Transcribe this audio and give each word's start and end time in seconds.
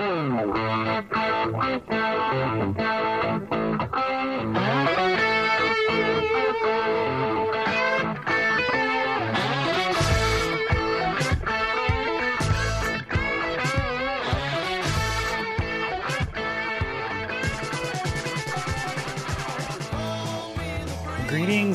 Greetings 0.00 0.16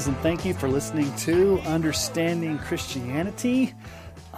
and 0.07 0.18
thank 0.18 0.44
you 0.44 0.55
for 0.55 0.68
listening 0.68 1.16
to 1.18 1.60
Understanding 1.68 2.57
Christianity. 2.57 3.76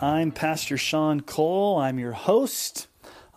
I'm 0.02 0.34
Pastor 0.34 0.76
Sean 0.76 1.22
Cole. 1.22 1.78
I'm 1.78 2.00
your 2.00 2.12
host. 2.12 2.90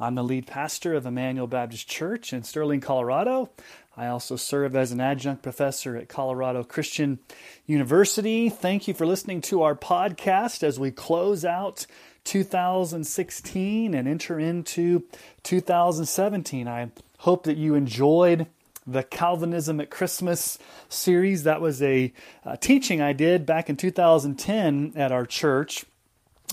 I'm 0.03 0.15
the 0.15 0.25
lead 0.25 0.47
pastor 0.47 0.95
of 0.95 1.05
Emmanuel 1.05 1.47
Baptist 1.47 1.87
Church 1.87 2.33
in 2.33 2.43
Sterling, 2.43 2.81
Colorado. 2.81 3.51
I 3.95 4.07
also 4.07 4.35
serve 4.35 4.75
as 4.75 4.93
an 4.93 5.01
adjunct 5.01 5.43
professor 5.43 5.95
at 5.95 6.09
Colorado 6.09 6.65
Christian 6.65 7.19
University. 7.67 8.49
Thank 8.49 8.89
you 8.89 8.95
for 8.95 9.05
listening 9.05 9.43
to 9.43 9.61
our 9.61 9.75
podcast 9.75 10.63
as 10.63 10.81
we 10.81 10.91
close 10.91 11.45
out 11.45 11.85
2016 12.25 13.93
and 13.93 14.09
enter 14.09 14.39
into 14.39 15.05
2017. 15.43 16.67
I 16.67 16.91
hope 17.19 17.45
that 17.45 17.59
you 17.59 17.75
enjoyed 17.75 18.47
the 18.87 19.03
Calvinism 19.03 19.83
at 19.83 19.91
Christmas 19.91 20.57
series. 20.89 21.43
That 21.43 21.61
was 21.61 21.83
a, 21.83 22.11
a, 22.47 22.57
teaching 22.57 23.03
I 23.03 23.13
did 23.13 23.45
back 23.45 23.69
in 23.69 23.77
2010 23.77 24.95
at 24.97 25.13
our 25.13 25.27
church 25.27 25.85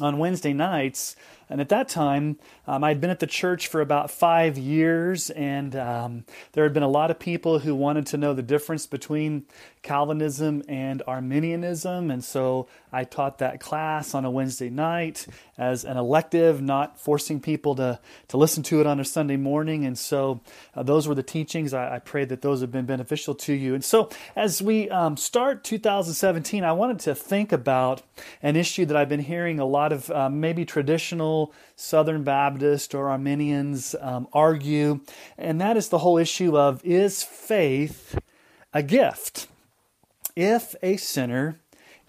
on 0.01 0.17
Wednesday 0.17 0.51
nights. 0.51 1.15
And 1.49 1.61
at 1.61 1.69
that 1.69 1.87
time, 1.87 2.37
um, 2.67 2.83
I'd 2.83 2.99
been 2.99 3.09
at 3.09 3.19
the 3.19 3.27
church 3.27 3.67
for 3.67 3.81
about 3.81 4.11
five 4.11 4.57
years, 4.57 5.29
and 5.29 5.75
um, 5.75 6.25
there 6.51 6.63
had 6.63 6.73
been 6.73 6.83
a 6.83 6.89
lot 6.89 7.09
of 7.09 7.19
people 7.19 7.59
who 7.59 7.73
wanted 7.73 8.05
to 8.07 8.17
know 8.17 8.33
the 8.33 8.41
difference 8.41 8.85
between 8.85 9.45
Calvinism 9.81 10.63
and 10.67 11.01
Arminianism. 11.07 12.11
And 12.11 12.23
so 12.23 12.67
I 12.91 13.03
taught 13.03 13.39
that 13.39 13.59
class 13.59 14.13
on 14.13 14.25
a 14.25 14.31
Wednesday 14.31 14.69
night 14.69 15.27
as 15.57 15.83
an 15.83 15.97
elective, 15.97 16.61
not 16.61 16.99
forcing 16.99 17.39
people 17.39 17.75
to, 17.75 17.99
to 18.29 18.37
listen 18.37 18.63
to 18.63 18.79
it 18.79 18.87
on 18.87 18.99
a 18.99 19.05
Sunday 19.05 19.37
morning. 19.37 19.85
And 19.85 19.97
so 19.97 20.41
uh, 20.75 20.83
those 20.83 21.07
were 21.07 21.15
the 21.15 21.23
teachings. 21.23 21.73
I, 21.73 21.95
I 21.95 21.99
pray 21.99 22.25
that 22.25 22.41
those 22.41 22.61
have 22.61 22.71
been 22.71 22.85
beneficial 22.85 23.35
to 23.35 23.53
you. 23.53 23.73
And 23.73 23.83
so 23.83 24.09
as 24.35 24.61
we 24.61 24.89
um, 24.89 25.17
start 25.17 25.63
2017, 25.63 26.63
I 26.63 26.71
wanted 26.71 26.99
to 26.99 27.15
think 27.15 27.51
about 27.51 28.03
an 28.41 28.55
issue 28.55 28.85
that 28.85 28.95
I've 28.95 29.09
been 29.09 29.19
hearing 29.19 29.59
a 29.59 29.65
lot 29.65 29.91
of 29.91 30.09
uh, 30.11 30.29
maybe 30.29 30.65
traditional 30.65 31.53
Southern 31.75 32.23
Baptist 32.23 32.95
or 32.95 33.09
Arminians 33.09 33.95
um, 34.01 34.27
argue, 34.33 35.01
and 35.37 35.59
that 35.61 35.77
is 35.77 35.89
the 35.89 35.99
whole 35.99 36.17
issue 36.17 36.57
of 36.57 36.83
is 36.83 37.23
faith 37.23 38.17
a 38.73 38.83
gift? 38.83 39.47
If 40.35 40.75
a 40.83 40.97
sinner 40.97 41.59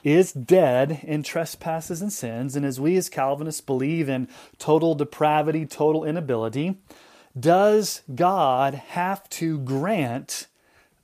is 0.05 0.33
dead 0.33 1.01
in 1.03 1.23
trespasses 1.23 2.01
and 2.01 2.13
sins, 2.13 2.55
and 2.57 2.65
as 2.65 2.81
we 2.81 2.97
as 2.97 3.09
Calvinists 3.09 3.61
believe 3.61 4.09
in 4.09 4.29
total 4.59 4.95
depravity, 4.95 5.67
total 5.67 6.05
inability, 6.05 6.77
does 7.39 8.03
God 8.15 8.75
have 8.75 9.29
to 9.31 9.59
grant 9.59 10.47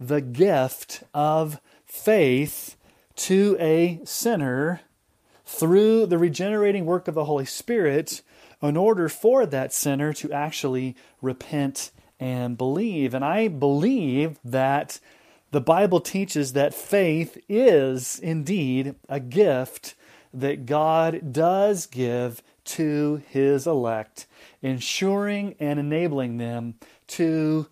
the 0.00 0.20
gift 0.20 1.02
of 1.12 1.60
faith 1.86 2.76
to 3.16 3.56
a 3.60 4.00
sinner 4.04 4.80
through 5.44 6.06
the 6.06 6.18
regenerating 6.18 6.86
work 6.86 7.06
of 7.06 7.14
the 7.14 7.26
Holy 7.26 7.44
Spirit 7.44 8.22
in 8.62 8.76
order 8.76 9.08
for 9.08 9.46
that 9.46 9.72
sinner 9.72 10.12
to 10.12 10.32
actually 10.32 10.96
repent 11.20 11.90
and 12.18 12.56
believe. 12.56 13.14
And 13.14 13.24
I 13.24 13.48
believe 13.48 14.38
that 14.44 14.98
the 15.54 15.60
Bible 15.60 16.00
teaches 16.00 16.54
that 16.54 16.74
faith 16.74 17.38
is 17.48 18.18
indeed 18.18 18.96
a 19.08 19.20
gift 19.20 19.94
that 20.32 20.66
God 20.66 21.32
does 21.32 21.86
give 21.86 22.42
to 22.64 23.22
his 23.28 23.64
elect, 23.64 24.26
ensuring 24.62 25.54
and 25.60 25.78
enabling 25.78 26.38
them 26.38 26.74
to 27.06 27.68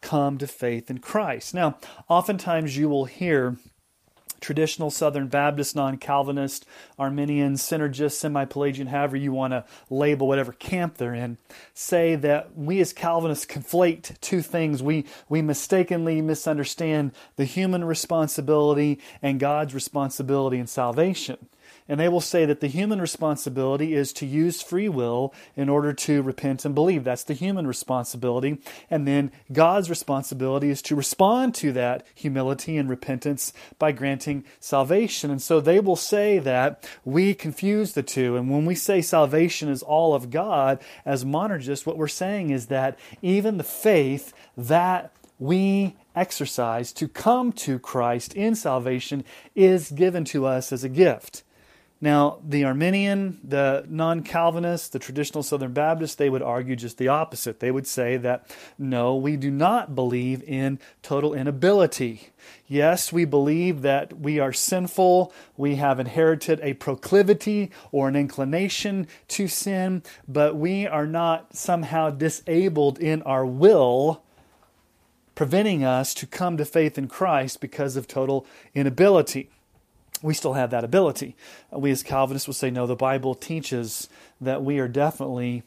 come 0.00 0.38
to 0.38 0.46
faith 0.46 0.88
in 0.88 0.98
Christ. 0.98 1.54
Now, 1.54 1.76
oftentimes 2.08 2.76
you 2.76 2.88
will 2.88 3.06
hear 3.06 3.56
traditional 4.44 4.90
Southern 4.90 5.28
Baptist, 5.28 5.74
non 5.74 5.96
Calvinist, 5.96 6.66
Arminian, 6.98 7.54
synergist, 7.54 8.12
semi 8.12 8.44
Pelagian, 8.44 8.88
however 8.88 9.16
you 9.16 9.32
want 9.32 9.52
to 9.52 9.64
label 9.90 10.28
whatever 10.28 10.52
camp 10.52 10.98
they're 10.98 11.14
in, 11.14 11.38
say 11.72 12.14
that 12.14 12.56
we 12.56 12.80
as 12.80 12.92
Calvinists 12.92 13.46
conflate 13.46 14.20
two 14.20 14.42
things. 14.42 14.82
We, 14.82 15.06
we 15.28 15.42
mistakenly 15.42 16.20
misunderstand 16.20 17.12
the 17.36 17.44
human 17.44 17.84
responsibility 17.84 19.00
and 19.22 19.40
God's 19.40 19.74
responsibility 19.74 20.58
in 20.58 20.66
salvation 20.66 21.48
and 21.88 22.00
they 22.00 22.08
will 22.08 22.20
say 22.20 22.46
that 22.46 22.60
the 22.60 22.66
human 22.66 23.00
responsibility 23.00 23.94
is 23.94 24.12
to 24.14 24.26
use 24.26 24.62
free 24.62 24.88
will 24.88 25.34
in 25.54 25.68
order 25.68 25.92
to 25.92 26.22
repent 26.22 26.64
and 26.64 26.74
believe. 26.74 27.04
That's 27.04 27.24
the 27.24 27.34
human 27.34 27.66
responsibility. 27.66 28.58
And 28.90 29.06
then 29.06 29.32
God's 29.52 29.90
responsibility 29.90 30.70
is 30.70 30.80
to 30.82 30.96
respond 30.96 31.54
to 31.56 31.72
that 31.72 32.06
humility 32.14 32.78
and 32.78 32.88
repentance 32.88 33.52
by 33.78 33.92
granting 33.92 34.44
salvation. 34.60 35.30
And 35.30 35.42
so 35.42 35.60
they 35.60 35.78
will 35.78 35.96
say 35.96 36.38
that 36.38 36.88
we 37.04 37.34
confuse 37.34 37.92
the 37.92 38.02
two. 38.02 38.36
And 38.36 38.50
when 38.50 38.64
we 38.64 38.74
say 38.74 39.02
salvation 39.02 39.68
is 39.68 39.82
all 39.82 40.14
of 40.14 40.30
God, 40.30 40.80
as 41.04 41.24
monergists, 41.24 41.84
what 41.84 41.98
we're 41.98 42.08
saying 42.08 42.48
is 42.48 42.66
that 42.66 42.98
even 43.20 43.58
the 43.58 43.64
faith 43.64 44.32
that 44.56 45.14
we 45.38 45.96
exercise 46.16 46.92
to 46.92 47.08
come 47.08 47.52
to 47.52 47.78
Christ 47.78 48.34
in 48.34 48.54
salvation 48.54 49.24
is 49.54 49.90
given 49.90 50.24
to 50.26 50.46
us 50.46 50.72
as 50.72 50.84
a 50.84 50.88
gift. 50.88 51.42
Now, 52.04 52.40
the 52.46 52.64
Arminian, 52.64 53.40
the 53.42 53.86
non 53.88 54.24
Calvinist, 54.24 54.92
the 54.92 54.98
traditional 54.98 55.42
Southern 55.42 55.72
Baptist, 55.72 56.18
they 56.18 56.28
would 56.28 56.42
argue 56.42 56.76
just 56.76 56.98
the 56.98 57.08
opposite. 57.08 57.60
They 57.60 57.70
would 57.70 57.86
say 57.86 58.18
that 58.18 58.54
no, 58.76 59.16
we 59.16 59.38
do 59.38 59.50
not 59.50 59.94
believe 59.94 60.42
in 60.42 60.80
total 61.00 61.32
inability. 61.32 62.28
Yes, 62.68 63.10
we 63.10 63.24
believe 63.24 63.80
that 63.80 64.20
we 64.20 64.38
are 64.38 64.52
sinful, 64.52 65.32
we 65.56 65.76
have 65.76 65.98
inherited 65.98 66.60
a 66.62 66.74
proclivity 66.74 67.70
or 67.90 68.06
an 68.06 68.16
inclination 68.16 69.06
to 69.28 69.48
sin, 69.48 70.02
but 70.28 70.56
we 70.56 70.86
are 70.86 71.06
not 71.06 71.56
somehow 71.56 72.10
disabled 72.10 72.98
in 72.98 73.22
our 73.22 73.46
will 73.46 74.22
preventing 75.34 75.82
us 75.82 76.12
to 76.12 76.26
come 76.26 76.58
to 76.58 76.66
faith 76.66 76.98
in 76.98 77.08
Christ 77.08 77.62
because 77.62 77.96
of 77.96 78.06
total 78.06 78.46
inability 78.74 79.48
we 80.24 80.32
still 80.32 80.54
have 80.54 80.70
that 80.70 80.84
ability. 80.84 81.36
We 81.70 81.90
as 81.90 82.02
Calvinists 82.02 82.48
will 82.48 82.54
say, 82.54 82.70
no, 82.70 82.86
the 82.86 82.96
Bible 82.96 83.34
teaches 83.34 84.08
that 84.40 84.64
we 84.64 84.78
are 84.78 84.88
definitely 84.88 85.64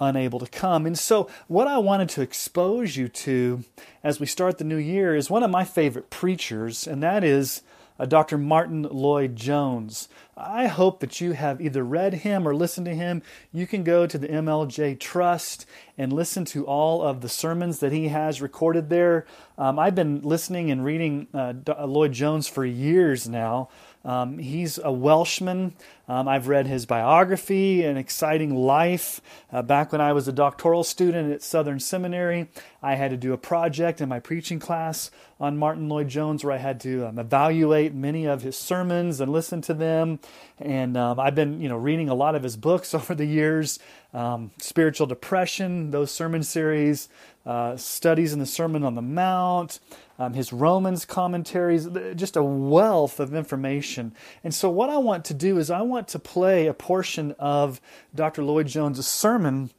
unable 0.00 0.38
to 0.38 0.46
come. 0.46 0.86
And 0.86 0.98
so, 0.98 1.28
what 1.46 1.68
I 1.68 1.76
wanted 1.76 2.08
to 2.10 2.22
expose 2.22 2.96
you 2.96 3.08
to 3.08 3.64
as 4.02 4.18
we 4.18 4.24
start 4.24 4.56
the 4.56 4.64
new 4.64 4.78
year 4.78 5.14
is 5.14 5.28
one 5.28 5.42
of 5.42 5.50
my 5.50 5.64
favorite 5.64 6.08
preachers, 6.08 6.86
and 6.86 7.02
that 7.02 7.22
is 7.22 7.60
uh, 7.98 8.06
Dr. 8.06 8.38
Martyn 8.38 8.82
Lloyd-Jones. 8.82 10.08
I 10.36 10.68
hope 10.68 11.00
that 11.00 11.20
you 11.20 11.32
have 11.32 11.60
either 11.60 11.82
read 11.82 12.14
him 12.14 12.46
or 12.46 12.54
listened 12.54 12.86
to 12.86 12.94
him. 12.94 13.22
You 13.52 13.66
can 13.66 13.82
go 13.82 14.06
to 14.06 14.16
the 14.16 14.28
MLJ 14.28 15.00
Trust 15.00 15.66
and 15.96 16.12
listen 16.12 16.44
to 16.46 16.64
all 16.64 17.02
of 17.02 17.22
the 17.22 17.28
sermons 17.28 17.80
that 17.80 17.90
he 17.90 18.08
has 18.08 18.40
recorded 18.40 18.88
there. 18.88 19.26
Um, 19.56 19.80
I've 19.80 19.96
been 19.96 20.22
listening 20.22 20.70
and 20.70 20.84
reading 20.84 21.26
uh, 21.34 21.54
Lloyd-Jones 21.84 22.46
for 22.46 22.64
years 22.64 23.28
now. 23.28 23.68
Um, 24.04 24.38
he's 24.38 24.78
a 24.78 24.92
Welshman. 24.92 25.74
Um, 26.08 26.26
I've 26.26 26.48
read 26.48 26.66
his 26.66 26.86
biography, 26.86 27.84
An 27.84 27.96
Exciting 27.96 28.54
Life. 28.54 29.20
Uh, 29.52 29.60
back 29.62 29.92
when 29.92 30.00
I 30.00 30.12
was 30.12 30.26
a 30.26 30.32
doctoral 30.32 30.84
student 30.84 31.32
at 31.32 31.42
Southern 31.42 31.80
Seminary, 31.80 32.48
I 32.82 32.94
had 32.94 33.10
to 33.10 33.16
do 33.16 33.32
a 33.32 33.38
project 33.38 34.00
in 34.00 34.08
my 34.08 34.20
preaching 34.20 34.58
class 34.58 35.10
on 35.40 35.58
Martyn 35.58 35.88
Lloyd-Jones 35.88 36.44
where 36.44 36.54
I 36.54 36.58
had 36.58 36.80
to 36.80 37.08
um, 37.08 37.18
evaluate 37.18 37.92
many 37.92 38.26
of 38.26 38.42
his 38.42 38.56
sermons 38.56 39.20
and 39.20 39.30
listen 39.30 39.60
to 39.62 39.74
them. 39.74 40.20
And 40.58 40.96
um, 40.96 41.20
I've 41.20 41.34
been, 41.34 41.60
you 41.60 41.68
know, 41.68 41.76
reading 41.76 42.08
a 42.08 42.14
lot 42.14 42.34
of 42.34 42.42
his 42.42 42.56
books 42.56 42.94
over 42.94 43.14
the 43.14 43.26
years. 43.26 43.78
Um, 44.14 44.52
Spiritual 44.58 45.06
Depression, 45.06 45.90
those 45.90 46.10
sermon 46.10 46.42
series, 46.42 47.10
uh, 47.48 47.78
studies 47.78 48.34
in 48.34 48.38
the 48.38 48.46
Sermon 48.46 48.84
on 48.84 48.94
the 48.94 49.00
Mount, 49.00 49.80
um, 50.18 50.34
his 50.34 50.52
Romans 50.52 51.06
commentaries, 51.06 51.88
just 52.14 52.36
a 52.36 52.42
wealth 52.42 53.18
of 53.18 53.34
information. 53.34 54.12
And 54.44 54.54
so, 54.54 54.68
what 54.68 54.90
I 54.90 54.98
want 54.98 55.24
to 55.24 55.34
do 55.34 55.56
is, 55.56 55.70
I 55.70 55.80
want 55.80 56.08
to 56.08 56.18
play 56.18 56.66
a 56.66 56.74
portion 56.74 57.34
of 57.38 57.80
Dr. 58.14 58.44
Lloyd-Jones' 58.44 59.06
sermon 59.06 59.70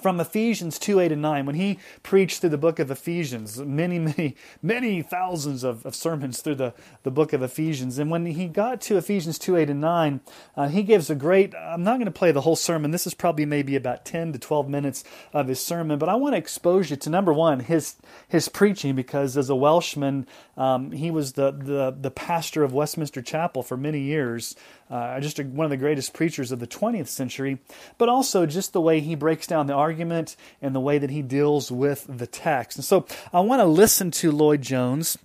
from 0.00 0.20
Ephesians 0.20 0.78
2 0.78 1.00
8 1.00 1.12
and 1.12 1.22
9, 1.22 1.46
when 1.46 1.54
he 1.54 1.78
preached 2.02 2.40
through 2.40 2.50
the 2.50 2.58
book 2.58 2.78
of 2.78 2.90
Ephesians, 2.90 3.58
many, 3.58 3.98
many, 3.98 4.36
many 4.62 5.02
thousands 5.02 5.64
of, 5.64 5.84
of 5.86 5.94
sermons 5.94 6.40
through 6.40 6.56
the, 6.56 6.74
the 7.02 7.10
book 7.10 7.32
of 7.32 7.42
Ephesians. 7.42 7.98
And 7.98 8.10
when 8.10 8.26
he 8.26 8.46
got 8.46 8.80
to 8.82 8.96
Ephesians 8.96 9.38
2 9.38 9.56
8 9.56 9.70
and 9.70 9.80
9, 9.80 10.20
uh, 10.56 10.68
he 10.68 10.82
gives 10.82 11.10
a 11.10 11.14
great, 11.14 11.54
I'm 11.54 11.82
not 11.82 11.94
going 11.94 12.06
to 12.06 12.10
play 12.10 12.32
the 12.32 12.42
whole 12.42 12.56
sermon. 12.56 12.90
This 12.90 13.06
is 13.06 13.14
probably 13.14 13.46
maybe 13.46 13.76
about 13.76 14.04
10 14.04 14.32
to 14.32 14.38
12 14.38 14.68
minutes 14.68 15.04
of 15.32 15.48
his 15.48 15.60
sermon, 15.60 15.98
but 15.98 16.08
I 16.08 16.14
want 16.14 16.34
to 16.34 16.38
expose 16.38 16.90
you 16.90 16.96
to 16.96 17.10
number 17.10 17.32
one, 17.32 17.60
his, 17.60 17.96
his 18.28 18.48
preaching, 18.48 18.94
because 18.94 19.36
as 19.36 19.50
a 19.50 19.56
Welshman, 19.56 20.26
um, 20.56 20.92
he 20.92 21.10
was 21.10 21.34
the, 21.34 21.50
the, 21.52 21.96
the 21.98 22.10
pastor 22.10 22.62
of 22.62 22.72
Westminster 22.72 23.22
Chapel 23.22 23.62
for 23.62 23.76
many 23.76 24.00
years 24.00 24.56
uh, 24.90 25.20
just 25.20 25.38
a, 25.38 25.42
one 25.42 25.64
of 25.64 25.70
the 25.70 25.76
greatest 25.76 26.14
preachers 26.14 26.52
of 26.52 26.58
the 26.58 26.66
20th 26.66 27.08
century, 27.08 27.58
but 27.98 28.08
also 28.08 28.46
just 28.46 28.72
the 28.72 28.80
way 28.80 29.00
he 29.00 29.14
breaks 29.14 29.46
down 29.46 29.66
the 29.66 29.72
argument 29.72 30.36
and 30.62 30.74
the 30.74 30.80
way 30.80 30.98
that 30.98 31.10
he 31.10 31.22
deals 31.22 31.72
with 31.72 32.06
the 32.08 32.26
text. 32.26 32.78
And 32.78 32.84
so 32.84 33.06
I 33.32 33.40
want 33.40 33.60
to 33.60 33.66
listen 33.66 34.10
to 34.12 34.30
Lloyd 34.30 34.62
Jones, 34.62 35.18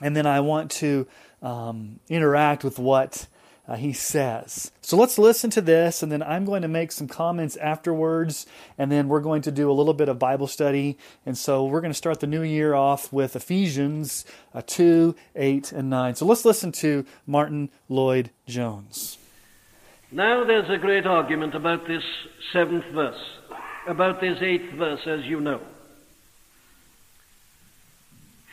and 0.00 0.16
then 0.16 0.26
I 0.26 0.40
want 0.40 0.70
to 0.72 1.06
um, 1.42 2.00
interact 2.08 2.64
with 2.64 2.78
what 2.78 3.26
uh, 3.68 3.76
he 3.76 3.92
says. 3.92 4.72
So 4.80 4.96
let's 4.96 5.18
listen 5.18 5.50
to 5.50 5.60
this, 5.60 6.02
and 6.02 6.10
then 6.10 6.22
I'm 6.22 6.46
going 6.46 6.62
to 6.62 6.68
make 6.68 6.90
some 6.90 7.06
comments 7.06 7.54
afterwards, 7.56 8.46
and 8.78 8.90
then 8.90 9.08
we're 9.08 9.20
going 9.20 9.42
to 9.42 9.52
do 9.52 9.70
a 9.70 9.74
little 9.74 9.92
bit 9.92 10.08
of 10.08 10.18
Bible 10.18 10.46
study. 10.46 10.96
And 11.26 11.36
so 11.36 11.66
we're 11.66 11.82
going 11.82 11.92
to 11.92 11.98
start 11.98 12.20
the 12.20 12.26
new 12.26 12.42
year 12.42 12.74
off 12.74 13.12
with 13.12 13.36
Ephesians 13.36 14.24
uh, 14.54 14.62
2, 14.66 15.14
8, 15.36 15.72
and 15.72 15.90
9. 15.90 16.14
So 16.14 16.24
let's 16.24 16.46
listen 16.46 16.72
to 16.72 17.04
Martyn 17.26 17.68
Lloyd 17.90 18.30
Jones. 18.46 19.18
Now 20.10 20.44
there's 20.44 20.70
a 20.70 20.78
great 20.78 21.06
argument 21.06 21.54
about 21.54 21.86
this 21.86 22.02
seventh 22.50 22.86
verse, 22.94 23.20
about 23.86 24.22
this 24.22 24.38
eighth 24.40 24.72
verse, 24.72 25.06
as 25.06 25.26
you 25.26 25.38
know. 25.38 25.60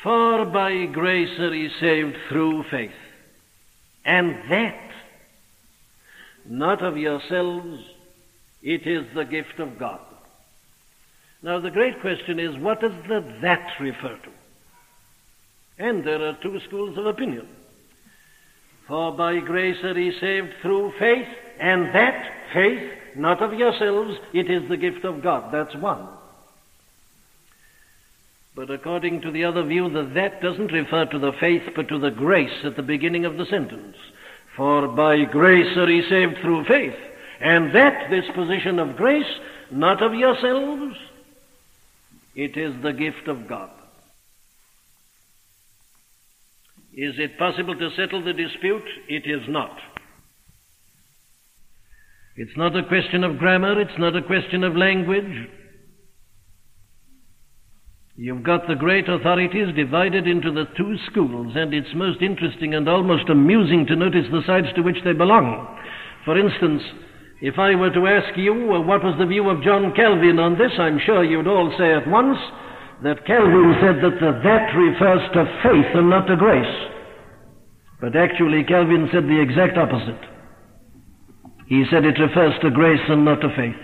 For 0.04 0.44
by 0.44 0.86
grace 0.88 1.40
are 1.40 1.56
ye 1.56 1.72
saved 1.80 2.18
through 2.28 2.64
faith, 2.64 2.92
and 4.04 4.36
that 4.52 4.86
not 6.48 6.84
of 6.84 6.98
yourselves, 6.98 7.80
it 8.62 8.88
is 8.88 9.06
the 9.16 9.26
gift 9.26 9.60
of 9.60 9.78
God. 9.78 10.00
Now, 11.42 11.60
the 11.60 11.72
great 11.72 12.02
question 12.02 12.40
is 12.40 12.58
what 12.58 12.82
does 12.82 12.94
the 13.08 13.24
that 13.42 13.68
refer 13.80 14.18
to? 14.18 14.32
And 15.78 16.04
there 16.06 16.22
are 16.22 16.38
two 16.42 16.60
schools 16.68 16.98
of 16.98 17.06
opinion. 17.06 17.48
For 18.88 19.16
by 19.16 19.40
grace 19.40 19.84
are 19.84 19.98
ye 19.98 20.18
saved 20.20 20.54
through 20.62 20.94
faith, 21.00 21.28
and 21.60 21.94
that 21.94 22.32
faith, 22.54 22.92
not 23.16 23.42
of 23.42 23.54
yourselves, 23.54 24.18
it 24.34 24.50
is 24.50 24.70
the 24.70 24.78
gift 24.78 25.04
of 25.06 25.24
God. 25.24 25.52
That's 25.52 25.76
one. 25.76 26.08
But 28.56 28.72
according 28.72 29.22
to 29.22 29.32
the 29.32 29.44
other 29.44 29.64
view, 29.64 29.90
the 29.90 30.10
that 30.16 30.42
doesn't 30.42 30.72
refer 30.72 31.06
to 31.06 31.20
the 31.20 31.34
faith, 31.40 31.64
but 31.76 31.90
to 31.90 32.00
the 32.00 32.12
grace 32.12 32.64
at 32.64 32.76
the 32.76 32.84
beginning 32.84 33.26
of 33.26 33.38
the 33.38 33.46
sentence. 33.46 33.98
For 34.56 34.88
by 34.88 35.26
grace 35.26 35.76
are 35.78 35.90
ye 35.90 36.08
saved 36.10 36.38
through 36.42 36.66
faith, 36.66 36.96
and 37.42 37.76
that 37.76 38.10
this 38.10 38.26
position 38.34 38.80
of 38.80 38.96
grace, 38.96 39.40
not 39.72 40.02
of 40.02 40.14
yourselves, 40.14 40.96
it 42.36 42.58
is 42.58 42.82
the 42.82 42.94
gift 42.94 43.28
of 43.28 43.48
God. 43.48 43.70
Is 46.94 47.16
it 47.18 47.38
possible 47.38 47.76
to 47.76 47.90
settle 47.96 48.24
the 48.24 48.34
dispute? 48.34 48.86
It 49.10 49.26
is 49.26 49.48
not. 49.50 49.78
It's 52.38 52.56
not 52.56 52.76
a 52.76 52.84
question 52.84 53.24
of 53.24 53.38
grammar, 53.38 53.80
it's 53.80 53.98
not 53.98 54.16
a 54.16 54.22
question 54.22 54.64
of 54.64 54.76
language, 54.76 55.50
You've 58.18 58.44
got 58.44 58.66
the 58.66 58.76
great 58.76 59.10
authorities 59.10 59.76
divided 59.76 60.26
into 60.26 60.50
the 60.50 60.72
two 60.78 60.96
schools, 61.12 61.52
and 61.54 61.74
it's 61.74 61.92
most 61.96 62.22
interesting 62.22 62.74
and 62.74 62.88
almost 62.88 63.28
amusing 63.28 63.86
to 63.88 63.96
notice 63.98 64.24
the 64.32 64.40
sides 64.48 64.68
to 64.76 64.82
which 64.84 65.04
they 65.04 65.12
belong. 65.12 65.68
For 66.24 66.40
instance, 66.40 66.82
if 67.42 67.60
I 67.60 67.76
were 67.76 67.92
to 67.92 68.08
ask 68.08 68.38
you 68.38 68.72
uh, 68.72 68.80
what 68.80 69.04
was 69.04 69.20
the 69.20 69.26
view 69.26 69.50
of 69.50 69.62
John 69.64 69.92
Calvin 69.94 70.40
on 70.40 70.58
this, 70.58 70.72
I'm 70.80 70.98
sure 71.06 71.26
you'd 71.26 71.48
all 71.48 71.76
say 71.78 71.92
at 71.92 72.08
once 72.08 72.40
that 73.04 73.28
Calvin 73.28 73.76
said 73.84 74.00
that 74.00 74.16
the 74.24 74.32
that 74.48 74.72
refers 74.72 75.24
to 75.36 75.44
faith 75.60 75.92
and 76.00 76.10
not 76.10 76.26
to 76.32 76.38
grace. 76.38 76.76
But 78.00 78.16
actually, 78.16 78.64
Calvin 78.64 79.10
said 79.12 79.28
the 79.28 79.44
exact 79.44 79.78
opposite. 79.78 80.24
He 81.68 81.84
said 81.92 82.06
it 82.06 82.16
refers 82.16 82.54
to 82.62 82.72
grace 82.72 83.04
and 83.10 83.26
not 83.26 83.42
to 83.42 83.52
faith. 83.60 83.76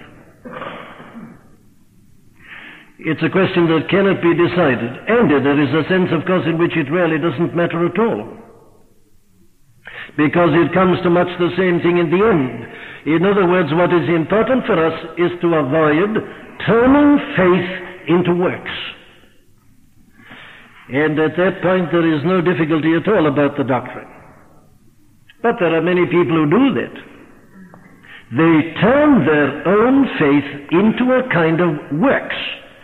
It's 3.01 3.24
a 3.25 3.33
question 3.33 3.65
that 3.65 3.89
cannot 3.89 4.21
be 4.21 4.30
decided. 4.38 4.94
And 5.09 5.25
there 5.25 5.57
is 5.57 5.74
a 5.74 5.89
sense, 5.89 6.13
of 6.13 6.21
course, 6.30 6.45
in 6.45 6.62
which 6.62 6.77
it 6.77 6.92
really 6.94 7.18
doesn't 7.18 7.56
matter 7.57 7.81
at 7.81 7.98
all. 7.98 8.38
Because 10.18 10.53
it 10.53 10.74
comes 10.74 11.01
to 11.01 11.09
much 11.09 11.30
the 11.39 11.50
same 11.57 11.81
thing 11.81 11.98
in 11.98 12.13
the 12.13 12.21
end. 12.21 13.18
In 13.18 13.25
other 13.25 13.50
words, 13.50 13.74
what 13.74 13.89
is 13.89 14.06
important 14.06 14.69
for 14.69 14.77
us 14.77 14.94
is 15.18 15.33
to 15.42 15.50
avoid 15.50 16.13
turning 16.68 17.18
faith 17.33 17.69
into 18.06 18.38
works. 18.38 18.77
And 20.94 21.18
at 21.18 21.33
that 21.38 21.62
point, 21.65 21.89
there 21.89 22.06
is 22.06 22.21
no 22.21 22.42
difficulty 22.42 22.94
at 22.94 23.07
all 23.09 23.25
about 23.25 23.57
the 23.57 23.63
doctrine. 23.63 24.09
But 25.42 25.56
there 25.59 25.74
are 25.74 25.81
many 25.81 26.06
people 26.06 26.38
who 26.38 26.45
do 26.45 26.65
that. 26.77 26.95
They 28.30 28.80
turn 28.80 29.25
their 29.25 29.68
own 29.68 30.06
faith 30.21 30.69
into 30.69 31.18
a 31.18 31.25
kind 31.33 31.62
of 31.62 31.97
works. 31.97 32.38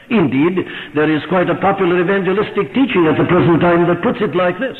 Indeed, 0.10 0.64
there 0.96 1.12
is 1.12 1.22
quite 1.28 1.50
a 1.50 1.60
popular 1.60 2.00
evangelistic 2.00 2.74
teaching 2.74 3.08
at 3.12 3.18
the 3.20 3.28
present 3.28 3.60
time 3.60 3.88
that 3.88 4.04
puts 4.04 4.20
it 4.22 4.36
like 4.36 4.56
this. 4.60 4.78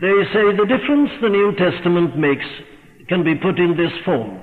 They 0.00 0.16
say 0.32 0.56
the 0.56 0.64
difference 0.64 1.10
the 1.20 1.28
New 1.28 1.52
Testament 1.60 2.16
makes 2.16 2.46
can 3.08 3.22
be 3.22 3.34
put 3.34 3.58
in 3.58 3.76
this 3.76 3.92
form. 4.04 4.40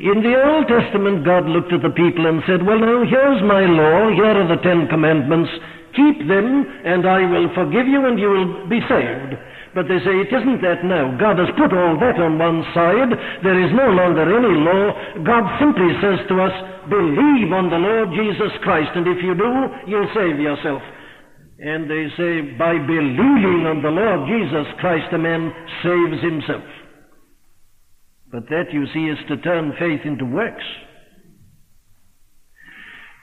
In 0.00 0.18
the 0.18 0.34
Old 0.34 0.66
Testament, 0.66 1.24
God 1.24 1.46
looked 1.46 1.72
at 1.72 1.82
the 1.82 1.94
people 1.94 2.26
and 2.26 2.42
said, 2.48 2.66
Well, 2.66 2.80
now, 2.80 3.04
here's 3.06 3.42
my 3.46 3.62
law, 3.62 4.10
here 4.10 4.34
are 4.34 4.48
the 4.48 4.60
Ten 4.62 4.88
Commandments, 4.88 5.50
keep 5.94 6.26
them, 6.26 6.66
and 6.84 7.06
I 7.06 7.22
will 7.22 7.54
forgive 7.54 7.86
you, 7.86 8.06
and 8.06 8.18
you 8.18 8.30
will 8.30 8.66
be 8.66 8.80
saved. 8.88 9.38
But 9.74 9.88
they 9.88 9.96
say 10.04 10.12
it 10.20 10.28
isn't 10.28 10.60
that 10.60 10.84
now. 10.84 11.16
God 11.16 11.40
has 11.40 11.48
put 11.56 11.72
all 11.72 11.96
that 11.96 12.20
on 12.20 12.36
one 12.36 12.60
side. 12.76 13.08
There 13.40 13.56
is 13.56 13.72
no 13.72 13.88
longer 13.88 14.28
any 14.28 14.52
law. 14.60 14.84
God 15.24 15.44
simply 15.56 15.88
says 16.04 16.20
to 16.28 16.44
us, 16.44 16.52
believe 16.92 17.48
on 17.56 17.72
the 17.72 17.80
Lord 17.80 18.12
Jesus 18.12 18.52
Christ, 18.60 18.92
and 18.94 19.08
if 19.08 19.24
you 19.24 19.32
do, 19.32 19.52
you'll 19.88 20.12
save 20.12 20.36
yourself. 20.36 20.82
And 21.58 21.88
they 21.88 22.04
say, 22.20 22.52
by 22.58 22.76
believing 22.76 23.64
on 23.64 23.80
the 23.80 23.94
Lord 23.96 24.28
Jesus 24.28 24.68
Christ, 24.80 25.08
a 25.14 25.18
man 25.18 25.48
saves 25.80 26.20
himself. 26.20 26.68
But 28.30 28.48
that, 28.48 28.72
you 28.72 28.84
see, 28.92 29.08
is 29.08 29.18
to 29.28 29.36
turn 29.38 29.72
faith 29.78 30.00
into 30.04 30.24
works. 30.24 30.64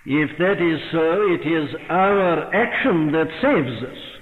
If 0.05 0.29
that 0.39 0.57
is 0.57 0.79
so, 0.91 1.29
it 1.29 1.45
is 1.45 1.69
our 1.89 2.49
action 2.55 3.11
that 3.11 3.27
saves 3.41 3.83
us. 3.85 4.18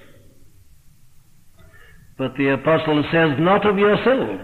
But 2.18 2.34
the 2.38 2.54
apostle 2.54 3.04
says, 3.14 3.38
not 3.40 3.66
of 3.66 3.78
yourselves. 3.78 4.42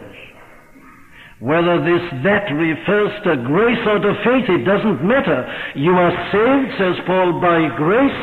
Whether 1.41 1.81
this 1.83 2.05
that 2.23 2.47
refers 2.53 3.11
to 3.25 3.43
grace 3.43 3.83
or 3.83 3.99
to 3.99 4.13
faith, 4.23 4.47
it 4.47 4.63
doesn't 4.63 5.03
matter. 5.03 5.43
You 5.75 5.91
are 5.91 6.13
saved, 6.31 6.71
says 6.79 6.95
Paul, 7.05 7.41
by 7.41 7.67
grace, 7.75 8.19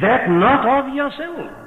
that 0.00 0.28
not 0.30 0.62
of 0.62 0.94
yourselves. 0.94 1.58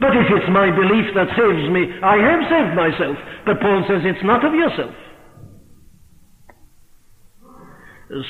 But 0.00 0.16
if 0.18 0.26
it's 0.36 0.50
my 0.50 0.68
belief 0.74 1.14
that 1.14 1.30
saves 1.38 1.70
me, 1.70 1.86
I 2.02 2.16
have 2.18 2.42
saved 2.50 2.74
myself. 2.74 3.16
But 3.46 3.60
Paul 3.60 3.84
says 3.88 4.02
it's 4.04 4.24
not 4.24 4.44
of 4.44 4.52
yourself. 4.52 4.94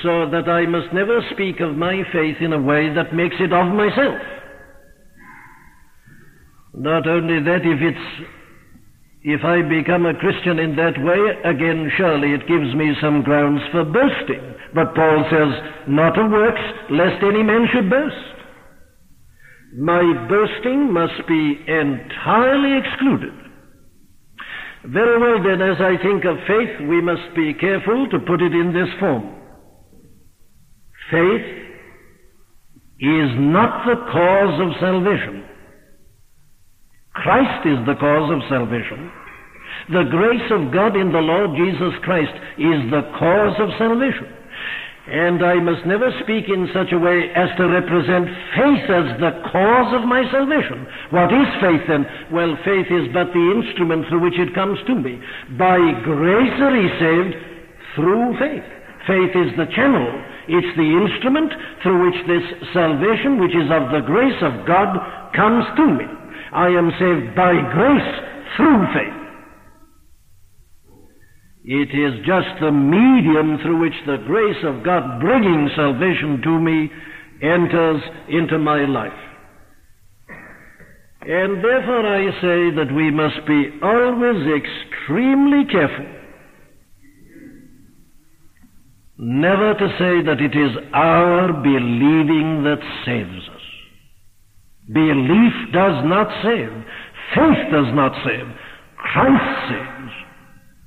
So 0.03 0.31
that 0.31 0.49
I 0.49 0.67
must 0.67 0.93
never 0.93 1.21
speak 1.33 1.61
of 1.61 1.75
my 1.75 2.03
faith 2.13 2.37
in 2.41 2.53
a 2.53 2.61
way 2.61 2.95
that 2.95 3.15
makes 3.15 3.37
it 3.41 3.53
of 3.53 3.73
myself. 3.75 4.21
Not 6.77 7.07
only 7.07 7.43
that, 7.45 7.63
if 7.63 7.81
it's 7.81 8.29
if 9.25 9.41
I 9.43 9.63
become 9.63 10.05
a 10.05 10.19
Christian 10.21 10.59
in 10.59 10.77
that 10.77 11.01
way, 11.01 11.17
again, 11.49 11.91
surely 11.97 12.35
it 12.35 12.47
gives 12.47 12.75
me 12.75 12.93
some 13.01 13.23
grounds 13.23 13.63
for 13.73 13.83
boasting. 13.83 14.55
But 14.75 14.95
Paul 14.95 15.25
says, 15.33 15.89
not 15.89 16.19
of 16.19 16.31
works, 16.31 16.61
lest 16.91 17.25
any 17.25 17.43
man 17.43 17.65
should 17.73 17.89
boast. 17.89 18.37
My 19.79 20.05
boasting 20.29 20.93
must 20.93 21.27
be 21.27 21.57
entirely 21.67 22.77
excluded. 22.77 23.33
Very 24.93 25.19
well, 25.19 25.43
then, 25.43 25.63
as 25.63 25.81
I 25.81 25.97
think 26.03 26.27
of 26.27 26.37
faith, 26.47 26.87
we 26.87 27.01
must 27.01 27.35
be 27.35 27.55
careful 27.55 28.07
to 28.11 28.19
put 28.29 28.43
it 28.43 28.53
in 28.53 28.75
this 28.75 28.93
form. 29.01 29.41
Faith 31.11 31.49
is 33.01 33.31
not 33.41 33.87
the 33.87 33.97
cause 34.13 34.61
of 34.61 34.81
salvation. 34.81 35.49
Christ 37.15 37.67
is 37.67 37.79
the 37.87 37.95
cause 37.95 38.31
of 38.31 38.43
salvation. 38.51 39.11
The 39.91 40.09
grace 40.11 40.49
of 40.51 40.73
God 40.73 40.97
in 40.97 41.13
the 41.13 41.23
Lord 41.23 41.55
Jesus 41.55 41.95
Christ 42.03 42.35
is 42.59 42.81
the 42.91 43.07
cause 43.19 43.57
of 43.61 43.71
salvation. 43.79 44.31
And 45.05 45.45
I 45.45 45.61
must 45.61 45.85
never 45.85 46.09
speak 46.25 46.49
in 46.49 46.65
such 46.73 46.89
a 46.91 46.99
way 46.99 47.29
as 47.37 47.53
to 47.61 47.69
represent 47.69 48.25
faith 48.57 48.89
as 48.89 49.07
the 49.21 49.37
cause 49.53 49.91
of 49.93 50.09
my 50.09 50.25
salvation. 50.33 50.89
What 51.13 51.29
is 51.29 51.49
faith 51.61 51.85
then? 51.87 52.09
Well, 52.33 52.57
faith 52.65 52.89
is 52.89 53.13
but 53.13 53.29
the 53.37 53.47
instrument 53.53 54.09
through 54.09 54.25
which 54.25 54.41
it 54.41 54.57
comes 54.57 54.81
to 54.89 54.95
me. 54.97 55.21
By 55.61 55.77
grace 56.03 56.57
are 56.57 56.73
ye 56.73 56.89
saved 56.97 57.37
through 57.95 58.41
faith. 58.41 58.65
Faith 59.05 59.37
is 59.37 59.53
the 59.61 59.69
channel. 59.77 60.09
It's 60.49 60.73
the 60.77 60.89
instrument 60.89 61.53
through 61.85 62.09
which 62.09 62.21
this 62.25 62.47
salvation, 62.73 63.37
which 63.37 63.53
is 63.53 63.69
of 63.69 63.93
the 63.93 64.09
grace 64.09 64.41
of 64.41 64.65
God, 64.65 64.97
comes 65.37 65.69
to 65.77 65.85
me. 65.85 66.09
I 66.55 66.69
am 66.69 66.91
saved 66.99 67.35
by 67.35 67.53
grace 67.73 68.15
through 68.57 68.87
faith. 68.95 69.21
It 71.67 71.91
is 71.97 72.25
just 72.27 72.61
the 72.61 72.71
medium 72.71 73.59
through 73.63 73.81
which 73.81 73.99
the 74.07 74.19
grace 74.27 74.63
of 74.65 74.85
God 74.85 75.21
bringing 75.21 75.69
salvation 75.75 76.41
to 76.45 76.61
me 76.61 76.91
enters 77.43 78.03
into 78.29 78.59
my 78.59 78.85
life. 78.85 79.13
And 81.23 81.65
therefore 81.65 82.07
I 82.07 82.31
say 82.41 82.77
that 82.77 82.93
we 82.95 83.11
must 83.11 83.47
be 83.47 83.71
always 83.83 84.47
extremely 84.53 85.65
careful 85.73 86.07
never 89.17 89.75
to 89.75 89.89
say 89.99 90.23
that 90.27 90.41
it 90.41 90.55
is 90.57 90.77
our 90.93 91.53
believing 91.53 92.63
that 92.65 92.81
saves 93.07 93.49
us. 93.49 93.54
Belief 94.93 95.55
does 95.73 96.05
not 96.05 96.29
save. 96.43 96.73
Faith 97.35 97.73
does 97.73 97.91
not 97.95 98.13
save. 98.25 98.47
Christ 98.97 99.71
saves. 99.71 100.13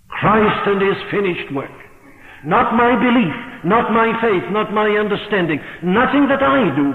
Christ 0.10 0.62
and 0.68 0.82
His 0.82 0.98
finished 1.12 1.54
work. 1.54 1.72
Not 2.46 2.74
my 2.75 2.94
belief, 2.96 3.34
not 3.66 3.92
my 3.92 4.13
faith, 4.22 4.44
not 4.51 4.72
my 4.74 4.88
understanding, 4.88 5.60
nothing 5.84 6.27
that 6.30 6.44
I 6.44 6.75
do, 6.75 6.94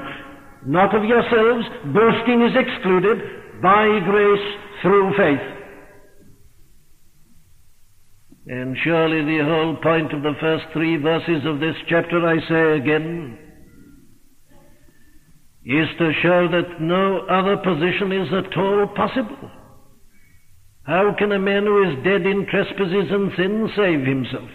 not 0.71 0.94
of 0.94 1.04
yourselves, 1.04 1.66
boasting 1.92 2.42
is 2.42 2.54
excluded, 2.54 3.18
by 3.61 3.99
grace 4.04 4.49
through 4.82 5.12
faith. 5.16 5.52
And 8.47 8.76
surely 8.82 9.25
the 9.25 9.44
whole 9.44 9.76
point 9.82 10.12
of 10.12 10.23
the 10.23 10.35
first 10.40 10.64
three 10.73 10.97
verses 10.97 11.42
of 11.47 11.61
this 11.61 11.76
chapter, 11.88 12.26
I 12.26 12.38
say 12.49 12.82
again, 12.82 13.38
is 15.64 15.87
to 15.99 16.12
show 16.23 16.49
that 16.50 16.81
no 16.81 17.26
other 17.31 17.57
position 17.57 18.11
is 18.11 18.28
at 18.35 18.57
all 18.57 18.87
possible. 18.97 19.50
How 20.85 21.14
can 21.16 21.31
a 21.31 21.38
man 21.38 21.64
who 21.64 21.87
is 21.87 22.02
dead 22.02 22.26
in 22.26 22.47
trespasses 22.50 23.07
and 23.11 23.31
sins 23.37 23.71
save 23.76 24.04
himself? 24.04 24.50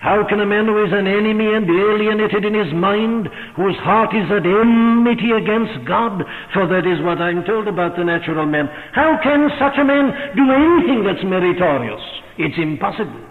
How 0.00 0.26
can 0.26 0.40
a 0.40 0.46
man 0.46 0.64
who 0.66 0.82
is 0.82 0.90
an 0.92 1.06
enemy 1.06 1.54
and 1.54 1.68
alienated 1.68 2.44
in 2.44 2.54
his 2.54 2.72
mind, 2.74 3.28
whose 3.54 3.76
heart 3.84 4.10
is 4.16 4.26
at 4.32 4.48
enmity 4.48 5.30
against 5.30 5.86
God, 5.86 6.24
for 6.54 6.66
that 6.66 6.88
is 6.88 7.04
what 7.04 7.20
I'm 7.20 7.44
told 7.44 7.68
about 7.68 7.96
the 7.96 8.04
natural 8.04 8.46
man, 8.46 8.66
how 8.92 9.20
can 9.22 9.48
such 9.60 9.78
a 9.78 9.84
man 9.84 10.34
do 10.34 10.50
anything 10.50 11.04
that's 11.04 11.22
meritorious? 11.22 12.00
It's 12.38 12.58
impossible. 12.58 13.29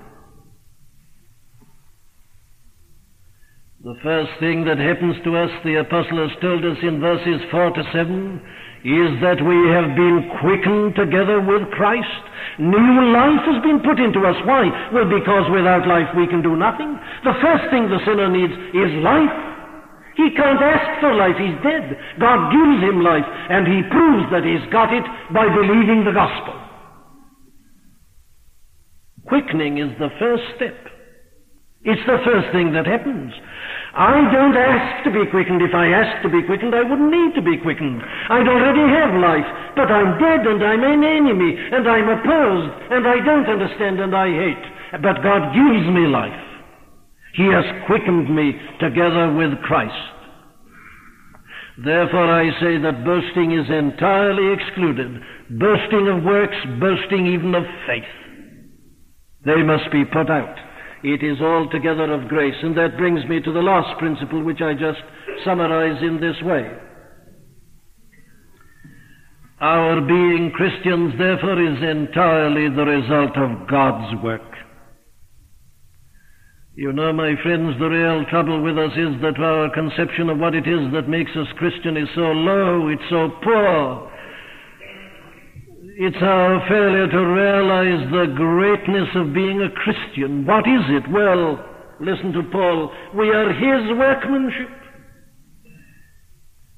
The 3.79 3.95
first 4.03 4.36
thing 4.43 4.67
that 4.67 4.75
happens 4.75 5.15
to 5.24 5.39
us, 5.39 5.48
the 5.63 5.79
apostle 5.79 6.19
has 6.19 6.36
told 6.43 6.67
us 6.67 6.75
in 6.83 7.00
verses 7.00 7.39
4 7.48 7.71
to 7.79 7.83
7, 7.95 8.36
is 8.83 9.12
that 9.24 9.39
we 9.39 9.55
have 9.71 9.95
been 9.95 10.27
quickened 10.43 11.00
together 11.00 11.39
with 11.39 11.63
Christ. 11.79 12.24
New 12.59 12.91
life 13.15 13.39
has 13.48 13.63
been 13.63 13.79
put 13.79 14.03
into 14.03 14.19
us. 14.27 14.36
Why? 14.43 14.67
Well, 14.91 15.07
because 15.07 15.48
without 15.55 15.88
life 15.88 16.12
we 16.12 16.27
can 16.27 16.43
do 16.43 16.59
nothing. 16.59 16.91
The 17.24 17.39
first 17.39 17.71
thing 17.71 17.88
the 17.88 18.03
sinner 18.03 18.27
needs 18.27 18.51
is 18.51 19.00
life. 19.00 19.31
He 20.19 20.27
can't 20.36 20.59
ask 20.59 21.00
for 21.00 21.15
life, 21.15 21.39
he's 21.39 21.55
dead. 21.63 21.95
God 22.19 22.51
gives 22.51 22.83
him 22.83 23.00
life, 23.00 23.24
and 23.24 23.63
he 23.63 23.79
proves 23.88 24.27
that 24.36 24.43
he's 24.43 24.67
got 24.75 24.91
it 24.91 25.07
by 25.31 25.48
believing 25.55 26.03
the 26.03 26.12
gospel. 26.12 26.51
Quickening 29.24 29.79
is 29.79 29.95
the 30.03 30.12
first 30.19 30.43
step. 30.59 30.88
It's 31.83 32.03
the 32.03 32.19
first 32.27 32.51
thing 32.51 32.74
that 32.75 32.86
happens. 32.86 33.31
I 33.95 34.19
don't 34.36 34.55
ask 34.55 35.03
to 35.07 35.12
be 35.12 35.24
quickened. 35.31 35.63
If 35.63 35.74
I 35.74 35.88
asked 35.95 36.24
to 36.24 36.29
be 36.29 36.43
quickened, 36.43 36.75
I 36.75 36.83
wouldn't 36.83 37.09
need 37.09 37.33
to 37.36 37.41
be 37.41 37.57
quickened. 37.57 38.03
I'd 38.03 38.48
already 38.48 38.83
have 38.83 39.15
life. 39.15 39.48
But 39.79 39.88
I'm 39.88 40.19
dead 40.19 40.43
and 40.43 40.59
I'm 40.59 40.83
an 40.83 41.03
enemy 41.07 41.55
and 41.55 41.88
I'm 41.88 42.09
opposed 42.12 42.74
and 42.91 43.07
I 43.07 43.24
don't 43.24 43.48
understand 43.48 44.00
and 44.00 44.13
I 44.13 44.27
hate. 44.27 44.65
But 45.01 45.24
God 45.24 45.55
gives 45.55 45.88
me 45.88 46.05
life. 46.05 46.36
He 47.33 47.48
has 47.48 47.65
quickened 47.88 48.27
me 48.27 48.59
together 48.79 49.31
with 49.33 49.55
Christ. 49.63 49.95
Therefore 51.83 52.27
I 52.27 52.51
say 52.59 52.75
that 52.75 53.05
boasting 53.05 53.55
is 53.55 53.71
entirely 53.71 54.51
excluded. 54.51 55.15
Boasting 55.55 56.12
of 56.12 56.24
works, 56.24 56.57
boasting 56.79 57.25
even 57.25 57.55
of 57.55 57.63
faith. 57.88 58.03
They 59.45 59.63
must 59.63 59.89
be 59.91 60.03
put 60.03 60.29
out. 60.29 60.68
It 61.03 61.24
is 61.24 61.39
altogether 61.41 62.12
of 62.13 62.27
grace. 62.27 62.56
And 62.62 62.77
that 62.77 62.98
brings 62.98 63.24
me 63.29 63.39
to 63.41 63.53
the 63.53 63.62
last 63.62 63.98
principle, 64.00 64.44
which 64.44 64.62
I 64.62 64.74
just 64.74 65.00
summarize 65.46 66.01
in 66.01 66.20
this 66.20 66.36
way. 66.44 66.70
Our 69.62 70.01
being 70.01 70.51
Christians, 70.56 71.13
therefore, 71.18 71.62
is 71.62 71.84
entirely 71.84 72.70
the 72.70 72.86
result 72.86 73.38
of 73.38 73.68
God's 73.68 74.24
work. 74.24 74.41
You 76.75 76.94
know, 76.94 77.12
my 77.12 77.36
friends, 77.44 77.75
the 77.77 77.89
real 77.89 78.24
trouble 78.29 78.63
with 78.63 78.77
us 78.77 78.94
is 78.96 79.22
that 79.22 79.38
our 79.38 79.70
conception 79.74 80.29
of 80.29 80.38
what 80.38 80.56
it 80.56 80.65
is 80.65 80.94
that 80.94 81.10
makes 81.10 81.32
us 81.36 81.48
Christian 81.58 81.98
is 81.98 82.08
so 82.15 82.32
low, 82.32 82.88
it's 82.88 83.03
so 83.10 83.27
poor. 83.44 84.10
It's 86.01 86.24
our 86.24 86.63
failure 86.72 87.12
to 87.12 87.22
realize 87.27 88.08
the 88.08 88.32
greatness 88.32 89.12
of 89.20 89.34
being 89.36 89.60
a 89.60 89.75
Christian. 89.84 90.48
What 90.48 90.63
is 90.63 90.88
it? 90.96 91.03
Well, 91.12 91.60
listen 92.00 92.32
to 92.39 92.44
Paul. 92.56 92.89
We 93.20 93.27
are 93.27 93.51
His 93.51 94.00
workmanship. 94.00 94.79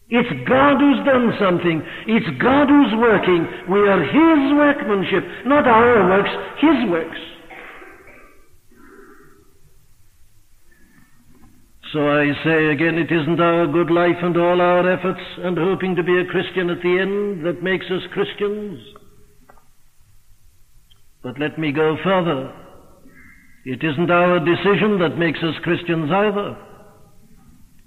It's 0.10 0.50
God 0.50 0.82
who's 0.82 1.06
done 1.06 1.38
something. 1.38 1.86
It's 2.08 2.42
God 2.42 2.66
who's 2.66 2.98
working. 2.98 3.46
We 3.70 3.86
are 3.86 4.02
His 4.02 4.58
workmanship, 4.58 5.46
not 5.46 5.68
our 5.68 6.10
works, 6.10 6.34
His 6.58 6.90
works. 6.90 7.22
So 11.94 12.10
I 12.10 12.26
say 12.44 12.74
again, 12.74 12.98
it 12.98 13.14
isn't 13.14 13.40
our 13.40 13.68
good 13.68 13.92
life 13.92 14.18
and 14.24 14.36
all 14.36 14.60
our 14.60 14.92
efforts 14.92 15.22
and 15.38 15.60
hoping 15.60 15.96
to 15.96 16.02
be 16.02 16.18
a 16.18 16.26
Christian 16.26 16.72
at 16.72 16.82
the 16.82 16.98
end 16.98 17.46
that 17.46 17.62
makes 17.62 17.86
us 17.86 18.02
Christians. 18.14 18.82
But 21.24 21.40
let 21.40 21.60
me 21.60 21.72
go 21.72 21.98
further. 22.04 22.54
It 23.66 23.84
isn't 23.84 24.10
our 24.10 24.40
decision 24.40 24.98
that 25.00 25.20
makes 25.20 25.40
us 25.40 25.54
Christians 25.62 26.10
either. 26.12 26.58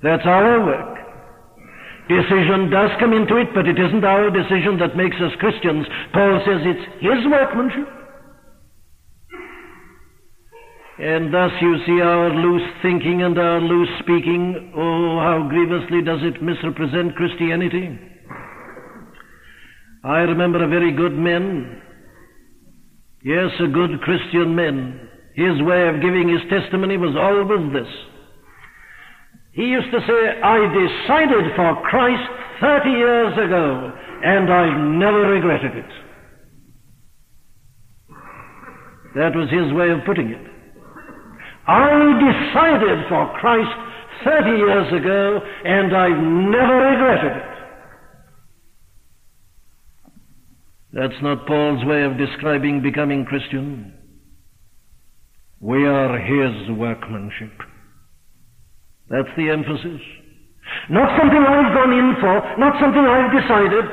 That's 0.03 0.25
our 0.25 0.65
work. 0.65 0.99
Decision 2.09 2.71
does 2.71 2.91
come 3.01 3.13
into 3.13 3.37
it, 3.39 3.49
but 3.55 3.67
it 3.67 3.79
isn't 3.79 4.05
our 4.05 4.31
decision 4.31 4.79
that 4.79 4.97
makes 4.97 5.17
us 5.17 5.33
Christians. 5.41 5.87
Paul 6.13 6.41
says 6.47 6.61
it's 6.63 6.87
his 7.01 7.27
workmanship. 7.31 7.89
And 10.99 11.35
thus 11.35 11.51
you 11.61 11.77
see 11.87 12.01
our 12.01 12.31
loose 12.31 12.69
thinking 12.83 13.23
and 13.23 13.37
our 13.37 13.61
loose 13.61 13.89
speaking. 13.99 14.73
Oh, 14.77 15.19
how 15.19 15.49
grievously 15.49 16.03
does 16.03 16.21
it 16.23 16.41
misrepresent 16.41 17.17
Christianity. 17.17 17.99
I 20.05 20.19
remember 20.19 20.63
a 20.63 20.69
very 20.69 20.93
good 20.93 21.19
man 21.19 21.81
Yes, 23.25 23.49
a 23.59 23.69
good 23.69 24.03
Christian 24.03 24.55
man. 24.55 25.09
His 25.33 25.57
way 25.63 25.89
of 25.89 26.03
giving 26.03 26.29
his 26.29 26.45
testimony 26.53 26.99
was 26.99 27.17
always 27.17 27.73
this. 27.73 27.89
He 29.53 29.63
used 29.63 29.91
to 29.93 30.01
say, 30.01 30.43
I 30.43 30.61
decided 30.69 31.57
for 31.57 31.81
Christ 31.89 32.29
30 32.61 32.91
years 32.91 33.33
ago, 33.33 33.93
and 34.25 34.53
I've 34.53 34.79
never 35.01 35.21
regretted 35.33 35.75
it. 35.75 35.91
That 39.17 39.35
was 39.35 39.49
his 39.49 39.73
way 39.73 39.89
of 39.89 40.05
putting 40.05 40.29
it. 40.29 40.45
I 41.67 41.89
decided 42.21 43.09
for 43.09 43.33
Christ 43.41 43.73
30 44.25 44.51
years 44.51 44.93
ago, 45.01 45.41
and 45.65 45.97
I've 45.97 46.23
never 46.53 46.77
regretted 46.93 47.37
it. 47.41 47.54
That's 50.95 51.21
not 51.23 51.45
Paul's 51.49 51.85
way 51.85 52.05
of 52.05 52.17
describing 52.17 52.81
becoming 52.81 53.25
Christian. 53.25 53.93
We 55.59 55.85
are 55.87 56.19
his 56.19 56.71
workmanship. 56.79 57.51
That's 59.11 59.29
the 59.37 59.51
emphasis. 59.51 60.01
Not 60.89 61.19
something 61.19 61.43
I've 61.43 61.75
gone 61.75 61.93
in 61.93 62.15
for, 62.21 62.59
not 62.59 62.81
something 62.81 63.03
I've 63.03 63.33
decided, 63.43 63.85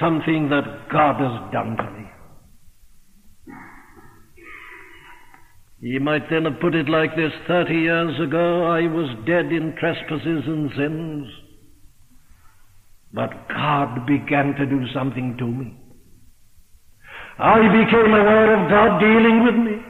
something 0.00 0.48
that 0.48 0.88
God 0.90 1.20
has 1.20 1.52
done 1.52 1.76
to 1.76 1.90
me. 1.90 2.06
He 5.82 5.98
might 5.98 6.30
then 6.30 6.44
have 6.46 6.60
put 6.60 6.74
it 6.74 6.88
like 6.88 7.14
this 7.14 7.32
30 7.46 7.74
years 7.74 8.20
ago 8.26 8.64
I 8.64 8.82
was 8.82 9.18
dead 9.26 9.52
in 9.52 9.74
trespasses 9.78 10.44
and 10.46 10.70
sins. 10.76 11.26
But 13.12 13.48
God 13.48 14.06
began 14.06 14.54
to 14.58 14.64
do 14.64 14.80
something 14.94 15.36
to 15.38 15.46
me. 15.46 15.79
I 17.40 17.64
became 17.72 18.12
aware 18.12 18.52
of 18.52 18.68
God 18.68 19.00
dealing 19.00 19.44
with 19.48 19.56
me. 19.56 19.80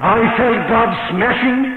I 0.00 0.16
felt 0.36 0.60
God 0.68 0.90
smashing 1.12 1.62
me. 1.62 1.72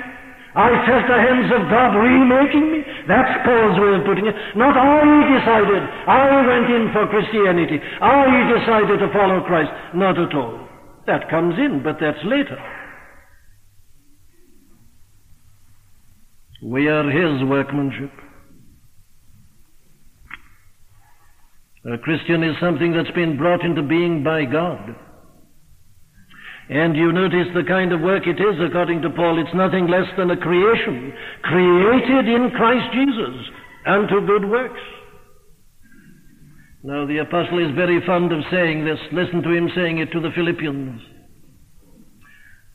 I 0.55 0.71
felt 0.87 1.05
the 1.07 1.19
hands 1.19 1.51
of 1.51 1.69
God 1.69 1.91
remaking 1.99 2.71
me. 2.71 2.81
That's 3.07 3.43
Paul's 3.45 3.79
way 3.79 3.99
of 3.99 4.07
putting 4.07 4.25
it. 4.27 4.35
Not 4.55 4.75
I 4.75 5.03
decided. 5.27 5.83
I 6.07 6.47
went 6.47 6.71
in 6.71 6.89
for 6.91 7.07
Christianity. 7.07 7.79
I 8.01 8.47
decided 8.59 8.99
to 8.99 9.13
follow 9.13 9.43
Christ. 9.45 9.71
Not 9.93 10.17
at 10.17 10.33
all. 10.33 10.67
That 11.05 11.29
comes 11.29 11.55
in, 11.59 11.81
but 11.83 11.97
that's 11.99 12.23
later. 12.23 12.57
We 16.63 16.87
are 16.87 17.09
His 17.09 17.47
workmanship. 17.47 18.11
A 21.85 21.97
Christian 21.97 22.43
is 22.43 22.55
something 22.59 22.91
that's 22.91 23.11
been 23.11 23.37
brought 23.37 23.63
into 23.63 23.81
being 23.81 24.23
by 24.23 24.45
God. 24.45 24.95
And 26.69 26.95
you 26.95 27.11
notice 27.11 27.49
the 27.55 27.67
kind 27.67 27.91
of 27.91 28.01
work 28.01 28.27
it 28.27 28.39
is, 28.39 28.55
according 28.61 29.01
to 29.01 29.09
Paul. 29.09 29.41
It's 29.41 29.55
nothing 29.55 29.87
less 29.87 30.05
than 30.17 30.29
a 30.29 30.37
creation, 30.37 31.11
created 31.41 32.29
in 32.29 32.51
Christ 32.55 32.93
Jesus 32.93 33.35
unto 33.87 34.25
good 34.27 34.47
works. 34.47 34.79
Now, 36.83 37.07
the 37.07 37.17
apostle 37.17 37.57
is 37.57 37.75
very 37.75 37.99
fond 38.05 38.31
of 38.31 38.39
saying 38.51 38.85
this. 38.85 38.99
Listen 39.11 39.41
to 39.41 39.51
him 39.51 39.69
saying 39.75 39.97
it 39.97 40.11
to 40.11 40.21
the 40.21 40.29
Philippians. 40.35 41.01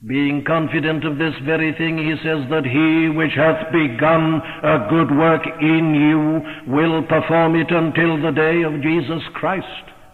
Being 0.06 0.44
confident 0.44 1.06
of 1.06 1.16
this 1.16 1.32
very 1.46 1.72
thing, 1.78 1.96
he 1.96 2.14
says 2.18 2.44
that 2.50 2.66
he 2.66 3.08
which 3.16 3.32
hath 3.34 3.72
begun 3.72 4.42
a 4.62 4.86
good 4.90 5.16
work 5.16 5.40
in 5.60 5.94
you 5.94 6.74
will 6.74 7.02
perform 7.04 7.54
it 7.54 7.70
until 7.70 8.20
the 8.20 8.32
day 8.34 8.62
of 8.62 8.82
Jesus 8.82 9.22
Christ. 9.34 9.64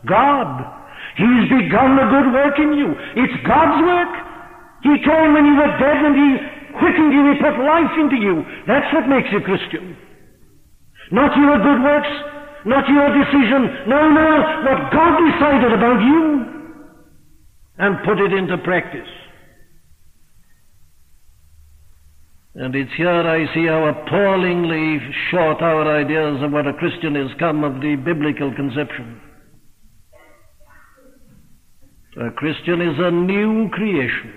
God. 0.07 0.80
He's 1.21 1.53
begun 1.53 2.01
the 2.01 2.09
good 2.09 2.29
work 2.33 2.57
in 2.57 2.73
you. 2.73 2.97
It's 3.21 3.37
God's 3.45 3.85
work. 3.85 4.13
He 4.81 4.97
came 5.05 5.37
when 5.37 5.45
you 5.45 5.57
were 5.61 5.75
dead 5.77 6.01
and 6.01 6.17
He 6.17 6.31
quickened 6.81 7.13
you. 7.13 7.23
He 7.29 7.35
put 7.45 7.61
life 7.61 7.93
into 8.01 8.17
you. 8.17 8.41
That's 8.65 8.89
what 8.97 9.05
makes 9.05 9.29
you 9.29 9.45
Christian. 9.45 10.01
Not 11.13 11.37
your 11.37 11.61
good 11.61 11.85
works, 11.85 12.13
not 12.65 12.89
your 12.89 13.13
decision. 13.13 13.85
No, 13.85 14.09
no, 14.09 14.29
what 14.65 14.81
God 14.89 15.13
decided 15.29 15.77
about 15.77 16.01
you 16.01 16.25
and 17.77 18.01
put 18.05 18.17
it 18.17 18.33
into 18.33 18.57
practice. 18.65 19.09
And 22.55 22.75
it's 22.75 22.91
here 22.97 23.09
I 23.09 23.45
see 23.55 23.67
how 23.67 23.93
appallingly 23.93 24.99
short 25.31 25.61
our 25.61 25.85
ideas 26.01 26.43
of 26.43 26.53
what 26.53 26.67
a 26.67 26.73
Christian 26.75 27.15
is 27.15 27.31
come 27.39 27.63
of 27.63 27.81
the 27.81 27.97
biblical 27.97 28.55
conception. 28.55 29.21
A 32.21 32.31
Christian 32.31 32.83
is 32.83 32.97
a 32.99 33.11
new 33.11 33.71
creation. 33.73 34.35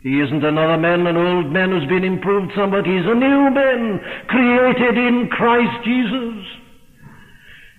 He 0.00 0.18
isn't 0.18 0.44
another 0.44 0.76
man, 0.76 1.06
an 1.06 1.16
old 1.16 1.52
man 1.52 1.70
who's 1.70 1.86
been 1.88 2.02
improved 2.02 2.50
somewhat. 2.56 2.86
He's 2.86 3.06
a 3.06 3.14
new 3.14 3.50
man, 3.54 4.00
created 4.26 4.98
in 4.98 5.28
Christ 5.30 5.84
Jesus. 5.84 6.42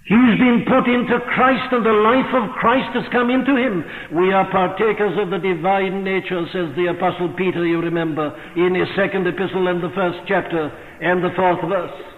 He's 0.08 0.40
been 0.40 0.64
put 0.66 0.88
into 0.88 1.20
Christ 1.36 1.70
and 1.72 1.86
the 1.86 2.00
life 2.02 2.32
of 2.34 2.56
Christ 2.56 2.96
has 2.96 3.06
come 3.12 3.30
into 3.30 3.56
him. 3.56 3.84
We 4.16 4.32
are 4.32 4.50
partakers 4.50 5.20
of 5.20 5.30
the 5.30 5.38
divine 5.38 6.04
nature, 6.04 6.48
says 6.52 6.74
the 6.76 6.96
Apostle 6.96 7.36
Peter, 7.38 7.68
you 7.68 7.80
remember, 7.80 8.32
in 8.56 8.76
his 8.76 8.88
second 8.96 9.28
epistle 9.28 9.68
and 9.68 9.84
the 9.84 9.94
first 9.94 10.20
chapter 10.26 10.72
and 11.02 11.22
the 11.22 11.36
fourth 11.36 11.62
verse. 11.68 12.09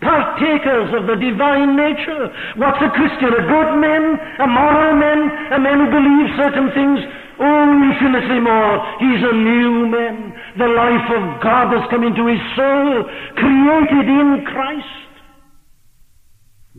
Partakers 0.00 0.94
of 0.94 1.10
the 1.10 1.18
divine 1.18 1.74
nature. 1.74 2.30
What's 2.54 2.78
a 2.78 2.90
Christian? 2.94 3.34
A 3.34 3.42
good 3.42 3.70
man? 3.82 4.02
A 4.38 4.46
moral 4.46 4.94
man? 4.94 5.20
A 5.52 5.58
man 5.58 5.78
who 5.82 5.88
believes 5.90 6.30
certain 6.38 6.70
things? 6.70 6.98
Oh, 7.40 7.66
infinitely 7.82 8.38
more. 8.38 8.78
He's 9.02 9.22
a 9.26 9.34
new 9.34 9.90
man. 9.90 10.34
The 10.58 10.70
life 10.70 11.08
of 11.10 11.42
God 11.42 11.74
has 11.74 11.90
come 11.90 12.02
into 12.02 12.26
his 12.26 12.38
soul, 12.54 13.04
created 13.34 14.06
in 14.06 14.44
Christ. 14.46 15.08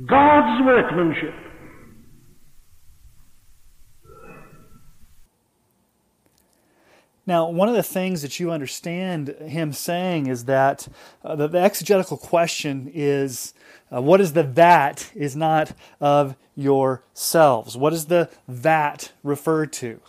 God's 0.07 0.65
workmanship. 0.65 1.48
Now, 7.29 7.47
one 7.47 7.69
of 7.69 7.75
the 7.75 7.83
things 7.83 8.23
that 8.23 8.39
you 8.39 8.49
understand 8.49 9.27
him 9.39 9.71
saying 9.71 10.25
is 10.25 10.45
that 10.45 10.87
uh, 11.23 11.35
the, 11.35 11.47
the, 11.47 11.59
exegetical 11.59 12.17
question 12.17 12.89
is 12.91 13.53
uh, 13.93 14.01
what 14.01 14.19
is 14.19 14.33
the 14.33 14.41
that 14.41 15.11
is 15.13 15.35
not 15.35 15.73
of 16.01 16.35
yourselves? 16.55 17.77
What 17.77 17.91
does 17.91 18.07
the 18.07 18.31
that 18.47 19.11
refer 19.21 19.67
to? 19.67 19.99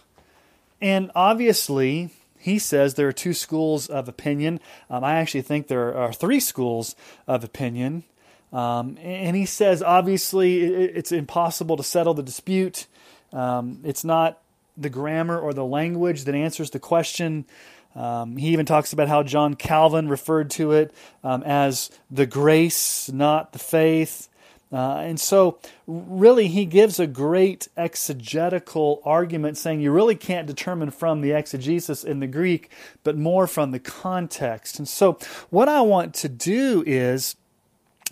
And 0.81 1.11
obviously, 1.15 2.09
he 2.39 2.59
says 2.59 2.95
there 2.95 3.09
are 3.09 3.13
two 3.13 3.35
schools 3.35 3.87
of 3.89 4.09
opinion. 4.09 4.59
Um, 4.89 5.05
I 5.05 5.17
actually 5.17 5.43
think 5.43 5.67
there 5.67 5.95
are 5.95 6.15
three 6.15 6.41
schools 6.41 6.97
of 7.27 7.45
opinion. 7.45 8.05
Um, 8.51 8.97
and 8.99 9.37
he 9.37 9.45
says, 9.45 9.83
obviously, 9.83 10.63
it's 10.65 11.13
impossible 11.13 11.77
to 11.77 11.83
settle 11.83 12.15
the 12.15 12.23
dispute. 12.23 12.87
Um, 13.31 13.81
it's 13.85 14.05
not 14.05 14.41
the 14.81 14.91
grammar 14.91 15.39
or 15.39 15.53
the 15.53 15.65
language 15.65 16.25
that 16.25 16.35
answers 16.35 16.71
the 16.71 16.81
question. 16.81 17.45
Um, 17.95 18.37
he 18.37 18.49
even 18.49 18.67
talks 18.67 18.93
about 18.93 19.09
how 19.09 19.23
John 19.23 19.55
Calvin 19.55 20.09
referred 20.09 20.51
to 20.51 20.73
it 20.73 20.95
um, 21.25 21.43
as 21.43 21.91
the 22.11 22.27
grace, 22.27 23.11
not 23.11 23.53
the 23.53 23.59
faith. 23.59 24.29
Uh, 24.73 24.99
and 24.99 25.19
so, 25.19 25.59
really, 25.89 26.47
he 26.47 26.65
gives 26.65 27.01
a 27.01 27.07
great 27.07 27.67
exegetical 27.77 29.03
argument 29.05 29.57
saying 29.57 29.81
you 29.81 29.91
really 29.91 30.15
can't 30.15 30.47
determine 30.47 30.93
from 30.93 31.23
the 31.23 31.33
exegesis 31.33 32.05
in 32.05 32.21
the 32.21 32.29
Greek, 32.29 32.71
but 33.03 33.19
more 33.19 33.49
from 33.49 33.73
the 33.73 33.81
context. 33.81 34.79
And 34.79 34.87
so, 34.87 35.19
what 35.51 35.69
I 35.69 35.81
want 35.81 36.15
to 36.17 36.29
do 36.29 36.85
is 36.87 37.35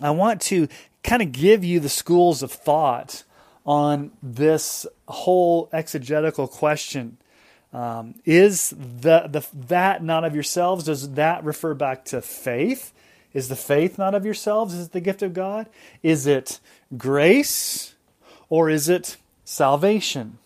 I 0.01 0.11
want 0.11 0.41
to 0.43 0.67
kind 1.01 1.21
of 1.21 1.31
give 1.31 1.63
you 1.63 1.79
the 1.79 1.87
schools 1.87 2.43
of 2.43 2.51
thought 2.51 3.23
on 3.69 4.09
this 4.23 4.87
whole 5.07 5.69
exegetical 5.71 6.47
question. 6.47 7.17
Um, 7.71 8.15
is 8.25 8.71
the, 8.71 9.27
the 9.29 9.45
that 9.67 10.03
not 10.03 10.23
of 10.23 10.33
yourselves? 10.33 10.85
Does 10.85 11.11
that 11.11 11.43
refer 11.43 11.75
back 11.75 12.03
to 12.05 12.19
faith? 12.19 12.91
Is 13.31 13.47
the 13.47 13.55
faith 13.55 13.99
not 13.99 14.15
of 14.15 14.25
yourselves? 14.25 14.73
Is 14.73 14.87
it 14.87 14.91
the 14.91 14.99
gift 14.99 15.21
of 15.21 15.35
God? 15.35 15.67
Is 16.01 16.25
it 16.25 16.59
grace 16.97 17.93
or 18.49 18.71
is 18.71 18.89
it 18.89 19.17
salvation? 19.43 20.39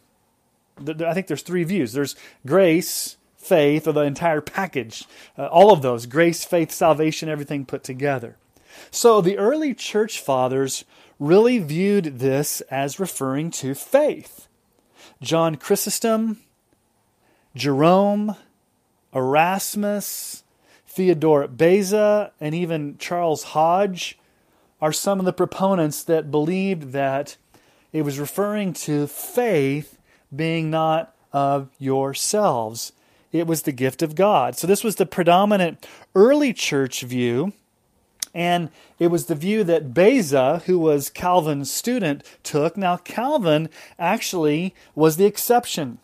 I 0.86 1.14
think 1.14 1.28
there's 1.28 1.44
three 1.44 1.64
views. 1.64 1.94
There's 1.94 2.18
grace, 2.46 3.16
faith, 3.38 3.88
or 3.88 3.94
the 3.94 4.02
entire 4.02 4.42
package. 4.42 5.06
Uh, 5.38 5.46
all 5.46 5.72
of 5.72 5.82
those 5.82 6.08
grace, 6.08 6.44
faith, 6.44 6.74
salvation, 6.74 7.30
everything 7.30 7.66
put 7.66 7.86
together. 7.86 8.36
So 8.92 9.22
the 9.22 9.38
early 9.38 9.74
church 9.74 10.20
fathers 10.20 10.84
really 11.24 11.58
viewed 11.58 12.20
this 12.20 12.60
as 12.70 13.00
referring 13.00 13.50
to 13.50 13.74
faith. 13.74 14.50
John 15.22 15.56
Chrysostom, 15.56 16.42
Jerome, 17.56 18.36
Erasmus, 19.16 20.44
Theodore 20.86 21.48
Beza, 21.48 22.34
and 22.42 22.54
even 22.54 22.98
Charles 22.98 23.44
Hodge 23.44 24.20
are 24.82 24.92
some 24.92 25.20
of 25.20 25.26
the 25.26 25.32
proponents 25.32 26.04
that 26.04 26.30
believed 26.30 26.92
that 26.92 27.38
it 27.94 28.02
was 28.02 28.20
referring 28.20 28.74
to 28.74 29.08
faith 29.08 29.98
being 30.36 30.70
not 30.70 31.16
of 31.32 31.70
yourselves. 31.80 32.92
It 33.32 33.48
was 33.48 33.62
the 33.62 33.72
gift 33.72 34.02
of 34.02 34.16
God. 34.16 34.58
So, 34.58 34.68
this 34.68 34.84
was 34.84 34.98
the 34.98 35.06
predominant 35.06 35.88
early 36.16 36.54
church 36.54 37.02
view. 37.02 37.54
And 38.34 38.70
it 38.98 39.08
was 39.08 39.28
the 39.28 39.36
view 39.36 39.64
that 39.66 39.94
Beza, 39.94 40.64
who 40.66 40.80
was 40.80 41.10
Calvin's 41.10 41.72
student, 41.72 42.24
took. 42.42 42.76
Now, 42.76 42.98
Calvin 42.98 43.70
actually 44.00 44.74
was 44.96 45.18
the 45.18 45.26
exception. 45.26 46.00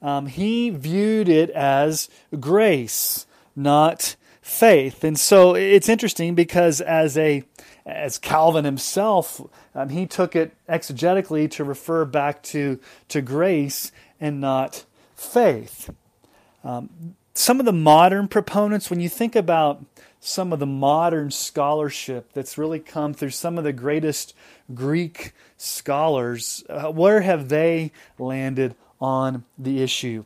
Um, 0.00 0.26
he 0.26 0.70
viewed 0.70 1.28
it 1.28 1.50
as 1.50 2.08
grace, 2.38 3.26
not 3.56 4.16
faith. 4.40 5.02
And 5.02 5.18
so 5.18 5.54
it's 5.54 5.88
interesting 5.88 6.34
because 6.34 6.80
as 6.80 7.16
a 7.16 7.42
as 7.86 8.18
Calvin 8.18 8.64
himself, 8.64 9.40
um, 9.74 9.90
he 9.90 10.06
took 10.06 10.34
it 10.34 10.54
exegetically 10.68 11.50
to 11.50 11.64
refer 11.64 12.04
back 12.04 12.42
to, 12.42 12.80
to 13.08 13.20
grace 13.20 13.92
and 14.20 14.40
not 14.40 14.84
faith. 15.14 15.90
Um, 16.62 17.16
some 17.34 17.60
of 17.60 17.66
the 17.66 17.72
modern 17.72 18.28
proponents, 18.28 18.88
when 18.88 19.00
you 19.00 19.08
think 19.08 19.36
about 19.36 19.84
some 20.24 20.54
of 20.54 20.58
the 20.58 20.66
modern 20.66 21.30
scholarship 21.30 22.32
that's 22.32 22.56
really 22.56 22.80
come 22.80 23.12
through 23.12 23.30
some 23.30 23.58
of 23.58 23.64
the 23.64 23.74
greatest 23.74 24.34
Greek 24.72 25.32
scholars. 25.58 26.64
Uh, 26.68 26.90
where 26.90 27.20
have 27.20 27.50
they 27.50 27.92
landed 28.18 28.74
on 29.02 29.44
the 29.58 29.82
issue? 29.82 30.24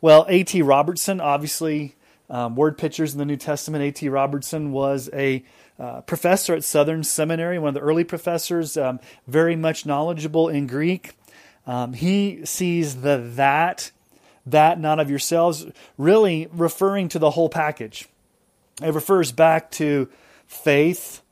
Well, 0.00 0.26
A.T. 0.28 0.62
Robertson, 0.62 1.20
obviously, 1.20 1.94
um, 2.28 2.56
word 2.56 2.76
pictures 2.76 3.12
in 3.12 3.18
the 3.20 3.24
New 3.24 3.36
Testament. 3.36 3.84
A.T. 3.84 4.08
Robertson 4.08 4.72
was 4.72 5.08
a 5.12 5.44
uh, 5.78 6.00
professor 6.00 6.54
at 6.54 6.64
Southern 6.64 7.04
Seminary, 7.04 7.58
one 7.60 7.68
of 7.68 7.74
the 7.74 7.80
early 7.80 8.02
professors, 8.02 8.76
um, 8.76 8.98
very 9.28 9.54
much 9.54 9.86
knowledgeable 9.86 10.48
in 10.48 10.66
Greek. 10.66 11.12
Um, 11.68 11.92
he 11.92 12.44
sees 12.44 13.02
the 13.02 13.18
that, 13.36 13.92
that 14.44 14.80
not 14.80 14.98
of 14.98 15.08
yourselves, 15.08 15.66
really 15.96 16.48
referring 16.52 17.08
to 17.10 17.20
the 17.20 17.30
whole 17.30 17.48
package. 17.48 18.08
It 18.82 18.92
refers 18.92 19.32
back 19.32 19.70
to 19.72 20.08
faith, 20.46 21.22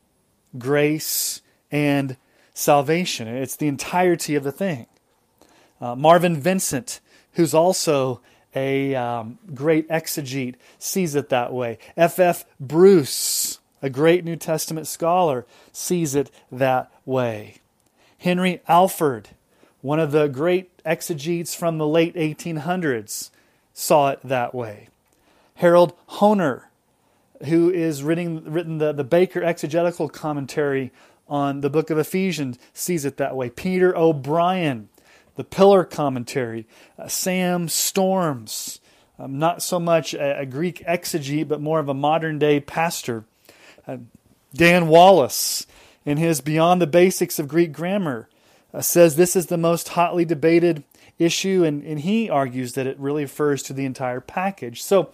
grace, 0.59 1.42
and 1.70 2.16
salvation. 2.54 3.28
It's 3.28 3.57
the 3.57 3.68
entirety 3.68 4.35
of 4.35 4.44
the 4.44 4.52
thing. 4.52 4.87
Uh, 5.80 5.94
Marvin 5.94 6.40
Vincent, 6.40 7.00
who's 7.33 7.52
also 7.52 8.20
a 8.54 8.94
um, 8.94 9.38
great 9.54 9.88
exegete, 9.88 10.54
sees 10.78 11.14
it 11.14 11.28
that 11.28 11.52
way. 11.52 11.78
F. 11.96 12.18
F. 12.18 12.44
Bruce, 12.59 13.59
a 13.83 13.90
great 13.90 14.24
New 14.24 14.37
Testament 14.37 14.87
scholar, 14.87 15.44
sees 15.72 16.14
it 16.14 16.30
that 16.50 16.90
way. 17.04 17.57
Henry 18.18 18.62
Alford, 18.68 19.30
one 19.83 20.00
of 20.00 20.12
the 20.12 20.28
great 20.28 20.70
exegetes 20.87 21.54
from 21.54 21.76
the 21.76 21.87
late 21.87 22.14
1800s, 22.14 23.30
saw 23.74 24.11
it 24.11 24.20
that 24.24 24.54
way. 24.54 24.88
Harold 25.57 25.92
Hoehner, 26.09 26.62
who 27.44 27.70
is 27.70 28.03
written, 28.03 28.44
written 28.53 28.79
the, 28.79 28.92
the 28.92 29.05
Baker 29.05 29.42
exegetical 29.42 30.09
commentary 30.09 30.92
on 31.27 31.61
the 31.61 31.70
book 31.70 31.90
of 31.90 31.99
Ephesians, 31.99 32.59
sees 32.73 33.05
it 33.05 33.16
that 33.16 33.37
way. 33.37 33.51
Peter 33.51 33.97
O'Brien, 33.97 34.88
the 35.37 35.44
Pillar 35.44 35.85
commentary, 35.85 36.66
uh, 36.99 37.09
Sam 37.09 37.68
Storms, 37.68 38.81
um, 39.18 39.38
not 39.38 39.62
so 39.62 39.79
much 39.79 40.14
a, 40.14 40.40
a, 40.40 40.47
Greek 40.47 40.85
exegete, 40.87 41.49
but 41.49 41.61
more 41.61 41.79
of 41.79 41.88
a 41.88 41.94
modern 41.94 42.38
day 42.38 42.61
pastor. 42.61 43.25
Uh, 43.87 43.99
Dan 44.55 44.88
Wallace, 44.88 45.66
in 46.05 46.18
his 46.18 46.40
Beyond 46.40 46.83
the 46.83 46.87
Basics 46.87 47.38
of 47.38 47.49
Greek 47.49 47.73
Grammar, 47.73 48.29
uh, 48.73 48.81
says 48.81 49.16
this 49.16 49.37
is 49.37 49.47
the 49.47 49.57
most 49.57 49.90
hotly 49.90 50.25
debated 50.25 50.85
issue, 51.18 51.64
and, 51.64 51.83
and 51.85 52.01
he 52.01 52.29
argues 52.29 52.75
that 52.75 52.87
it 52.87 52.99
really 52.99 53.23
refers 53.23 53.62
to 53.64 53.73
the 53.73 53.85
entire 53.85 54.20
package. 54.20 54.83
So 54.83 55.11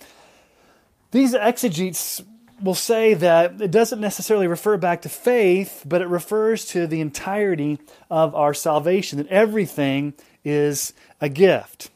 these 1.10 1.34
exegetes 1.34 2.22
will 2.62 2.74
say 2.74 3.14
that 3.14 3.60
it 3.60 3.70
doesn't 3.70 4.00
necessarily 4.00 4.46
refer 4.46 4.76
back 4.76 5.02
to 5.02 5.08
faith, 5.08 5.82
but 5.86 6.02
it 6.02 6.08
refers 6.08 6.66
to 6.66 6.86
the 6.86 7.00
entirety 7.00 7.78
of 8.10 8.34
our 8.34 8.52
salvation, 8.52 9.18
that 9.18 9.28
everything 9.28 10.14
is 10.44 10.92
a 11.20 11.28
gift. 11.28 11.90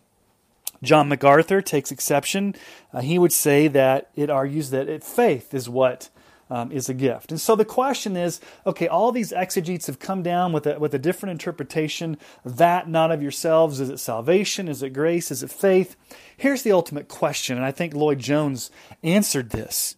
John 0.83 1.09
MacArthur 1.09 1.62
takes 1.62 1.90
exception. 1.90 2.55
Uh, 2.92 3.00
he 3.00 3.18
would 3.18 3.33
say 3.33 3.68
that 3.68 4.11
it 4.14 4.31
argues 4.31 4.70
that 4.70 4.88
it, 4.88 5.03
faith 5.03 5.55
is 5.55 5.68
what 5.68 6.11
um, 6.50 6.70
is 6.70 6.88
a 6.88 6.94
gift. 6.94 7.31
And 7.31 7.40
so 7.40 7.57
the 7.57 7.64
question 7.64 8.16
is 8.16 8.40
okay, 8.66 8.87
all 8.87 9.11
these 9.12 9.33
exegetes 9.33 9.87
have 9.87 9.98
come 9.98 10.22
down 10.22 10.53
with 10.53 10.66
a, 10.66 10.79
with 10.79 10.94
a 10.94 10.98
different 10.98 11.33
interpretation. 11.33 12.18
That 12.44 12.88
not 12.88 13.11
of 13.11 13.22
yourselves. 13.22 13.81
Is 13.81 13.88
it 13.88 13.98
salvation? 13.98 14.68
Is 14.68 14.83
it 14.83 14.90
grace? 14.90 15.31
Is 15.31 15.42
it 15.42 15.50
faith? 15.50 15.96
Here's 16.37 16.62
the 16.62 16.73
ultimate 16.73 17.09
question, 17.09 17.57
and 17.57 17.64
I 17.64 17.70
think 17.70 17.94
Lloyd 17.94 18.18
Jones 18.18 18.70
answered 19.03 19.51
this. 19.51 19.97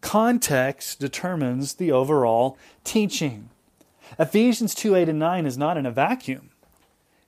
Context 0.00 1.00
determines 1.00 1.74
the 1.74 1.92
overall 1.92 2.58
teaching. 2.84 3.50
Ephesians 4.18 4.74
2 4.74 4.94
8 4.94 5.08
and 5.08 5.18
9 5.18 5.46
is 5.46 5.58
not 5.58 5.76
in 5.76 5.86
a 5.86 5.90
vacuum. 5.90 6.50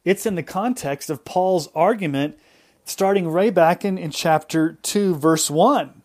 It's 0.05 0.27
in 0.27 0.35
the 0.35 0.43
context 0.43 1.09
of 1.09 1.25
Paul's 1.25 1.69
argument 1.75 2.39
starting 2.85 3.33
way 3.33 3.51
back 3.51 3.85
in, 3.85 3.97
in 3.97 4.11
chapter 4.11 4.79
2, 4.83 5.15
verse 5.15 5.51
1, 5.51 6.03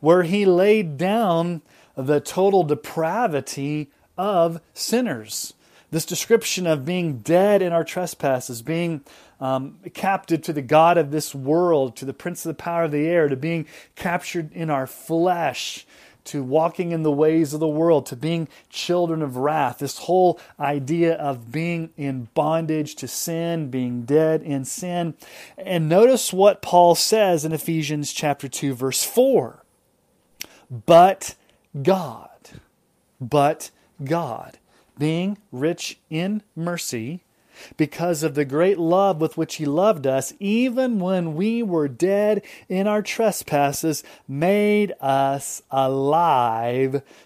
where 0.00 0.24
he 0.24 0.44
laid 0.44 0.98
down 0.98 1.62
the 1.96 2.20
total 2.20 2.62
depravity 2.62 3.90
of 4.18 4.60
sinners. 4.74 5.54
This 5.90 6.04
description 6.04 6.66
of 6.66 6.84
being 6.84 7.18
dead 7.18 7.62
in 7.62 7.72
our 7.72 7.84
trespasses, 7.84 8.62
being 8.62 9.02
um, 9.40 9.78
captive 9.94 10.42
to 10.42 10.52
the 10.52 10.62
God 10.62 10.98
of 10.98 11.10
this 11.10 11.34
world, 11.34 11.96
to 11.96 12.04
the 12.04 12.12
prince 12.14 12.44
of 12.44 12.50
the 12.50 12.62
power 12.62 12.84
of 12.84 12.90
the 12.90 13.06
air, 13.06 13.28
to 13.28 13.36
being 13.36 13.66
captured 13.96 14.52
in 14.52 14.70
our 14.70 14.86
flesh, 14.86 15.86
to 16.24 16.42
walking 16.42 16.92
in 16.92 17.02
the 17.02 17.10
ways 17.10 17.54
of 17.54 17.60
the 17.60 17.68
world, 17.68 18.06
to 18.06 18.16
being 18.16 18.48
children 18.68 19.22
of 19.22 19.36
wrath. 19.36 19.78
This 19.78 19.98
whole 19.98 20.38
idea 20.58 21.14
of 21.14 21.50
being 21.50 21.90
in 21.96 22.28
bondage 22.34 22.94
to 22.96 23.08
sin, 23.08 23.70
being 23.70 24.02
dead 24.02 24.42
in 24.42 24.64
sin. 24.64 25.14
And 25.56 25.88
notice 25.88 26.32
what 26.32 26.62
Paul 26.62 26.94
says 26.94 27.44
in 27.44 27.52
Ephesians 27.52 28.12
chapter 28.12 28.48
2 28.48 28.74
verse 28.74 29.02
4. 29.02 29.64
But 30.86 31.34
God, 31.82 32.28
but 33.20 33.70
God, 34.04 34.58
being 34.98 35.38
rich 35.50 35.98
in 36.10 36.42
mercy, 36.54 37.24
because 37.76 38.22
of 38.22 38.34
the 38.34 38.44
great 38.44 38.78
love 38.78 39.20
with 39.20 39.36
which 39.36 39.56
He 39.56 39.66
loved 39.66 40.06
us, 40.06 40.32
even 40.38 40.98
when 40.98 41.34
we 41.34 41.62
were 41.62 41.88
dead 41.88 42.42
in 42.68 42.86
our 42.86 43.02
trespasses, 43.02 44.02
made 44.28 44.92
us 45.00 45.62
alive 45.70 47.02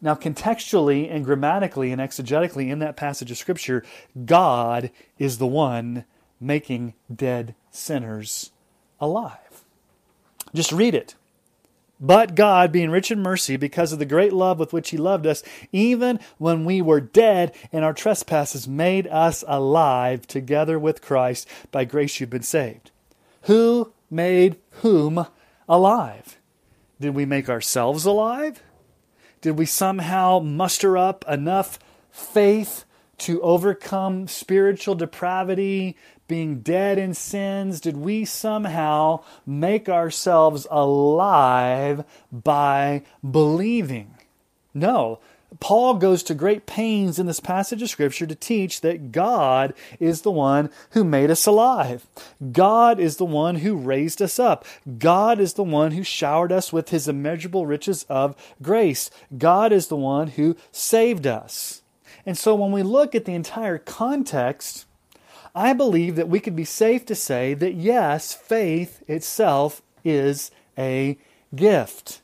Now, 0.00 0.14
contextually 0.14 1.10
and 1.10 1.24
grammatically 1.24 1.90
and 1.90 2.00
exegetically 2.00 2.70
in 2.70 2.78
that 2.80 2.96
passage 2.96 3.30
of 3.30 3.38
Scripture, 3.38 3.84
God 4.26 4.90
is 5.18 5.38
the 5.38 5.46
one 5.46 6.04
making 6.40 6.94
dead 7.14 7.54
sinners 7.70 8.50
alive. 9.00 9.64
Just 10.54 10.72
read 10.72 10.94
it. 10.94 11.14
But 12.00 12.34
God, 12.34 12.70
being 12.72 12.90
rich 12.90 13.10
in 13.10 13.22
mercy, 13.22 13.56
because 13.56 13.92
of 13.92 13.98
the 13.98 14.04
great 14.04 14.32
love 14.32 14.58
with 14.58 14.72
which 14.72 14.90
He 14.90 14.96
loved 14.96 15.26
us, 15.26 15.42
even 15.72 16.20
when 16.38 16.64
we 16.64 16.82
were 16.82 17.00
dead 17.00 17.54
in 17.72 17.82
our 17.82 17.94
trespasses, 17.94 18.68
made 18.68 19.06
us 19.06 19.42
alive 19.46 20.26
together 20.26 20.78
with 20.78 21.00
Christ. 21.00 21.48
By 21.70 21.84
grace 21.84 22.20
you've 22.20 22.30
been 22.30 22.42
saved. 22.42 22.90
Who 23.42 23.92
made 24.10 24.56
whom 24.82 25.26
alive? 25.68 26.38
Did 27.00 27.14
we 27.14 27.24
make 27.24 27.48
ourselves 27.48 28.04
alive? 28.04 28.62
Did 29.44 29.58
we 29.58 29.66
somehow 29.66 30.38
muster 30.38 30.96
up 30.96 31.22
enough 31.28 31.78
faith 32.10 32.86
to 33.18 33.42
overcome 33.42 34.26
spiritual 34.26 34.94
depravity, 34.94 35.98
being 36.26 36.60
dead 36.60 36.96
in 36.96 37.12
sins? 37.12 37.78
Did 37.78 37.98
we 37.98 38.24
somehow 38.24 39.22
make 39.44 39.86
ourselves 39.86 40.66
alive 40.70 42.04
by 42.32 43.02
believing? 43.22 44.14
No. 44.72 45.18
Paul 45.60 45.94
goes 45.94 46.22
to 46.24 46.34
great 46.34 46.66
pains 46.66 47.18
in 47.18 47.26
this 47.26 47.40
passage 47.40 47.82
of 47.82 47.90
Scripture 47.90 48.26
to 48.26 48.34
teach 48.34 48.80
that 48.80 49.12
God 49.12 49.74
is 50.00 50.22
the 50.22 50.30
one 50.30 50.70
who 50.90 51.04
made 51.04 51.30
us 51.30 51.46
alive. 51.46 52.06
God 52.52 52.98
is 52.98 53.16
the 53.16 53.24
one 53.24 53.56
who 53.56 53.76
raised 53.76 54.20
us 54.20 54.38
up. 54.38 54.64
God 54.98 55.38
is 55.38 55.54
the 55.54 55.62
one 55.62 55.92
who 55.92 56.02
showered 56.02 56.52
us 56.52 56.72
with 56.72 56.88
his 56.88 57.08
immeasurable 57.08 57.66
riches 57.66 58.04
of 58.08 58.34
grace. 58.62 59.10
God 59.36 59.72
is 59.72 59.88
the 59.88 59.96
one 59.96 60.28
who 60.28 60.56
saved 60.72 61.26
us. 61.26 61.82
And 62.26 62.38
so 62.38 62.54
when 62.54 62.72
we 62.72 62.82
look 62.82 63.14
at 63.14 63.24
the 63.24 63.34
entire 63.34 63.78
context, 63.78 64.86
I 65.54 65.72
believe 65.72 66.16
that 66.16 66.28
we 66.28 66.40
could 66.40 66.56
be 66.56 66.64
safe 66.64 67.06
to 67.06 67.14
say 67.14 67.54
that 67.54 67.74
yes, 67.74 68.32
faith 68.32 69.02
itself 69.08 69.82
is 70.04 70.50
a 70.76 71.16
gift. 71.54 72.20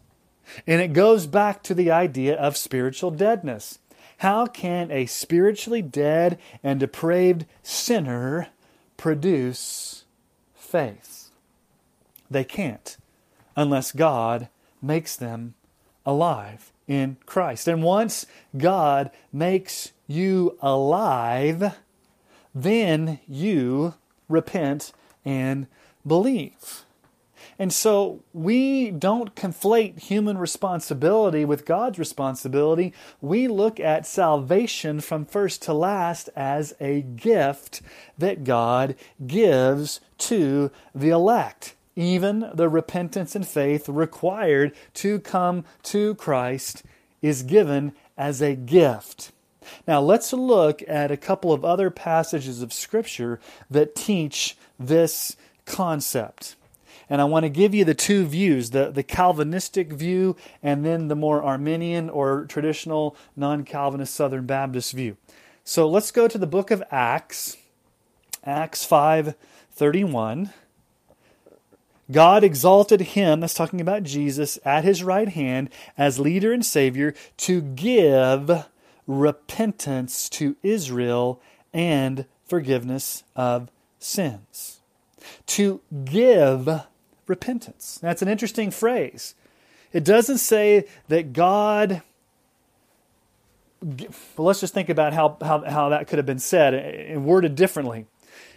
And 0.66 0.80
it 0.80 0.92
goes 0.92 1.26
back 1.26 1.62
to 1.64 1.74
the 1.74 1.90
idea 1.90 2.36
of 2.36 2.56
spiritual 2.56 3.10
deadness. 3.10 3.78
How 4.18 4.46
can 4.46 4.90
a 4.90 5.06
spiritually 5.06 5.82
dead 5.82 6.38
and 6.62 6.78
depraved 6.78 7.46
sinner 7.62 8.48
produce 8.96 10.04
faith? 10.54 11.30
They 12.30 12.44
can't 12.44 12.96
unless 13.56 13.92
God 13.92 14.48
makes 14.82 15.16
them 15.16 15.54
alive 16.04 16.72
in 16.86 17.16
Christ. 17.26 17.68
And 17.68 17.82
once 17.82 18.26
God 18.56 19.10
makes 19.32 19.92
you 20.06 20.58
alive, 20.60 21.76
then 22.54 23.20
you 23.28 23.94
repent 24.28 24.92
and 25.24 25.66
believe. 26.06 26.84
And 27.60 27.74
so 27.74 28.22
we 28.32 28.90
don't 28.90 29.34
conflate 29.34 29.98
human 29.98 30.38
responsibility 30.38 31.44
with 31.44 31.66
God's 31.66 31.98
responsibility. 31.98 32.94
We 33.20 33.48
look 33.48 33.78
at 33.78 34.06
salvation 34.06 35.00
from 35.00 35.26
first 35.26 35.60
to 35.64 35.74
last 35.74 36.30
as 36.34 36.74
a 36.80 37.02
gift 37.02 37.82
that 38.16 38.44
God 38.44 38.94
gives 39.26 40.00
to 40.18 40.70
the 40.94 41.10
elect. 41.10 41.74
Even 41.94 42.50
the 42.54 42.70
repentance 42.70 43.36
and 43.36 43.46
faith 43.46 43.90
required 43.90 44.74
to 44.94 45.20
come 45.20 45.66
to 45.82 46.14
Christ 46.14 46.82
is 47.20 47.42
given 47.42 47.92
as 48.16 48.40
a 48.40 48.56
gift. 48.56 49.32
Now, 49.86 50.00
let's 50.00 50.32
look 50.32 50.82
at 50.88 51.10
a 51.10 51.16
couple 51.18 51.52
of 51.52 51.62
other 51.62 51.90
passages 51.90 52.62
of 52.62 52.72
Scripture 52.72 53.38
that 53.68 53.94
teach 53.94 54.56
this 54.78 55.36
concept. 55.66 56.56
And 57.10 57.20
I 57.20 57.24
want 57.24 57.42
to 57.42 57.50
give 57.50 57.74
you 57.74 57.84
the 57.84 57.92
two 57.92 58.24
views 58.24 58.70
the, 58.70 58.90
the 58.90 59.02
Calvinistic 59.02 59.92
view 59.92 60.36
and 60.62 60.86
then 60.86 61.08
the 61.08 61.16
more 61.16 61.42
Arminian 61.42 62.08
or 62.08 62.46
traditional 62.46 63.16
non 63.36 63.64
Calvinist 63.64 64.14
Southern 64.14 64.46
Baptist 64.46 64.92
view. 64.92 65.16
So 65.64 65.88
let's 65.88 66.12
go 66.12 66.28
to 66.28 66.38
the 66.38 66.46
book 66.46 66.70
of 66.70 66.82
Acts, 66.90 67.56
Acts 68.44 68.84
5 68.84 69.34
31. 69.72 70.50
God 72.10 72.42
exalted 72.42 73.00
him, 73.00 73.40
that's 73.40 73.54
talking 73.54 73.80
about 73.80 74.02
Jesus, 74.02 74.58
at 74.64 74.84
his 74.84 75.04
right 75.04 75.28
hand 75.28 75.70
as 75.96 76.18
leader 76.18 76.52
and 76.52 76.64
Savior 76.66 77.14
to 77.38 77.60
give 77.60 78.66
repentance 79.06 80.28
to 80.30 80.56
Israel 80.62 81.40
and 81.72 82.26
forgiveness 82.44 83.22
of 83.36 83.70
sins. 83.98 84.80
To 85.46 85.80
give 86.04 86.86
repentance. 87.30 87.98
That's 88.02 88.20
an 88.20 88.28
interesting 88.28 88.70
phrase. 88.70 89.34
It 89.92 90.04
doesn't 90.04 90.38
say 90.38 90.84
that 91.08 91.32
God. 91.32 92.02
Well, 93.82 94.46
let's 94.46 94.60
just 94.60 94.74
think 94.74 94.90
about 94.90 95.14
how, 95.14 95.38
how, 95.40 95.64
how 95.64 95.88
that 95.88 96.06
could 96.06 96.18
have 96.18 96.26
been 96.26 96.38
said 96.38 96.74
and 96.74 97.24
worded 97.24 97.54
differently. 97.54 98.04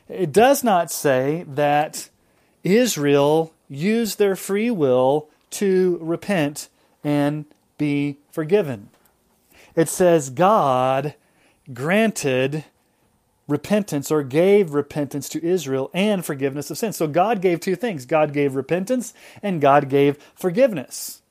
It 0.10 0.34
does 0.34 0.66
not 0.66 0.92
say 0.92 1.46
that 1.48 2.10
Israel 2.64 3.54
used 3.70 4.20
their 4.20 4.36
free 4.36 4.70
will 4.70 5.30
to 5.52 5.98
repent 6.02 6.68
and 7.06 7.46
be 7.78 8.18
forgiven. 8.32 8.90
It 9.76 9.88
says 9.88 10.30
God 10.30 11.16
granted 11.74 12.66
repentance 13.48 14.10
or 14.12 14.24
gave 14.24 14.74
repentance 14.74 15.28
to 15.30 15.44
Israel 15.44 15.90
and 15.94 16.26
forgiveness 16.26 16.72
of 16.72 16.78
sins. 16.78 16.98
So 16.98 17.08
God 17.08 17.42
gave 17.42 17.60
two 17.60 17.76
things 17.76 18.06
God 18.06 18.34
gave 18.34 18.56
repentance 18.56 19.14
and 19.42 19.62
God 19.62 19.90
gave 19.90 20.18
forgiveness. 20.36 21.22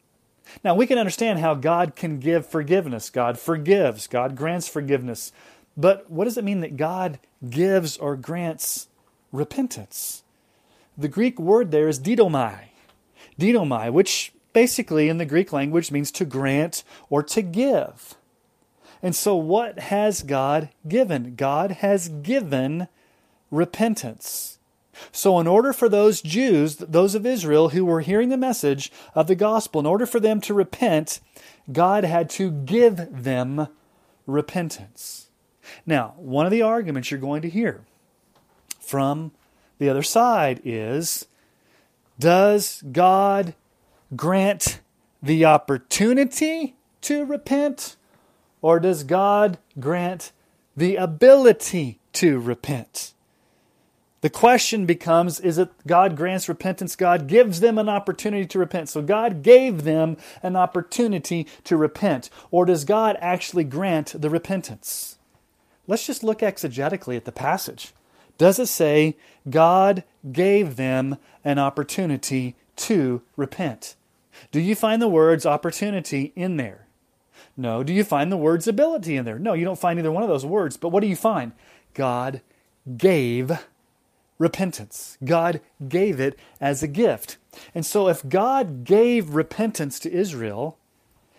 Now 0.62 0.75
we 0.75 0.87
can 0.87 0.98
understand 0.98 1.38
how 1.38 1.55
God 1.55 1.96
can 1.96 2.18
give 2.18 2.46
forgiveness. 2.46 3.11
God 3.11 3.38
forgives, 3.38 4.07
God 4.07 4.37
grants 4.37 4.68
forgiveness. 4.68 5.33
But 5.77 6.11
what 6.11 6.25
does 6.25 6.37
it 6.37 6.44
mean 6.44 6.61
that 6.61 6.77
God 6.77 7.18
gives 7.48 7.96
or 7.96 8.16
grants 8.16 8.88
repentance? 9.31 10.22
The 10.98 11.09
Greek 11.09 11.38
word 11.38 11.70
there 11.70 11.88
is 11.88 11.98
didomai. 11.98 12.64
Didomai, 13.40 13.90
which 13.90 14.33
basically 14.53 15.09
in 15.09 15.16
the 15.16 15.25
Greek 15.25 15.53
language 15.53 15.90
means 15.90 16.11
to 16.12 16.27
grant 16.27 16.85
or 17.09 17.22
to 17.22 17.40
give. 17.40 18.14
And 19.03 19.17
so, 19.17 19.35
what 19.35 19.81
has 19.81 20.23
God 20.23 20.69
given? 20.87 21.35
God 21.35 21.73
has 21.73 22.09
given 22.09 22.87
repentance. 23.51 24.59
So, 25.11 25.41
in 25.41 25.47
order 25.47 25.73
for 25.73 25.88
those 25.88 26.23
Jews, 26.23 26.77
those 26.77 27.15
of 27.15 27.27
Israel 27.27 27.71
who 27.71 27.85
were 27.85 28.01
hearing 28.01 28.29
the 28.29 28.37
message 28.37 28.93
of 29.15 29.27
the 29.27 29.35
gospel, 29.35 29.81
in 29.81 29.87
order 29.87 30.07
for 30.07 30.21
them 30.21 30.41
to 30.43 30.55
repent, 30.55 31.19
God 31.71 32.05
had 32.05 32.31
to 32.31 32.51
give 32.51 33.23
them 33.23 33.67
repentance. 34.27 35.29
Now, 35.85 36.15
one 36.17 36.47
of 36.47 36.53
the 36.53 36.62
arguments 36.62 37.11
you're 37.11 37.21
going 37.21 37.43
to 37.43 37.51
hear 37.51 37.85
from 38.81 39.33
the 39.79 39.88
other 39.88 40.03
side 40.03 40.61
is 40.65 41.27
Does 42.19 42.83
God 42.93 43.55
grant 44.15 44.81
the 45.21 45.45
opportunity 45.45 46.77
to 47.01 47.25
repent? 47.25 47.97
Or 48.62 48.81
does 48.81 49.05
God 49.05 49.59
grant 49.79 50.33
the 50.77 50.96
ability 50.96 51.98
to 52.14 52.40
repent? 52.40 53.12
The 54.22 54.31
question 54.31 54.87
becomes 54.87 55.40
is 55.40 55.59
it 55.59 55.70
God 55.85 56.16
grants 56.16 56.48
repentance? 56.48 56.94
God 56.94 57.27
gives 57.27 57.59
them 57.59 57.77
an 57.77 57.88
opportunity 57.88 58.46
to 58.46 58.59
repent. 58.59 58.88
So 58.88 59.03
God 59.03 59.42
gave 59.42 59.83
them 59.83 60.16
an 60.44 60.55
opportunity 60.55 61.46
to 61.64 61.77
repent. 61.77 62.31
Or 62.53 62.64
does 62.64 62.85
God 62.85 63.18
actually 63.20 63.64
grant 63.64 64.14
the 64.18 64.31
repentance? 64.31 65.18
Let's 65.88 66.07
just 66.07 66.22
look 66.22 66.38
exegetically 66.38 67.16
at 67.16 67.25
the 67.25 67.33
passage. 67.33 67.92
Does 68.38 68.61
it 68.61 68.66
say 68.66 69.16
God 69.51 70.05
gave 70.31 70.77
them 70.77 71.16
an 71.44 71.59
opportunity 71.59 72.55
to 72.77 73.22
repent? 73.37 73.96
Do 74.53 74.61
you 74.61 74.77
find 74.77 75.03
the 75.03 75.09
words 75.09 75.44
opportunity 75.44 76.33
in 76.37 76.57
there? 76.57 76.87
No. 77.57 77.83
Do 77.83 77.93
you 77.93 78.05
find 78.05 78.33
the 78.33 78.37
words 78.37 78.67
ability 78.67 79.17
in 79.17 79.25
there? 79.25 79.38
No, 79.38 79.53
you 79.53 79.65
don't 79.65 79.79
find 79.79 79.99
either 79.99 80.12
one 80.12 80.23
of 80.23 80.29
those 80.29 80.47
words. 80.47 80.77
But 80.77 80.88
what 80.88 81.01
do 81.01 81.07
you 81.07 81.17
find? 81.17 81.53
God 81.95 82.41
gave 82.97 83.53
repentance. 84.38 85.19
God 85.25 85.61
gave 85.87 86.19
it 86.19 86.38
as 86.61 86.83
a 86.83 86.88
gift. 86.88 87.37
And 87.75 87.85
so 87.85 88.09
if 88.09 88.29
God 88.29 88.85
gave 88.85 89.35
repentance 89.35 89.99
to 90.01 90.12
Israel 90.12 90.79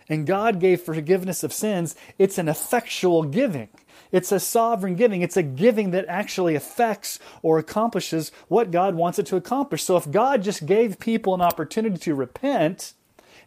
and 0.08 0.28
God 0.28 0.60
gave 0.60 0.82
forgiveness 0.82 1.44
of 1.44 1.52
sins, 1.52 1.96
it's 2.18 2.38
an 2.38 2.48
effectual 2.48 3.24
giving. 3.24 3.70
It's 4.12 4.32
a 4.32 4.40
sovereign 4.40 4.96
giving. 4.96 5.24
It's 5.24 5.38
a 5.38 5.44
giving 5.44 5.90
that 5.92 6.06
actually 6.08 6.54
affects 6.54 7.18
or 7.42 7.58
accomplishes 7.58 8.32
what 8.48 8.70
God 8.70 8.94
wants 8.94 9.18
it 9.18 9.26
to 9.28 9.36
accomplish. 9.36 9.84
So 9.84 9.98
if 9.98 10.10
God 10.10 10.44
just 10.44 10.68
gave 10.68 11.00
people 11.00 11.34
an 11.34 11.42
opportunity 11.42 11.98
to 11.98 12.14
repent, 12.14 12.94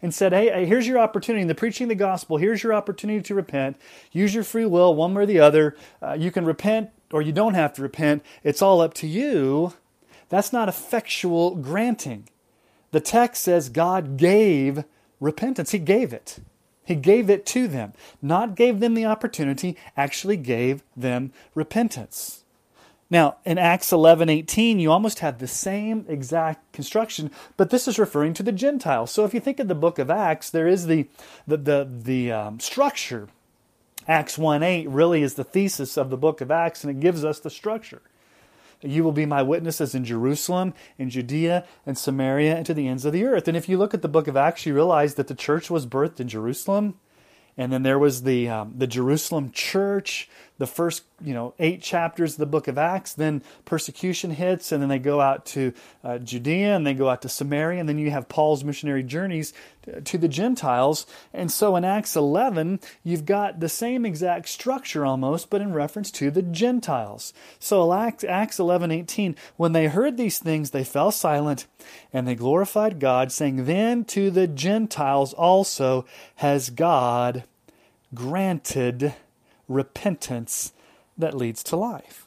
and 0.03 0.15
said, 0.15 0.33
hey, 0.33 0.67
here's 0.67 0.87
your 0.87 0.99
opportunity 0.99 1.43
in 1.43 1.49
the 1.49 1.55
preaching 1.55 1.87
of 1.87 1.89
the 1.91 1.95
gospel. 1.95 2.37
Here's 2.37 2.63
your 2.63 2.75
opportunity 2.75 3.23
to 3.23 3.35
repent. 3.35 3.77
Use 4.13 4.35
your 4.35 4.45
free 4.45 4.67
will, 4.67 4.95
one 4.95 5.15
way 5.15 5.23
or 5.23 5.27
the 5.27 5.41
other. 5.41 5.77
Uh, 6.03 6.17
you 6.19 6.31
can 6.31 6.45
repent 6.45 6.91
or 7.13 7.23
you 7.23 7.33
don't 7.33 7.55
have 7.55 7.73
to 7.75 7.83
repent. 7.83 8.25
It's 8.43 8.63
all 8.63 8.81
up 8.81 8.95
to 8.95 9.07
you. 9.07 9.75
That's 10.29 10.53
not 10.53 10.69
effectual 10.69 11.55
granting. 11.57 12.29
The 12.91 13.01
text 13.01 13.43
says 13.43 13.69
God 13.69 14.17
gave 14.17 14.85
repentance, 15.21 15.73
He 15.73 15.79
gave 15.79 16.13
it. 16.13 16.39
He 16.85 16.95
gave 16.95 17.29
it 17.29 17.45
to 17.47 17.67
them, 17.67 17.95
not 18.23 18.55
gave 18.55 18.79
them 18.79 18.95
the 18.95 19.07
opportunity, 19.07 19.77
actually 19.97 20.37
gave 20.37 20.85
them 20.97 21.33
repentance. 21.55 22.45
Now, 23.09 23.37
in 23.45 23.57
Acts 23.57 23.93
11:18, 23.93 24.81
you 24.81 24.91
almost 24.91 25.21
have 25.21 25.39
the 25.39 25.47
same 25.47 26.05
exact 26.09 26.73
construction, 26.73 27.31
but 27.57 27.71
this 27.71 27.87
is 27.87 27.99
referring 27.99 28.35
to 28.35 28.43
the 28.43 28.53
Gentiles. 28.53 29.13
So 29.13 29.25
if 29.25 29.33
you 29.33 29.41
think 29.41 29.61
of 29.61 29.69
the 29.69 29.75
book 29.75 29.99
of 29.99 30.11
Acts, 30.11 30.51
there 30.51 30.67
is 30.67 30.87
the 30.87 31.09
the 31.47 31.57
the, 31.57 31.89
the 31.89 32.33
um, 32.33 32.61
structure. 32.61 33.29
Acts 34.09 34.39
1 34.39 34.63
8 34.63 34.89
really 34.89 35.23
is 35.23 35.35
the 35.35 35.45
thesis 35.45 35.97
of 35.97 36.11
the 36.11 36.17
book 36.17 36.41
of 36.41 36.51
Acts, 36.51 36.85
and 36.85 36.91
it 36.91 37.01
gives 37.01 37.25
us 37.25 37.41
the 37.41 37.51
structure. 37.51 38.03
You 38.83 39.03
will 39.03 39.13
be 39.13 39.27
my 39.27 39.43
witnesses 39.43 39.95
in 39.95 40.05
Jerusalem, 40.05 40.75
in 40.99 41.11
Judea, 41.11 41.65
and 41.87 41.97
Samaria, 41.97 42.57
and 42.57 42.67
to 42.67 42.75
the 42.75 42.87
ends 42.87 43.05
of 43.05 43.13
the 43.13 43.25
earth. 43.25 43.49
And 43.49 43.57
if 43.57 43.69
you 43.69 43.79
look 43.79 43.95
at 43.95 44.03
the 44.03 44.09
book 44.09 44.29
of 44.29 44.37
Acts, 44.37 44.67
you 44.67 44.75
realize 44.75 45.15
that 45.15 45.29
the 45.29 45.35
church 45.35 45.71
was 45.71 45.87
birthed 45.87 46.21
in 46.21 46.29
Jerusalem, 46.29 46.95
and 47.57 47.73
then 47.73 47.83
there 47.83 47.99
was 47.99 48.23
the 48.23 48.49
um, 48.49 48.75
the 48.77 48.87
Jerusalem 48.87 49.51
church, 49.51 50.29
the 50.59 50.67
first 50.67 51.05
you 51.21 51.35
know 51.35 51.55
eight 51.59 51.83
chapters 51.83 52.35
of 52.35 52.39
the 52.39 52.47
book 52.47 52.69
of 52.69 52.79
Acts. 52.79 53.13
Then 53.13 53.43
persecution 53.65 54.31
hits, 54.31 54.73
and 54.73 54.83
then 54.83 54.89
they 54.89 54.99
go 54.99 55.21
out 55.21 55.47
to 55.47 55.73
uh, 56.03 56.19
Judea 56.19 56.75
and 56.77 56.87
they 56.87 56.95
go 56.95 57.09
out 57.09 57.23
to 57.23 57.29
Samaria, 57.29 57.81
and 57.81 57.89
then 57.89 57.99
you 57.99 58.11
have 58.11 58.29
Paul's 58.29 58.65
missionary 58.65 59.03
journeys 59.03 59.53
to, 59.83 60.01
to 60.01 60.19
the 60.19 60.29
Gentiles. 60.29 61.07
And 61.33 61.51
so 61.51 61.77
in 61.77 61.85
Acts 61.85 62.17
11, 62.17 62.81
you've 63.03 63.25
got 63.25 63.61
the 63.61 63.69
same 63.69 64.05
exact 64.05 64.49
structure 64.49 65.05
almost, 65.05 65.51
but 65.51 65.61
in 65.61 65.73
reference 65.73 66.11
to 66.13 66.31
the 66.31 66.43
Gentiles. 66.43 67.33
So 67.59 67.93
Acts, 67.93 68.25
Acts 68.25 68.59
11, 68.59 68.91
18, 68.91 69.37
when 69.57 69.73
they 69.73 69.87
heard 69.87 70.17
these 70.17 70.39
things, 70.39 70.71
they 70.71 70.85
fell 70.85 71.11
silent 71.11 71.67
and 72.13 72.27
they 72.27 72.35
glorified 72.35 73.01
God, 73.01 73.33
saying, 73.33 73.65
Then 73.65 74.05
to 74.07 74.31
the 74.31 74.47
Gentiles 74.47 75.33
also 75.33 76.05
has 76.37 76.71
God 76.71 77.45
granted 78.15 79.15
repentance 79.69 80.73
that 81.19 81.35
leads 81.35 81.63
to 81.65 81.77
life. 81.77 82.27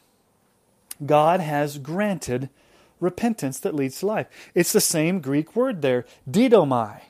God 1.04 1.40
has 1.40 1.78
granted 1.78 2.50
repentance 2.98 3.58
that 3.60 3.74
leads 3.74 4.00
to 4.00 4.06
life. 4.06 4.26
It's 4.54 4.72
the 4.72 4.80
same 4.80 5.20
Greek 5.20 5.56
word 5.56 5.82
there, 5.82 6.04
didomai. 6.28 7.00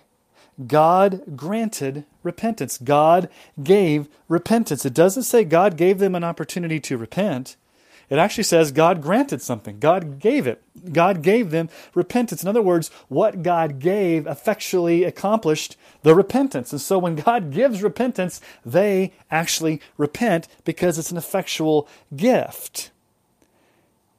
God 0.66 1.36
granted 1.36 2.04
repentance. 2.22 2.78
God 2.78 3.28
gave 3.62 4.08
repentance. 4.28 4.84
It 4.84 4.94
doesn't 4.94 5.22
say 5.22 5.44
God 5.44 5.76
gave 5.76 5.98
them 5.98 6.14
an 6.14 6.24
opportunity 6.24 6.78
to 6.80 6.98
repent. 6.98 7.56
It 8.10 8.18
actually 8.18 8.44
says 8.44 8.72
God 8.72 9.00
granted 9.00 9.40
something. 9.40 9.78
God 9.78 10.18
gave 10.18 10.48
it. 10.48 10.60
God 10.92 11.22
gave 11.22 11.50
them 11.50 11.68
repentance. 11.94 12.42
In 12.42 12.48
other 12.48 12.60
words, 12.60 12.90
what 13.08 13.44
God 13.44 13.78
gave 13.78 14.26
effectually 14.26 15.04
accomplished 15.04 15.76
the 16.02 16.14
repentance. 16.14 16.72
And 16.72 16.80
so 16.80 16.98
when 16.98 17.14
God 17.14 17.52
gives 17.52 17.84
repentance, 17.84 18.40
they 18.66 19.12
actually 19.30 19.80
repent 19.96 20.48
because 20.64 20.98
it's 20.98 21.12
an 21.12 21.16
effectual 21.16 21.88
gift. 22.14 22.90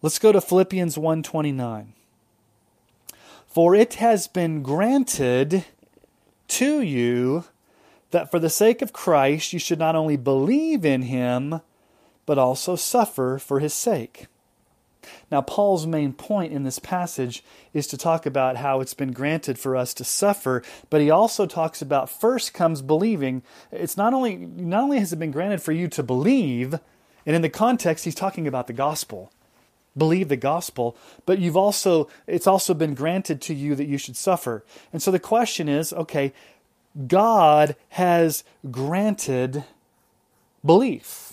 Let's 0.01 0.19
go 0.19 0.31
to 0.31 0.39
Philippians 0.39 0.97
1:29. 0.97 1.93
For 3.45 3.75
it 3.75 3.95
has 3.95 4.29
been 4.29 4.63
granted 4.63 5.65
to 6.47 6.81
you 6.81 7.43
that 8.11 8.31
for 8.31 8.39
the 8.39 8.49
sake 8.49 8.81
of 8.81 8.93
Christ 8.93 9.51
you 9.51 9.59
should 9.59 9.79
not 9.79 9.97
only 9.97 10.15
believe 10.15 10.85
in 10.85 11.03
him 11.03 11.59
but 12.25 12.37
also 12.37 12.75
suffer 12.75 13.37
for 13.39 13.59
his 13.59 13.73
sake. 13.73 14.27
Now, 15.31 15.41
Paul's 15.41 15.87
main 15.87 16.13
point 16.13 16.53
in 16.53 16.63
this 16.63 16.79
passage 16.79 17.43
is 17.73 17.87
to 17.87 17.97
talk 17.97 18.25
about 18.25 18.57
how 18.57 18.81
it's 18.81 18.93
been 18.93 19.11
granted 19.11 19.57
for 19.57 19.75
us 19.75 19.93
to 19.95 20.03
suffer, 20.03 20.61
but 20.89 21.01
he 21.01 21.09
also 21.09 21.45
talks 21.45 21.81
about 21.81 22.09
first 22.09 22.53
comes 22.53 22.81
believing. 22.81 23.41
It's 23.71 23.97
not 23.97 24.13
only 24.13 24.35
not 24.35 24.83
only 24.83 24.99
has 24.99 25.13
it 25.13 25.19
been 25.19 25.31
granted 25.31 25.61
for 25.61 25.71
you 25.71 25.87
to 25.89 26.03
believe, 26.03 26.79
and 27.25 27.35
in 27.35 27.41
the 27.41 27.49
context 27.49 28.05
he's 28.05 28.15
talking 28.15 28.47
about 28.47 28.67
the 28.67 28.73
gospel. 28.73 29.31
Believe 29.97 30.29
the 30.29 30.37
gospel, 30.37 30.95
but 31.25 31.39
you've 31.39 31.57
also 31.57 32.07
it's 32.27 32.47
also 32.47 32.73
been 32.73 32.93
granted 32.93 33.41
to 33.41 33.53
you 33.53 33.75
that 33.75 33.87
you 33.87 33.97
should 33.97 34.15
suffer. 34.15 34.63
And 34.93 35.01
so 35.01 35.11
the 35.11 35.19
question 35.19 35.67
is, 35.67 35.91
okay, 35.91 36.31
God 37.07 37.75
has 37.89 38.43
granted 38.69 39.65
belief. 40.63 41.30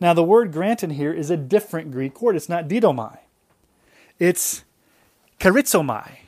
Now, 0.00 0.14
the 0.14 0.22
word 0.22 0.52
granted 0.52 0.92
here 0.92 1.12
is 1.12 1.30
a 1.30 1.36
different 1.36 1.90
Greek 1.90 2.20
word. 2.20 2.36
It's 2.36 2.48
not 2.48 2.68
didomai, 2.68 3.18
it's 4.18 4.64
charizomai. 5.40 6.18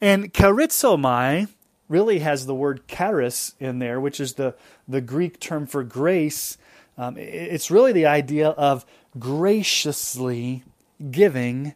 And 0.00 0.32
charizomai 0.32 1.48
really 1.88 2.18
has 2.20 2.46
the 2.46 2.54
word 2.54 2.88
charis 2.88 3.54
in 3.60 3.78
there, 3.78 4.00
which 4.00 4.18
is 4.18 4.34
the, 4.34 4.54
the 4.88 5.00
Greek 5.00 5.38
term 5.38 5.66
for 5.66 5.84
grace. 5.84 6.58
Um, 6.98 7.16
it's 7.16 7.70
really 7.70 7.92
the 7.92 8.06
idea 8.06 8.48
of 8.48 8.84
graciously 9.18 10.64
giving 11.10 11.74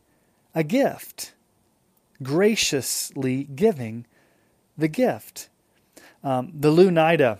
a 0.54 0.64
gift. 0.64 1.34
Graciously 2.22 3.44
giving 3.44 4.06
the 4.76 4.88
gift. 4.88 5.48
Um, 6.24 6.50
the 6.52 6.70
Louw-Nida 6.70 7.38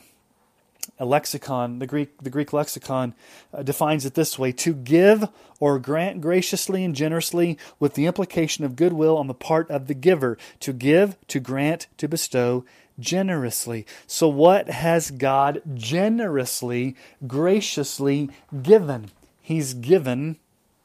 a 0.98 1.04
lexicon, 1.04 1.78
the 1.78 1.86
Greek, 1.86 2.22
the 2.22 2.30
Greek 2.30 2.52
lexicon 2.52 3.14
uh, 3.52 3.62
defines 3.62 4.06
it 4.06 4.14
this 4.14 4.38
way 4.38 4.52
to 4.52 4.72
give 4.72 5.28
or 5.60 5.78
grant 5.78 6.20
graciously 6.20 6.84
and 6.84 6.94
generously 6.94 7.58
with 7.78 7.94
the 7.94 8.06
implication 8.06 8.64
of 8.64 8.76
goodwill 8.76 9.16
on 9.18 9.26
the 9.26 9.34
part 9.34 9.70
of 9.70 9.86
the 9.88 9.94
giver. 9.94 10.38
To 10.60 10.72
give, 10.72 11.16
to 11.28 11.40
grant, 11.40 11.86
to 11.98 12.08
bestow 12.08 12.64
generously. 12.98 13.86
So, 14.06 14.28
what 14.28 14.70
has 14.70 15.10
God 15.10 15.60
generously, 15.74 16.96
graciously 17.26 18.30
given? 18.62 19.10
He's 19.42 19.74
given 19.74 20.38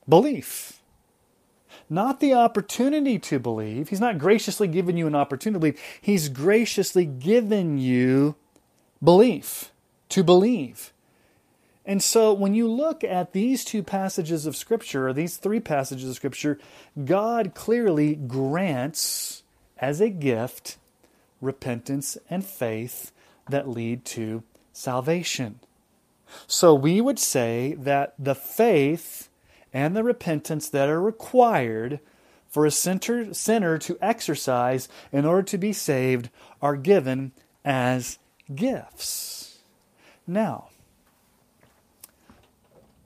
belief. 0.07 0.81
Not 1.89 2.19
the 2.19 2.33
opportunity 2.33 3.19
to 3.19 3.39
believe. 3.39 3.89
He's 3.89 3.99
not 3.99 4.17
graciously 4.17 4.67
given 4.67 4.97
you 4.97 5.07
an 5.07 5.15
opportunity 5.15 5.55
to 5.55 5.59
believe. 5.59 5.79
He's 6.01 6.29
graciously 6.29 7.05
given 7.05 7.77
you 7.77 8.35
belief 9.01 9.70
to 10.11 10.23
believe. 10.23 10.93
And 11.85 12.01
so 12.01 12.31
when 12.31 12.53
you 12.53 12.71
look 12.71 13.03
at 13.03 13.33
these 13.33 13.65
two 13.65 13.81
passages 13.81 14.45
of 14.45 14.55
Scripture, 14.55 15.07
or 15.07 15.13
these 15.13 15.37
three 15.37 15.59
passages 15.59 16.09
of 16.09 16.15
Scripture, 16.15 16.59
God 17.03 17.53
clearly 17.55 18.15
grants 18.15 19.43
as 19.79 19.99
a 19.99 20.09
gift 20.09 20.77
repentance 21.41 22.17
and 22.29 22.45
faith 22.45 23.11
that 23.49 23.67
lead 23.67 24.05
to 24.05 24.43
salvation. 24.71 25.59
So 26.45 26.73
we 26.73 27.01
would 27.01 27.19
say 27.19 27.75
that 27.79 28.13
the 28.17 28.35
faith 28.35 29.27
and 29.73 29.95
the 29.95 30.03
repentance 30.03 30.69
that 30.69 30.87
are 30.87 31.01
required 31.01 31.99
for 32.47 32.65
a 32.65 32.71
sinner 32.71 33.77
to 33.79 33.97
exercise 34.01 34.87
in 35.11 35.25
order 35.25 35.43
to 35.43 35.57
be 35.57 35.73
saved 35.73 36.29
are 36.61 36.75
given 36.75 37.31
as 37.65 38.19
gifts. 38.53 39.40
Now, 40.27 40.69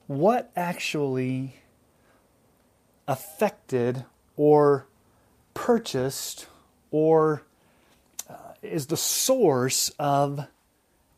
what 0.08 0.52
actually 0.56 1.56
affected 3.08 4.06
or 4.36 4.88
purchased 5.54 6.48
or 6.92 7.44
uh, 8.30 8.34
is 8.62 8.88
the 8.88 8.98
source 8.98 9.90
of 10.00 10.48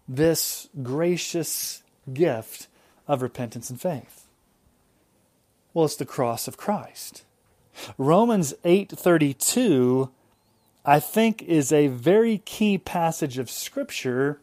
this 0.08 0.70
gracious 0.82 1.84
gift 2.14 2.68
of 3.08 3.22
repentance 3.22 3.70
and 3.70 3.80
faith? 3.80 4.28
Well, 5.74 5.86
it's 5.86 5.96
the 5.96 6.06
cross 6.06 6.48
of 6.48 6.58
Christ. 6.58 7.24
Romans 7.98 8.54
8:32 8.64 10.10
I 10.86 11.02
think 11.02 11.44
is 11.44 11.74
a 11.74 11.88
very 11.88 12.38
key 12.40 12.78
passage 12.78 13.38
of 13.38 13.50
scripture 13.50 14.40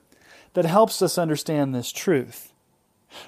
that 0.55 0.65
helps 0.65 1.03
us 1.03 1.19
understand 1.19 1.75
this 1.75 1.93
truth. 1.93 2.53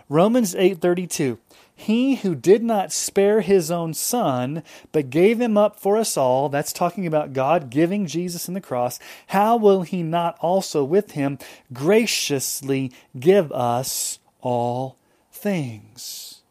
Romans 0.09 0.55
8:32 0.55 1.39
He 1.75 2.17
who 2.17 2.35
did 2.35 2.63
not 2.63 2.93
spare 2.93 3.41
his 3.41 3.71
own 3.71 3.95
son 3.95 4.63
but 4.93 5.11
gave 5.11 5.41
him 5.41 5.57
up 5.57 5.79
for 5.79 5.97
us 5.97 6.17
all 6.17 6.49
that's 6.49 6.73
talking 6.73 7.07
about 7.07 7.33
God 7.33 7.71
giving 7.71 8.07
Jesus 8.07 8.49
in 8.49 8.55
the 8.55 8.61
cross 8.61 8.99
how 9.29 9.57
will 9.57 9.83
he 9.83 10.03
not 10.03 10.37
also 10.41 10.83
with 10.83 11.13
him 11.13 11.39
graciously 11.73 12.93
give 13.19 13.53
us 13.53 14.19
all 14.41 14.97
things? 15.31 16.43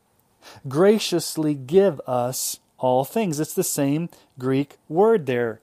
Graciously 0.67 1.53
give 1.55 1.99
us 2.07 2.59
all 2.77 3.03
things. 3.03 3.39
It's 3.39 3.53
the 3.53 3.63
same 3.63 4.09
Greek 4.38 4.77
word 4.88 5.25
there. 5.25 5.59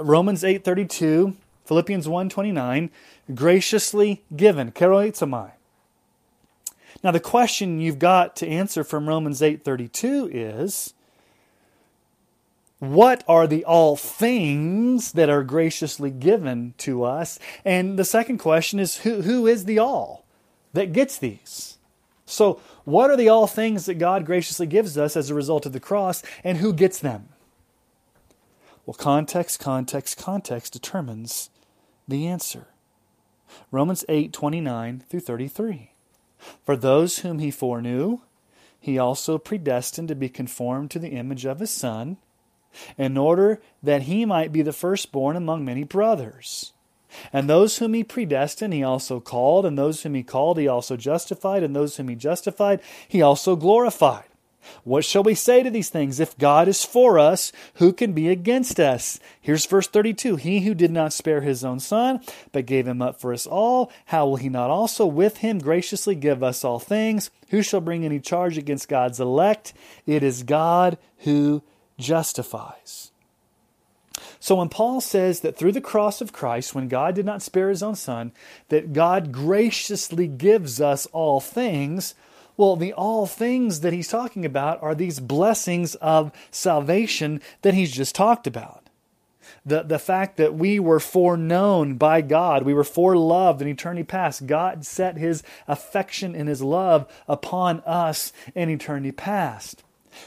Romans 0.00 0.42
8:32 0.42 1.34
Philippians 1.64 2.08
1:29 2.08 2.90
graciously 3.34 4.24
given, 4.34 4.72
charizomai. 4.72 5.52
Now 7.02 7.10
the 7.10 7.20
question 7.20 7.80
you've 7.80 7.98
got 7.98 8.34
to 8.36 8.48
answer 8.48 8.82
from 8.82 9.08
Romans 9.08 9.40
8:32 9.40 10.28
is 10.32 10.94
what 12.78 13.24
are 13.26 13.46
the 13.46 13.64
all 13.64 13.96
things 13.96 15.12
that 15.12 15.28
are 15.28 15.42
graciously 15.42 16.10
given 16.10 16.74
to 16.78 17.02
us? 17.02 17.38
And 17.64 17.98
the 17.98 18.04
second 18.04 18.38
question 18.38 18.78
is 18.78 18.98
who, 18.98 19.22
who 19.22 19.46
is 19.46 19.64
the 19.64 19.78
all 19.78 20.24
that 20.74 20.92
gets 20.92 21.18
these? 21.18 21.78
So, 22.24 22.60
what 22.84 23.10
are 23.10 23.16
the 23.16 23.28
all 23.28 23.46
things 23.46 23.86
that 23.86 23.94
God 23.94 24.26
graciously 24.26 24.66
gives 24.66 24.96
us 24.96 25.16
as 25.16 25.30
a 25.30 25.34
result 25.34 25.66
of 25.66 25.72
the 25.72 25.80
cross, 25.80 26.22
and 26.44 26.58
who 26.58 26.72
gets 26.72 26.98
them? 26.98 27.30
Well, 28.84 28.94
context, 28.94 29.60
context, 29.60 30.18
context 30.18 30.74
determines 30.74 31.50
the 32.06 32.26
answer. 32.26 32.68
Romans 33.70 34.04
8 34.08 34.32
29 34.32 35.04
through 35.08 35.20
33. 35.20 35.92
For 36.64 36.76
those 36.76 37.20
whom 37.20 37.38
he 37.38 37.50
foreknew, 37.50 38.20
he 38.80 38.98
also 38.98 39.38
predestined 39.38 40.08
to 40.08 40.14
be 40.14 40.28
conformed 40.28 40.90
to 40.92 40.98
the 40.98 41.10
image 41.10 41.44
of 41.44 41.60
his 41.60 41.70
Son, 41.70 42.16
in 42.96 43.16
order 43.16 43.60
that 43.82 44.02
he 44.02 44.24
might 44.24 44.52
be 44.52 44.62
the 44.62 44.72
firstborn 44.72 45.36
among 45.36 45.64
many 45.64 45.84
brothers. 45.84 46.72
And 47.32 47.48
those 47.48 47.78
whom 47.78 47.94
he 47.94 48.04
predestined, 48.04 48.74
he 48.74 48.82
also 48.82 49.18
called, 49.18 49.64
and 49.64 49.78
those 49.78 50.02
whom 50.02 50.14
he 50.14 50.22
called, 50.22 50.58
he 50.58 50.68
also 50.68 50.96
justified, 50.96 51.62
and 51.62 51.74
those 51.74 51.96
whom 51.96 52.08
he 52.08 52.14
justified, 52.14 52.80
he 53.08 53.22
also 53.22 53.56
glorified. 53.56 54.24
What 54.84 55.04
shall 55.04 55.22
we 55.22 55.34
say 55.34 55.62
to 55.62 55.70
these 55.70 55.88
things? 55.88 56.20
If 56.20 56.36
God 56.38 56.68
is 56.68 56.84
for 56.84 57.18
us, 57.18 57.52
who 57.74 57.92
can 57.92 58.12
be 58.12 58.28
against 58.28 58.78
us? 58.78 59.18
Here's 59.40 59.66
verse 59.66 59.86
32 59.86 60.36
He 60.36 60.60
who 60.60 60.74
did 60.74 60.90
not 60.90 61.12
spare 61.12 61.40
his 61.40 61.64
own 61.64 61.80
son, 61.80 62.20
but 62.52 62.66
gave 62.66 62.86
him 62.86 63.02
up 63.02 63.20
for 63.20 63.32
us 63.32 63.46
all, 63.46 63.90
how 64.06 64.26
will 64.26 64.36
he 64.36 64.48
not 64.48 64.70
also 64.70 65.06
with 65.06 65.38
him 65.38 65.58
graciously 65.58 66.14
give 66.14 66.42
us 66.42 66.64
all 66.64 66.78
things? 66.78 67.30
Who 67.50 67.62
shall 67.62 67.80
bring 67.80 68.04
any 68.04 68.20
charge 68.20 68.58
against 68.58 68.88
God's 68.88 69.20
elect? 69.20 69.72
It 70.06 70.22
is 70.22 70.42
God 70.42 70.98
who 71.18 71.62
justifies. 71.98 73.10
So 74.40 74.56
when 74.56 74.68
Paul 74.68 75.00
says 75.00 75.40
that 75.40 75.56
through 75.56 75.72
the 75.72 75.80
cross 75.80 76.20
of 76.20 76.32
Christ, 76.32 76.74
when 76.74 76.88
God 76.88 77.14
did 77.14 77.26
not 77.26 77.42
spare 77.42 77.70
his 77.70 77.82
own 77.82 77.94
son, 77.94 78.32
that 78.68 78.92
God 78.92 79.32
graciously 79.32 80.28
gives 80.28 80.80
us 80.80 81.06
all 81.06 81.40
things, 81.40 82.14
well, 82.58 82.76
the 82.76 82.92
all 82.92 83.26
things 83.26 83.80
that 83.80 83.94
he's 83.94 84.08
talking 84.08 84.44
about 84.44 84.82
are 84.82 84.94
these 84.94 85.20
blessings 85.20 85.94
of 85.94 86.32
salvation 86.50 87.40
that 87.62 87.72
he's 87.72 87.92
just 87.92 88.14
talked 88.14 88.46
about. 88.46 88.90
the, 89.64 89.82
the 89.82 89.98
fact 89.98 90.36
that 90.36 90.54
we 90.54 90.80
were 90.80 91.00
foreknown 91.00 91.94
by 91.94 92.20
God, 92.20 92.64
we 92.64 92.74
were 92.74 92.82
foreloved 92.82 93.60
in 93.60 93.68
eternity 93.68 94.02
past. 94.04 94.46
God 94.46 94.84
set 94.84 95.16
his 95.16 95.42
affection 95.66 96.34
and 96.34 96.48
his 96.48 96.62
love 96.62 97.06
upon 97.28 97.80
us 97.80 98.32
in 98.54 98.68
eternity 98.70 99.12
past. 99.12 99.84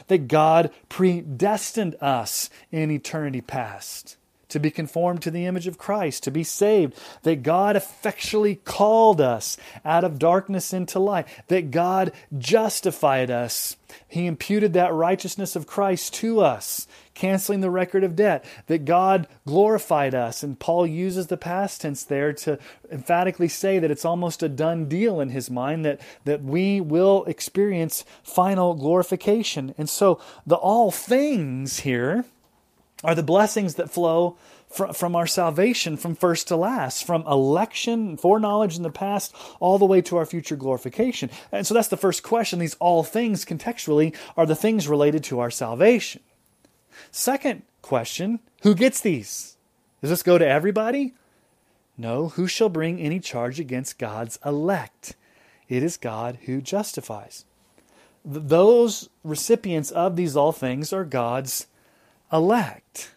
That 0.08 0.28
God 0.28 0.70
predestined 0.88 1.96
us 2.00 2.48
in 2.70 2.90
eternity 2.90 3.42
past 3.42 4.16
to 4.52 4.60
be 4.60 4.70
conformed 4.70 5.22
to 5.22 5.30
the 5.30 5.46
image 5.46 5.66
of 5.66 5.78
Christ, 5.78 6.22
to 6.24 6.30
be 6.30 6.44
saved, 6.44 6.98
that 7.22 7.42
God 7.42 7.74
effectually 7.74 8.56
called 8.56 9.20
us 9.20 9.56
out 9.84 10.04
of 10.04 10.18
darkness 10.18 10.72
into 10.72 10.98
light, 10.98 11.26
that 11.48 11.70
God 11.70 12.12
justified 12.38 13.30
us. 13.30 13.76
He 14.08 14.26
imputed 14.26 14.72
that 14.72 14.92
righteousness 14.92 15.56
of 15.56 15.66
Christ 15.66 16.14
to 16.14 16.40
us, 16.40 16.86
canceling 17.14 17.60
the 17.60 17.70
record 17.70 18.04
of 18.04 18.16
debt, 18.16 18.44
that 18.66 18.84
God 18.84 19.26
glorified 19.46 20.14
us. 20.14 20.42
And 20.42 20.58
Paul 20.58 20.86
uses 20.86 21.26
the 21.26 21.36
past 21.36 21.80
tense 21.80 22.04
there 22.04 22.32
to 22.34 22.58
emphatically 22.90 23.48
say 23.48 23.78
that 23.78 23.90
it's 23.90 24.04
almost 24.04 24.42
a 24.42 24.48
done 24.48 24.86
deal 24.86 25.20
in 25.20 25.30
his 25.30 25.50
mind, 25.50 25.84
that, 25.84 26.00
that 26.24 26.42
we 26.42 26.80
will 26.80 27.24
experience 27.24 28.04
final 28.22 28.74
glorification. 28.74 29.74
And 29.76 29.88
so 29.88 30.20
the 30.46 30.56
all 30.56 30.90
things 30.90 31.80
here 31.80 32.24
are 33.04 33.14
the 33.14 33.22
blessings 33.22 33.74
that 33.76 33.90
flow 33.90 34.36
fr- 34.68 34.92
from 34.92 35.14
our 35.14 35.26
salvation 35.26 35.96
from 35.96 36.14
first 36.14 36.48
to 36.48 36.56
last, 36.56 37.04
from 37.04 37.26
election, 37.26 38.16
foreknowledge 38.16 38.76
in 38.76 38.82
the 38.82 38.90
past, 38.90 39.34
all 39.60 39.78
the 39.78 39.86
way 39.86 40.00
to 40.02 40.16
our 40.16 40.26
future 40.26 40.56
glorification. 40.56 41.30
And 41.50 41.66
so 41.66 41.74
that's 41.74 41.88
the 41.88 41.96
first 41.96 42.22
question. 42.22 42.58
These 42.58 42.76
all 42.80 43.02
things 43.02 43.44
contextually 43.44 44.14
are 44.36 44.46
the 44.46 44.56
things 44.56 44.88
related 44.88 45.24
to 45.24 45.40
our 45.40 45.50
salvation. 45.50 46.22
Second 47.10 47.62
question 47.80 48.40
who 48.62 48.74
gets 48.74 49.00
these? 49.00 49.56
Does 50.00 50.10
this 50.10 50.22
go 50.22 50.38
to 50.38 50.46
everybody? 50.46 51.14
No. 51.98 52.28
Who 52.28 52.46
shall 52.46 52.68
bring 52.68 53.00
any 53.00 53.20
charge 53.20 53.60
against 53.60 53.98
God's 53.98 54.38
elect? 54.44 55.16
It 55.68 55.82
is 55.82 55.96
God 55.96 56.38
who 56.44 56.60
justifies. 56.60 57.44
Those 58.24 59.08
recipients 59.24 59.90
of 59.90 60.16
these 60.16 60.36
all 60.36 60.52
things 60.52 60.92
are 60.92 61.04
God's 61.04 61.66
elect. 62.32 63.12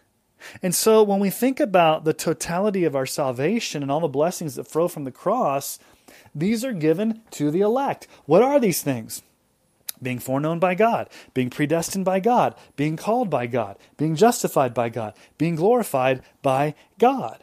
And 0.62 0.74
so 0.74 1.02
when 1.02 1.18
we 1.18 1.30
think 1.30 1.58
about 1.60 2.04
the 2.04 2.14
totality 2.14 2.84
of 2.84 2.94
our 2.94 3.06
salvation 3.06 3.82
and 3.82 3.90
all 3.90 4.00
the 4.00 4.08
blessings 4.08 4.54
that 4.54 4.68
flow 4.68 4.88
from 4.88 5.04
the 5.04 5.10
cross, 5.10 5.78
these 6.34 6.64
are 6.64 6.72
given 6.72 7.22
to 7.32 7.50
the 7.50 7.60
elect. 7.60 8.06
What 8.26 8.42
are 8.42 8.60
these 8.60 8.82
things? 8.82 9.22
Being 10.02 10.18
foreknown 10.18 10.58
by 10.58 10.74
God, 10.74 11.08
being 11.32 11.48
predestined 11.48 12.04
by 12.04 12.20
God, 12.20 12.54
being 12.76 12.96
called 12.96 13.30
by 13.30 13.46
God, 13.46 13.78
being 13.96 14.14
justified 14.14 14.74
by 14.74 14.90
God, 14.90 15.14
being 15.38 15.56
glorified 15.56 16.22
by 16.42 16.74
God. 16.98 17.42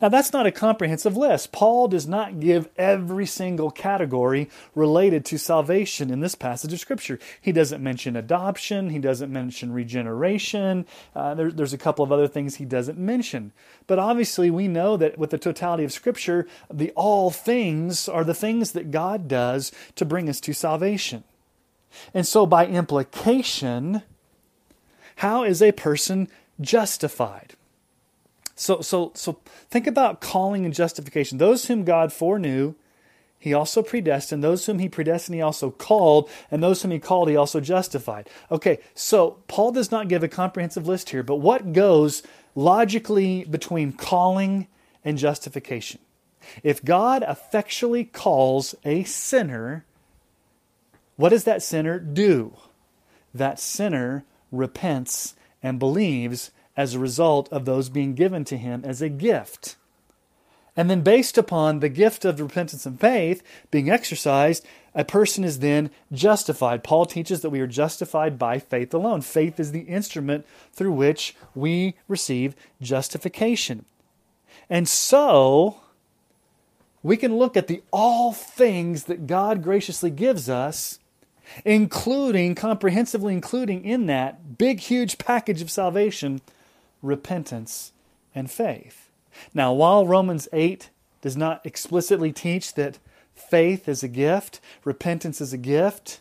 Now, 0.00 0.08
that's 0.08 0.32
not 0.32 0.46
a 0.46 0.52
comprehensive 0.52 1.16
list. 1.16 1.52
Paul 1.52 1.88
does 1.88 2.06
not 2.06 2.40
give 2.40 2.68
every 2.76 3.26
single 3.26 3.70
category 3.70 4.48
related 4.74 5.24
to 5.26 5.38
salvation 5.38 6.10
in 6.10 6.20
this 6.20 6.34
passage 6.34 6.72
of 6.72 6.80
Scripture. 6.80 7.18
He 7.40 7.52
doesn't 7.52 7.82
mention 7.82 8.16
adoption, 8.16 8.90
he 8.90 8.98
doesn't 8.98 9.32
mention 9.32 9.72
regeneration. 9.72 10.86
Uh, 11.14 11.34
there, 11.34 11.50
there's 11.50 11.72
a 11.72 11.78
couple 11.78 12.04
of 12.04 12.12
other 12.12 12.28
things 12.28 12.56
he 12.56 12.64
doesn't 12.64 12.98
mention. 12.98 13.52
But 13.86 13.98
obviously, 13.98 14.50
we 14.50 14.68
know 14.68 14.96
that 14.96 15.18
with 15.18 15.30
the 15.30 15.38
totality 15.38 15.84
of 15.84 15.92
Scripture, 15.92 16.46
the 16.72 16.90
all 16.92 17.30
things 17.30 18.08
are 18.08 18.24
the 18.24 18.34
things 18.34 18.72
that 18.72 18.90
God 18.90 19.28
does 19.28 19.70
to 19.96 20.04
bring 20.04 20.28
us 20.28 20.40
to 20.40 20.52
salvation. 20.52 21.24
And 22.12 22.26
so, 22.26 22.46
by 22.46 22.66
implication, 22.66 24.02
how 25.16 25.44
is 25.44 25.62
a 25.62 25.72
person 25.72 26.28
justified? 26.60 27.54
So, 28.54 28.80
so, 28.80 29.12
so 29.14 29.40
think 29.70 29.86
about 29.86 30.20
calling 30.20 30.64
and 30.64 30.74
justification. 30.74 31.38
Those 31.38 31.66
whom 31.66 31.84
God 31.84 32.12
foreknew, 32.12 32.74
he 33.38 33.52
also 33.52 33.82
predestined. 33.82 34.42
Those 34.42 34.64
whom 34.66 34.78
he 34.78 34.88
predestined, 34.88 35.34
he 35.34 35.42
also 35.42 35.70
called. 35.70 36.30
And 36.50 36.62
those 36.62 36.82
whom 36.82 36.92
he 36.92 36.98
called, 36.98 37.28
he 37.28 37.36
also 37.36 37.60
justified. 37.60 38.28
Okay, 38.50 38.78
so 38.94 39.42
Paul 39.48 39.72
does 39.72 39.90
not 39.90 40.08
give 40.08 40.22
a 40.22 40.28
comprehensive 40.28 40.86
list 40.86 41.10
here, 41.10 41.22
but 41.22 41.36
what 41.36 41.72
goes 41.72 42.22
logically 42.54 43.44
between 43.44 43.92
calling 43.92 44.68
and 45.04 45.18
justification? 45.18 46.00
If 46.62 46.84
God 46.84 47.24
effectually 47.26 48.04
calls 48.04 48.74
a 48.84 49.04
sinner, 49.04 49.84
what 51.16 51.30
does 51.30 51.44
that 51.44 51.62
sinner 51.62 51.98
do? 51.98 52.56
That 53.34 53.58
sinner 53.58 54.24
repents 54.52 55.34
and 55.62 55.78
believes 55.78 56.50
as 56.76 56.94
a 56.94 56.98
result 56.98 57.48
of 57.52 57.64
those 57.64 57.88
being 57.88 58.14
given 58.14 58.44
to 58.44 58.56
him 58.56 58.82
as 58.84 59.00
a 59.00 59.08
gift. 59.08 59.76
And 60.76 60.90
then, 60.90 61.02
based 61.02 61.38
upon 61.38 61.78
the 61.78 61.88
gift 61.88 62.24
of 62.24 62.40
repentance 62.40 62.84
and 62.84 62.98
faith 62.98 63.42
being 63.70 63.88
exercised, 63.88 64.66
a 64.92 65.04
person 65.04 65.44
is 65.44 65.60
then 65.60 65.90
justified. 66.12 66.82
Paul 66.82 67.06
teaches 67.06 67.42
that 67.42 67.50
we 67.50 67.60
are 67.60 67.66
justified 67.68 68.38
by 68.38 68.58
faith 68.58 68.92
alone. 68.92 69.20
Faith 69.20 69.60
is 69.60 69.70
the 69.70 69.82
instrument 69.82 70.44
through 70.72 70.92
which 70.92 71.36
we 71.54 71.94
receive 72.08 72.56
justification. 72.80 73.84
And 74.68 74.88
so, 74.88 75.80
we 77.04 77.16
can 77.16 77.36
look 77.36 77.56
at 77.56 77.68
the 77.68 77.82
all 77.92 78.32
things 78.32 79.04
that 79.04 79.28
God 79.28 79.62
graciously 79.62 80.10
gives 80.10 80.48
us, 80.48 80.98
including, 81.64 82.56
comprehensively 82.56 83.32
including 83.32 83.84
in 83.84 84.06
that 84.06 84.58
big, 84.58 84.80
huge 84.80 85.18
package 85.18 85.62
of 85.62 85.70
salvation 85.70 86.40
repentance, 87.04 87.92
and 88.34 88.50
faith. 88.50 89.10
Now, 89.52 89.72
while 89.72 90.06
Romans 90.06 90.48
8 90.52 90.90
does 91.20 91.36
not 91.36 91.64
explicitly 91.64 92.32
teach 92.32 92.74
that 92.74 92.98
faith 93.34 93.88
is 93.88 94.02
a 94.02 94.08
gift, 94.08 94.60
repentance 94.84 95.40
is 95.40 95.52
a 95.52 95.58
gift, 95.58 96.20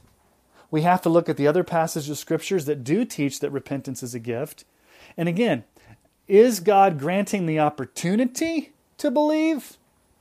we 0.72 0.82
have 0.82 1.02
to 1.04 1.10
look 1.10 1.30
at 1.30 1.38
the 1.38 1.48
other 1.48 1.64
passages 1.64 2.10
of 2.10 2.18
scriptures 2.18 2.66
that 2.66 2.84
do 2.84 3.06
teach 3.06 3.40
that 3.40 3.52
repentance 3.52 4.02
is 4.02 4.16
a 4.16 4.20
gift. 4.20 4.66
And 5.16 5.30
again, 5.30 5.64
is 6.28 6.60
God 6.60 6.98
granting 6.98 7.46
the 7.46 7.60
opportunity 7.60 8.72
to 8.98 9.12
believe 9.12 9.78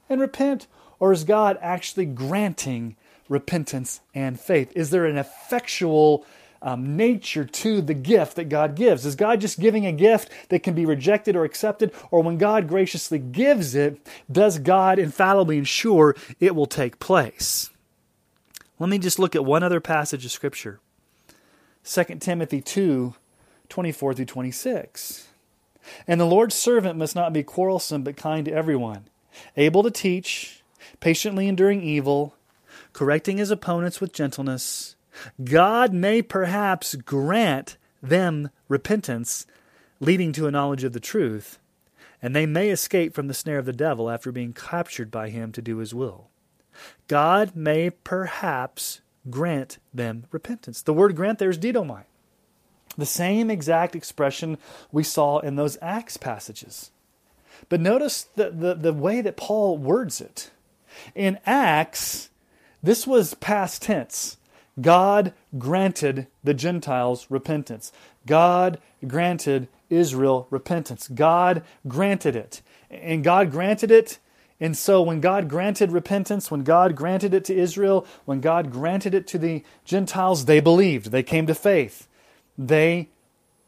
and 0.08 0.20
repent, 0.20 0.66
or 1.00 1.12
is 1.12 1.24
God 1.24 1.58
actually 1.62 2.04
granting 2.04 2.96
repentance 3.28 4.00
and 4.14 4.38
faith? 4.38 4.70
Is 4.74 4.90
there 4.90 5.06
an 5.06 5.16
effectual 5.16 6.26
um, 6.62 6.96
nature 6.96 7.44
to 7.44 7.82
the 7.82 7.94
gift 7.94 8.36
that 8.36 8.48
God 8.48 8.76
gives. 8.76 9.04
Is 9.04 9.16
God 9.16 9.40
just 9.40 9.58
giving 9.58 9.84
a 9.84 9.92
gift 9.92 10.30
that 10.48 10.62
can 10.62 10.74
be 10.74 10.86
rejected 10.86 11.36
or 11.36 11.44
accepted? 11.44 11.92
Or 12.10 12.22
when 12.22 12.38
God 12.38 12.68
graciously 12.68 13.18
gives 13.18 13.74
it, 13.74 14.00
does 14.30 14.58
God 14.58 14.98
infallibly 14.98 15.58
ensure 15.58 16.16
it 16.40 16.54
will 16.54 16.66
take 16.66 17.00
place? 17.00 17.70
Let 18.78 18.88
me 18.88 18.98
just 18.98 19.18
look 19.18 19.36
at 19.36 19.44
one 19.44 19.62
other 19.62 19.80
passage 19.80 20.24
of 20.24 20.30
Scripture 20.30 20.80
2 21.84 22.04
Timothy 22.20 22.60
2 22.60 23.14
24 23.68 24.14
through 24.14 24.24
26. 24.26 25.28
And 26.06 26.20
the 26.20 26.26
Lord's 26.26 26.54
servant 26.54 26.98
must 26.98 27.16
not 27.16 27.32
be 27.32 27.42
quarrelsome, 27.42 28.02
but 28.02 28.16
kind 28.16 28.44
to 28.44 28.52
everyone, 28.52 29.06
able 29.56 29.82
to 29.82 29.90
teach, 29.90 30.62
patiently 31.00 31.48
enduring 31.48 31.82
evil, 31.82 32.36
correcting 32.92 33.38
his 33.38 33.50
opponents 33.50 34.00
with 34.00 34.12
gentleness 34.12 34.94
God 35.42 35.92
may 35.92 36.22
perhaps 36.22 36.94
grant 36.94 37.76
them 38.02 38.50
repentance, 38.68 39.46
leading 40.00 40.32
to 40.32 40.46
a 40.46 40.50
knowledge 40.50 40.84
of 40.84 40.92
the 40.92 41.00
truth, 41.00 41.58
and 42.20 42.34
they 42.34 42.46
may 42.46 42.70
escape 42.70 43.14
from 43.14 43.28
the 43.28 43.34
snare 43.34 43.58
of 43.58 43.66
the 43.66 43.72
devil 43.72 44.10
after 44.10 44.32
being 44.32 44.52
captured 44.52 45.10
by 45.10 45.28
him 45.28 45.52
to 45.52 45.62
do 45.62 45.78
his 45.78 45.94
will. 45.94 46.28
God 47.08 47.54
may 47.54 47.90
perhaps 47.90 49.00
grant 49.30 49.78
them 49.92 50.24
repentance. 50.30 50.82
The 50.82 50.94
word 50.94 51.16
grant 51.16 51.38
there 51.38 51.50
is 51.50 51.58
didomai. 51.58 52.04
The 52.96 53.06
same 53.06 53.50
exact 53.50 53.96
expression 53.96 54.58
we 54.90 55.02
saw 55.02 55.38
in 55.38 55.56
those 55.56 55.78
Acts 55.80 56.16
passages. 56.16 56.90
But 57.68 57.80
notice 57.80 58.24
the, 58.34 58.50
the, 58.50 58.74
the 58.74 58.92
way 58.92 59.20
that 59.20 59.36
Paul 59.36 59.78
words 59.78 60.20
it. 60.20 60.50
In 61.14 61.38
Acts, 61.46 62.30
this 62.82 63.06
was 63.06 63.34
past 63.34 63.82
tense. 63.82 64.36
God 64.80 65.32
granted 65.58 66.26
the 66.42 66.54
Gentiles 66.54 67.26
repentance. 67.28 67.92
God 68.26 68.78
granted 69.06 69.68
Israel 69.90 70.46
repentance. 70.50 71.08
God 71.08 71.62
granted 71.86 72.34
it. 72.34 72.62
And 72.90 73.22
God 73.22 73.50
granted 73.50 73.90
it. 73.90 74.18
And 74.60 74.76
so, 74.76 75.02
when 75.02 75.20
God 75.20 75.48
granted 75.48 75.90
repentance, 75.90 76.48
when 76.48 76.62
God 76.62 76.94
granted 76.94 77.34
it 77.34 77.44
to 77.46 77.54
Israel, 77.54 78.06
when 78.26 78.40
God 78.40 78.70
granted 78.70 79.12
it 79.12 79.26
to 79.28 79.38
the 79.38 79.64
Gentiles, 79.84 80.44
they 80.44 80.60
believed. 80.60 81.10
They 81.10 81.24
came 81.24 81.48
to 81.48 81.54
faith. 81.54 82.06
They 82.56 83.08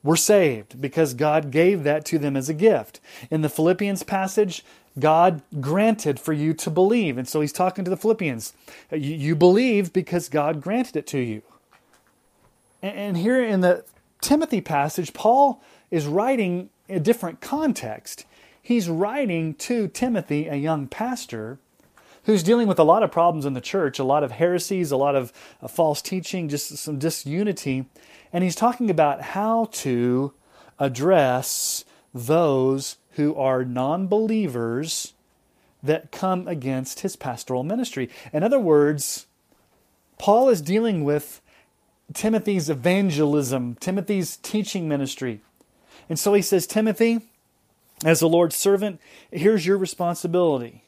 were 0.04 0.16
saved 0.16 0.80
because 0.80 1.14
God 1.14 1.50
gave 1.50 1.82
that 1.82 2.04
to 2.06 2.18
them 2.18 2.36
as 2.36 2.48
a 2.48 2.54
gift. 2.54 3.00
In 3.28 3.40
the 3.40 3.48
Philippians 3.48 4.04
passage, 4.04 4.64
God 4.98 5.42
granted 5.60 6.20
for 6.20 6.32
you 6.32 6.54
to 6.54 6.70
believe. 6.70 7.18
And 7.18 7.26
so 7.26 7.40
he's 7.40 7.52
talking 7.52 7.84
to 7.84 7.90
the 7.90 7.96
Philippians. 7.96 8.52
You, 8.92 9.34
believe 9.34 9.92
because 9.92 10.28
God 10.28 10.60
granted 10.60 10.96
it 10.96 11.06
to 11.08 11.18
you. 11.18 11.42
And, 12.80 12.96
and 12.96 13.16
here 13.16 13.42
in 13.42 13.60
the 13.60 13.84
Timothy 14.20 14.60
passage, 14.60 15.12
Paul 15.12 15.62
is 15.90 16.06
writing 16.06 16.70
a 16.88 17.00
different 17.00 17.40
context. 17.40 18.24
He's 18.62 18.88
writing 18.88 19.54
to 19.54 19.88
Timothy, 19.88 20.46
a 20.46 20.54
young 20.54 20.86
pastor, 20.86 21.58
who's 22.24 22.42
dealing 22.42 22.68
with 22.68 22.78
a 22.78 22.84
lot 22.84 23.02
of 23.02 23.10
problems 23.10 23.44
in 23.44 23.52
the 23.52 23.60
church, 23.60 23.98
a 23.98 24.04
lot 24.04 24.24
of 24.24 24.32
heresies, 24.32 24.90
a 24.90 24.96
lot 24.96 25.14
of 25.14 25.32
uh, 25.60 25.68
false 25.68 26.00
teaching, 26.00 26.48
just 26.48 26.76
some 26.76 26.98
disunity. 26.98 27.86
And 28.32 28.42
he's 28.44 28.54
talking 28.54 28.90
about 28.90 29.20
how 29.20 29.66
to 29.72 30.32
address 30.78 31.84
those 32.14 32.96
who 33.16 33.34
are 33.34 33.64
non 33.64 34.06
believers 34.06 35.12
that 35.82 36.10
come 36.10 36.48
against 36.48 37.00
his 37.00 37.16
pastoral 37.16 37.62
ministry. 37.62 38.08
In 38.32 38.42
other 38.42 38.58
words, 38.58 39.26
Paul 40.18 40.48
is 40.48 40.62
dealing 40.62 41.04
with 41.04 41.42
Timothy's 42.12 42.70
evangelism, 42.70 43.76
Timothy's 43.80 44.36
teaching 44.38 44.88
ministry. 44.88 45.40
And 46.08 46.18
so 46.18 46.34
he 46.34 46.42
says, 46.42 46.66
Timothy, 46.66 47.20
as 48.04 48.20
the 48.20 48.28
Lord's 48.28 48.56
servant, 48.56 49.00
here's 49.30 49.66
your 49.66 49.78
responsibility. 49.78 50.82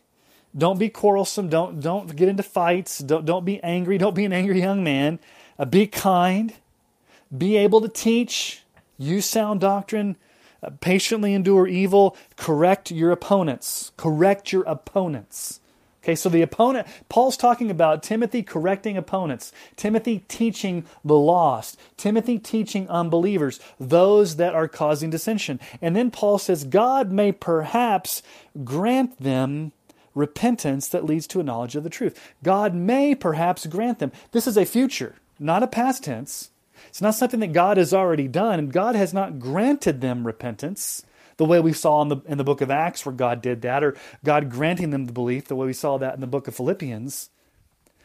Don't 0.56 0.78
be 0.78 0.88
quarrelsome. 0.88 1.48
Don't, 1.48 1.80
don't 1.80 2.14
get 2.16 2.28
into 2.28 2.42
fights. 2.42 2.98
Don't, 2.98 3.24
don't 3.24 3.44
be 3.44 3.62
angry. 3.62 3.98
Don't 3.98 4.14
be 4.14 4.24
an 4.24 4.32
angry 4.32 4.60
young 4.60 4.82
man. 4.82 5.18
Uh, 5.58 5.64
be 5.66 5.86
kind. 5.86 6.54
Be 7.36 7.56
able 7.56 7.80
to 7.82 7.88
teach. 7.88 8.62
Use 8.98 9.26
sound 9.26 9.60
doctrine. 9.60 10.16
Uh, 10.62 10.70
patiently 10.80 11.34
endure 11.34 11.66
evil. 11.66 12.16
Correct 12.36 12.90
your 12.90 13.10
opponents. 13.10 13.92
Correct 13.96 14.52
your 14.52 14.62
opponents. 14.62 15.60
Okay, 16.06 16.14
so 16.14 16.28
the 16.28 16.40
opponent, 16.40 16.86
Paul's 17.08 17.36
talking 17.36 17.68
about 17.68 18.00
Timothy 18.00 18.44
correcting 18.44 18.96
opponents, 18.96 19.50
Timothy 19.74 20.20
teaching 20.28 20.84
the 21.04 21.16
lost, 21.16 21.80
Timothy 21.96 22.38
teaching 22.38 22.88
unbelievers, 22.88 23.58
those 23.80 24.36
that 24.36 24.54
are 24.54 24.68
causing 24.68 25.10
dissension. 25.10 25.58
And 25.82 25.96
then 25.96 26.12
Paul 26.12 26.38
says, 26.38 26.62
God 26.62 27.10
may 27.10 27.32
perhaps 27.32 28.22
grant 28.62 29.20
them 29.20 29.72
repentance 30.14 30.86
that 30.88 31.04
leads 31.04 31.26
to 31.26 31.40
a 31.40 31.42
knowledge 31.42 31.74
of 31.74 31.82
the 31.82 31.90
truth. 31.90 32.16
God 32.44 32.72
may 32.72 33.16
perhaps 33.16 33.66
grant 33.66 33.98
them. 33.98 34.12
This 34.30 34.46
is 34.46 34.56
a 34.56 34.64
future, 34.64 35.16
not 35.40 35.64
a 35.64 35.66
past 35.66 36.04
tense. 36.04 36.50
It's 36.88 37.02
not 37.02 37.14
something 37.14 37.40
that 37.40 37.52
God 37.52 37.76
has 37.76 37.92
already 37.92 38.28
done, 38.28 38.58
and 38.58 38.72
God 38.72 38.94
has 38.94 39.12
not 39.12 39.38
granted 39.38 40.00
them 40.00 40.26
repentance 40.26 41.04
the 41.36 41.44
way 41.44 41.60
we 41.60 41.72
saw 41.72 42.02
in 42.02 42.08
the, 42.08 42.16
in 42.26 42.38
the 42.38 42.44
book 42.44 42.60
of 42.60 42.70
Acts 42.70 43.04
where 43.04 43.14
God 43.14 43.42
did 43.42 43.62
that, 43.62 43.84
or 43.84 43.96
God 44.24 44.50
granting 44.50 44.90
them 44.90 45.06
the 45.06 45.12
belief, 45.12 45.46
the 45.46 45.56
way 45.56 45.66
we 45.66 45.72
saw 45.72 45.98
that 45.98 46.14
in 46.14 46.20
the 46.20 46.26
book 46.26 46.48
of 46.48 46.54
Philippians. 46.54 47.30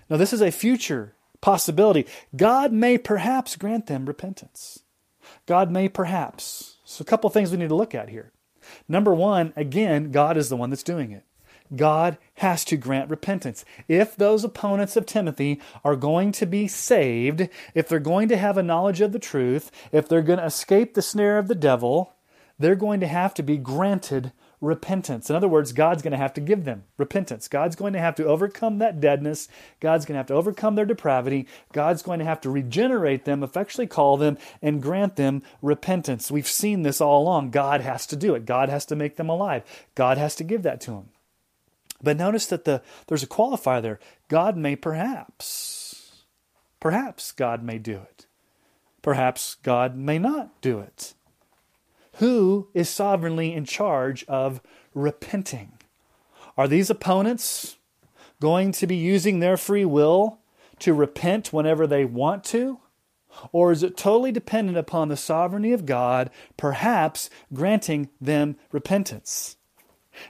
Now, 0.09 0.17
this 0.17 0.33
is 0.33 0.41
a 0.41 0.51
future 0.51 1.15
possibility. 1.39 2.05
God 2.35 2.71
may 2.73 2.97
perhaps 2.97 3.55
grant 3.55 3.87
them 3.87 4.05
repentance. 4.05 4.79
God 5.45 5.71
may 5.71 5.87
perhaps. 5.87 6.77
So, 6.83 7.01
a 7.01 7.05
couple 7.05 7.29
things 7.29 7.51
we 7.51 7.57
need 7.57 7.69
to 7.69 7.75
look 7.75 7.95
at 7.95 8.09
here. 8.09 8.31
Number 8.87 9.13
one, 9.13 9.53
again, 9.55 10.11
God 10.11 10.37
is 10.37 10.49
the 10.49 10.57
one 10.57 10.69
that's 10.69 10.83
doing 10.83 11.11
it. 11.11 11.23
God 11.75 12.17
has 12.35 12.65
to 12.65 12.77
grant 12.77 13.09
repentance. 13.09 13.63
If 13.87 14.15
those 14.15 14.43
opponents 14.43 14.95
of 14.95 15.05
Timothy 15.05 15.61
are 15.83 15.95
going 15.95 16.31
to 16.33 16.45
be 16.45 16.67
saved, 16.67 17.49
if 17.73 17.87
they're 17.87 17.99
going 17.99 18.27
to 18.29 18.37
have 18.37 18.57
a 18.57 18.63
knowledge 18.63 19.01
of 19.01 19.11
the 19.11 19.19
truth, 19.19 19.71
if 19.91 20.07
they're 20.07 20.21
going 20.21 20.39
to 20.39 20.45
escape 20.45 20.93
the 20.93 21.01
snare 21.01 21.37
of 21.37 21.47
the 21.47 21.55
devil, 21.55 22.13
they're 22.59 22.75
going 22.75 22.99
to 22.99 23.07
have 23.07 23.33
to 23.35 23.43
be 23.43 23.57
granted 23.57 24.31
repentance. 24.61 25.29
In 25.29 25.35
other 25.35 25.47
words, 25.47 25.73
God's 25.73 26.03
going 26.03 26.11
to 26.11 26.17
have 26.17 26.35
to 26.35 26.41
give 26.41 26.65
them 26.65 26.83
repentance. 26.97 27.47
God's 27.47 27.75
going 27.75 27.93
to 27.93 27.99
have 27.99 28.13
to 28.15 28.25
overcome 28.25 28.77
that 28.77 29.01
deadness. 29.01 29.47
God's 29.79 30.05
going 30.05 30.13
to 30.13 30.19
have 30.19 30.27
to 30.27 30.35
overcome 30.35 30.75
their 30.75 30.85
depravity. 30.85 31.47
God's 31.73 32.03
going 32.03 32.19
to 32.19 32.25
have 32.25 32.41
to 32.41 32.49
regenerate 32.51 33.25
them, 33.25 33.43
effectually 33.43 33.87
call 33.87 34.17
them, 34.17 34.37
and 34.61 34.81
grant 34.81 35.15
them 35.15 35.41
repentance. 35.63 36.29
We've 36.29 36.47
seen 36.47 36.83
this 36.83 37.01
all 37.01 37.23
along. 37.23 37.49
God 37.49 37.81
has 37.81 38.05
to 38.07 38.15
do 38.15 38.35
it. 38.35 38.45
God 38.45 38.69
has 38.69 38.85
to 38.85 38.95
make 38.95 39.15
them 39.15 39.29
alive. 39.29 39.63
God 39.95 40.19
has 40.19 40.35
to 40.35 40.43
give 40.43 40.61
that 40.61 40.79
to 40.81 40.91
them. 40.91 41.09
But 42.03 42.17
notice 42.17 42.45
that 42.47 42.65
the 42.65 42.81
there's 43.07 43.23
a 43.23 43.27
qualifier 43.27 43.81
there. 43.81 43.99
God 44.27 44.57
may 44.57 44.75
perhaps. 44.75 46.23
Perhaps 46.79 47.31
God 47.31 47.63
may 47.63 47.77
do 47.77 47.97
it. 47.97 48.25
Perhaps 49.01 49.57
God 49.63 49.95
may 49.95 50.17
not 50.17 50.61
do 50.61 50.79
it 50.79 51.13
who 52.21 52.67
is 52.73 52.89
sovereignly 52.89 53.53
in 53.53 53.65
charge 53.65 54.23
of 54.25 54.61
repenting? 54.93 55.71
Are 56.57 56.67
these 56.67 56.89
opponents 56.89 57.77
going 58.39 58.71
to 58.73 58.87
be 58.87 58.95
using 58.95 59.39
their 59.39 59.57
free 59.57 59.85
will 59.85 60.39
to 60.79 60.93
repent 60.93 61.53
whenever 61.53 61.87
they 61.87 62.05
want 62.05 62.43
to? 62.45 62.79
Or 63.51 63.71
is 63.71 63.81
it 63.81 63.95
totally 63.95 64.31
dependent 64.31 64.77
upon 64.77 65.07
the 65.07 65.17
sovereignty 65.17 65.71
of 65.71 65.85
God, 65.85 66.29
perhaps 66.57 67.29
granting 67.53 68.09
them 68.19 68.57
repentance? 68.71 69.55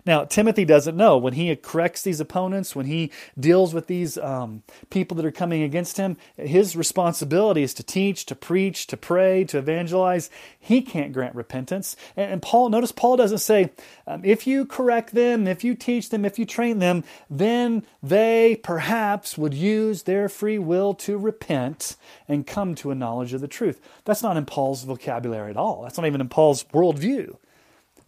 Now, 0.05 0.25
Timothy 0.25 0.65
doesn't 0.65 0.97
know. 0.97 1.17
When 1.17 1.33
he 1.33 1.55
corrects 1.55 2.01
these 2.01 2.19
opponents, 2.19 2.75
when 2.75 2.85
he 2.85 3.11
deals 3.39 3.73
with 3.73 3.87
these 3.87 4.17
um, 4.17 4.63
people 4.89 5.15
that 5.17 5.25
are 5.25 5.31
coming 5.31 5.63
against 5.63 5.97
him, 5.97 6.17
his 6.37 6.75
responsibility 6.75 7.63
is 7.63 7.73
to 7.75 7.83
teach, 7.83 8.25
to 8.27 8.35
preach, 8.35 8.87
to 8.87 8.97
pray, 8.97 9.43
to 9.45 9.57
evangelize. 9.57 10.29
He 10.59 10.81
can't 10.81 11.13
grant 11.13 11.35
repentance. 11.35 11.95
And, 12.15 12.31
and 12.31 12.41
Paul, 12.41 12.69
notice 12.69 12.91
Paul 12.91 13.17
doesn't 13.17 13.39
say, 13.39 13.71
um, 14.07 14.21
if 14.23 14.47
you 14.47 14.65
correct 14.65 15.13
them, 15.13 15.47
if 15.47 15.63
you 15.63 15.75
teach 15.75 16.09
them, 16.09 16.25
if 16.25 16.37
you 16.37 16.45
train 16.45 16.79
them, 16.79 17.03
then 17.29 17.85
they 18.01 18.59
perhaps 18.63 19.37
would 19.37 19.53
use 19.53 20.03
their 20.03 20.29
free 20.29 20.59
will 20.59 20.93
to 20.95 21.17
repent 21.17 21.95
and 22.27 22.47
come 22.47 22.75
to 22.75 22.91
a 22.91 22.95
knowledge 22.95 23.33
of 23.33 23.41
the 23.41 23.47
truth. 23.47 23.81
That's 24.05 24.23
not 24.23 24.37
in 24.37 24.45
Paul's 24.45 24.83
vocabulary 24.83 25.51
at 25.51 25.57
all. 25.57 25.83
That's 25.83 25.97
not 25.97 26.07
even 26.07 26.21
in 26.21 26.29
Paul's 26.29 26.63
worldview. 26.65 27.37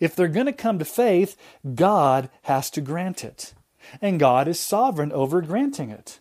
If 0.03 0.17
they're 0.17 0.27
going 0.27 0.47
to 0.47 0.51
come 0.51 0.79
to 0.79 0.85
faith, 0.85 1.37
God 1.75 2.29
has 2.41 2.69
to 2.71 2.81
grant 2.81 3.23
it. 3.23 3.53
And 4.01 4.19
God 4.19 4.49
is 4.49 4.59
sovereign 4.59 5.13
over 5.13 5.41
granting 5.41 5.91
it. 5.91 6.19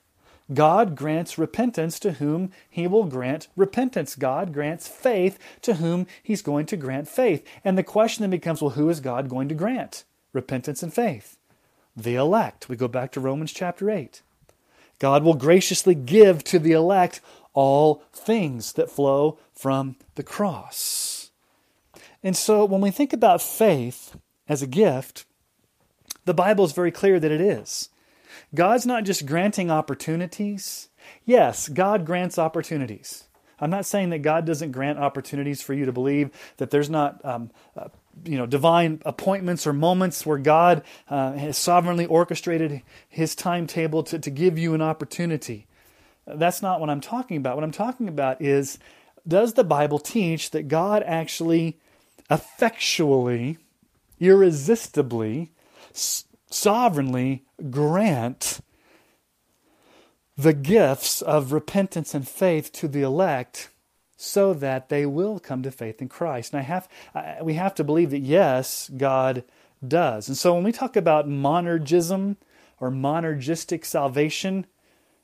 God 0.55 0.95
grants 0.95 1.37
repentance 1.37 1.99
to 1.99 2.13
whom 2.13 2.53
he 2.71 2.87
will 2.87 3.07
grant 3.07 3.49
repentance. 3.57 4.15
God 4.15 4.53
grants 4.53 4.87
faith 4.87 5.37
to 5.63 5.75
whom 5.75 6.07
he's 6.23 6.43
going 6.43 6.67
to 6.67 6.77
grant 6.77 7.09
faith. 7.09 7.45
And 7.65 7.77
the 7.77 7.83
question 7.83 8.23
then 8.23 8.31
becomes 8.31 8.63
well, 8.63 8.71
who 8.71 8.89
is 8.89 9.01
God 9.01 9.29
going 9.29 9.49
to 9.49 9.55
grant 9.57 10.05
repentance 10.33 10.85
and 10.85 10.95
faith? 10.95 11.37
The 11.97 12.15
elect. 12.15 12.69
We 12.69 12.77
go 12.77 12.87
back 12.87 13.11
to 13.13 13.21
Romans 13.21 13.53
chapter 13.53 13.91
8. 13.91 14.23
God 15.01 15.25
will 15.25 15.35
graciously 15.35 15.97
give 15.97 16.45
to 16.45 16.61
the 16.61 16.71
elect 16.71 17.21
all 17.53 18.05
things 18.13 18.75
that 18.75 18.93
flow 18.93 19.41
from 19.53 19.97
the 20.15 20.23
cross. 20.23 21.22
And 22.23 22.37
so 22.37 22.65
when 22.65 22.81
we 22.81 22.91
think 22.91 23.13
about 23.13 23.43
faith 23.43 24.17
as 24.49 24.63
a 24.63 24.67
gift, 24.67 25.25
the 26.25 26.35
Bible 26.35 26.65
is 26.65 26.73
very 26.73 26.91
clear 26.91 27.19
that 27.19 27.33
it 27.33 27.41
is. 27.41 27.89
God's 28.55 28.87
not 28.87 29.05
just 29.05 29.27
granting 29.27 29.71
opportunities. 29.71 30.89
Yes, 31.25 31.69
God 31.69 32.07
grants 32.07 32.39
opportunities. 32.39 33.25
I'm 33.59 33.71
not 33.71 33.87
saying 33.87 34.11
that 34.11 34.23
God 34.23 34.45
doesn't 34.45 34.73
grant 34.73 34.99
opportunities 34.99 35.63
for 35.63 35.73
you 35.73 35.87
to 35.87 35.93
believe 35.93 36.31
that 36.57 36.71
there's 36.71 36.91
not, 36.91 37.25
um, 37.25 37.51
uh, 37.77 37.89
you 38.25 38.37
know, 38.37 38.45
divine 38.45 39.01
appointments 39.05 39.67
or 39.67 39.73
moments 39.73 40.27
where 40.27 40.39
God 40.39 40.83
uh, 41.09 41.33
has 41.35 41.57
sovereignly 41.57 42.05
orchestrated 42.05 42.83
His 43.09 43.37
timetable 43.37 44.03
to, 44.05 44.19
to 44.19 44.31
give 44.31 44.59
you 44.59 44.75
an 44.75 44.83
opportunity. 44.83 45.67
That's 46.27 46.61
not 46.61 46.81
what 46.81 46.91
I'm 46.91 47.01
talking 47.01 47.37
about. 47.37 47.57
What 47.57 47.65
I'm 47.65 47.73
talking 47.73 48.09
about 48.09 48.43
is 48.43 48.79
does 49.27 49.55
the 49.55 49.65
Bible 49.65 50.01
teach 50.01 50.51
that 50.51 50.67
God 50.67 51.05
actually 51.07 51.79
effectually, 52.33 53.59
irresistibly, 54.19 55.53
sovereignly 56.51 57.45
grant 57.71 58.61
the 60.37 60.55
gifts 60.55 61.21
of 61.21 61.53
repentance 61.53 62.15
and 62.15 62.27
faith 62.27 62.73
to 62.73 62.89
the 62.89 63.03
elect 63.03 63.69
so 64.17 64.55
that 64.55 64.89
they 64.89 65.05
will 65.05 65.39
come 65.39 65.63
to 65.63 65.71
faith 65.71 66.01
in 66.01 66.09
Christ. 66.09 66.53
And 66.53 66.61
I 66.61 66.63
have, 66.63 66.89
I, 67.15 67.43
we 67.43 67.55
have 67.55 67.75
to 67.75 67.85
believe 67.85 68.11
that 68.11 68.21
yes, 68.21 68.91
God 68.97 69.45
does. 69.87 70.29
And 70.29 70.37
so 70.37 70.55
when 70.55 70.65
we 70.65 70.73
talk 70.73 70.97
about 70.97 71.29
monergism 71.29 72.37
or 72.81 72.91
monergistic 72.91 73.85
salvation, 73.85 74.67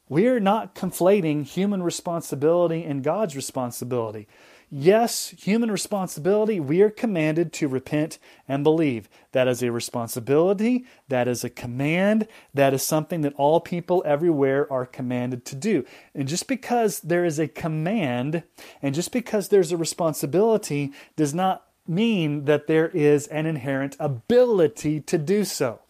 we're 0.09 0.41
not 0.41 0.75
conflating 0.75 1.45
human 1.45 1.83
responsibility 1.83 2.85
and 2.85 3.03
God's 3.05 3.37
responsibility. 3.37 4.27
Yes, 4.71 5.31
human 5.31 5.71
responsibility, 5.71 6.61
we 6.61 6.83
are 6.83 6.91
commanded 6.91 7.55
to 7.55 7.69
repent 7.69 8.19
and 8.47 8.63
believe. 8.63 9.09
That 9.33 9.49
is 9.49 9.63
a 9.63 9.73
responsibility, 9.73 10.85
that 11.09 11.27
is 11.27 11.43
a 11.43 11.49
command, 11.49 12.29
that 12.53 12.75
is 12.75 12.83
something 12.83 13.23
that 13.23 13.33
all 13.37 13.61
people 13.61 14.03
everywhere 14.05 14.71
are 14.71 14.85
commanded 14.85 15.47
to 15.47 15.55
do. 15.55 15.87
And 16.15 16.29
just 16.29 16.47
because 16.49 17.01
there 17.01 17.25
is 17.25 17.39
a 17.39 17.49
command 17.49 18.43
and 18.83 18.95
just 18.95 19.11
because 19.11 19.49
there's 19.49 19.73
a 19.73 19.79
responsibility 19.79 20.93
does 21.17 21.33
not 21.33 21.67
mean 21.87 22.45
that 22.45 22.67
there 22.67 22.89
is 22.91 23.27
an 23.29 23.47
inherent 23.47 23.97
ability 23.99 25.01
to 25.01 25.17
do 25.17 25.45
so. 25.45 25.81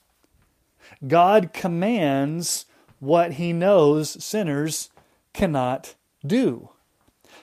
God 1.07 1.53
commands 1.53 2.67
what 3.01 3.33
he 3.33 3.53
knows 3.53 4.23
sinners 4.25 4.91
cannot 5.33 5.97
do. 6.25 6.71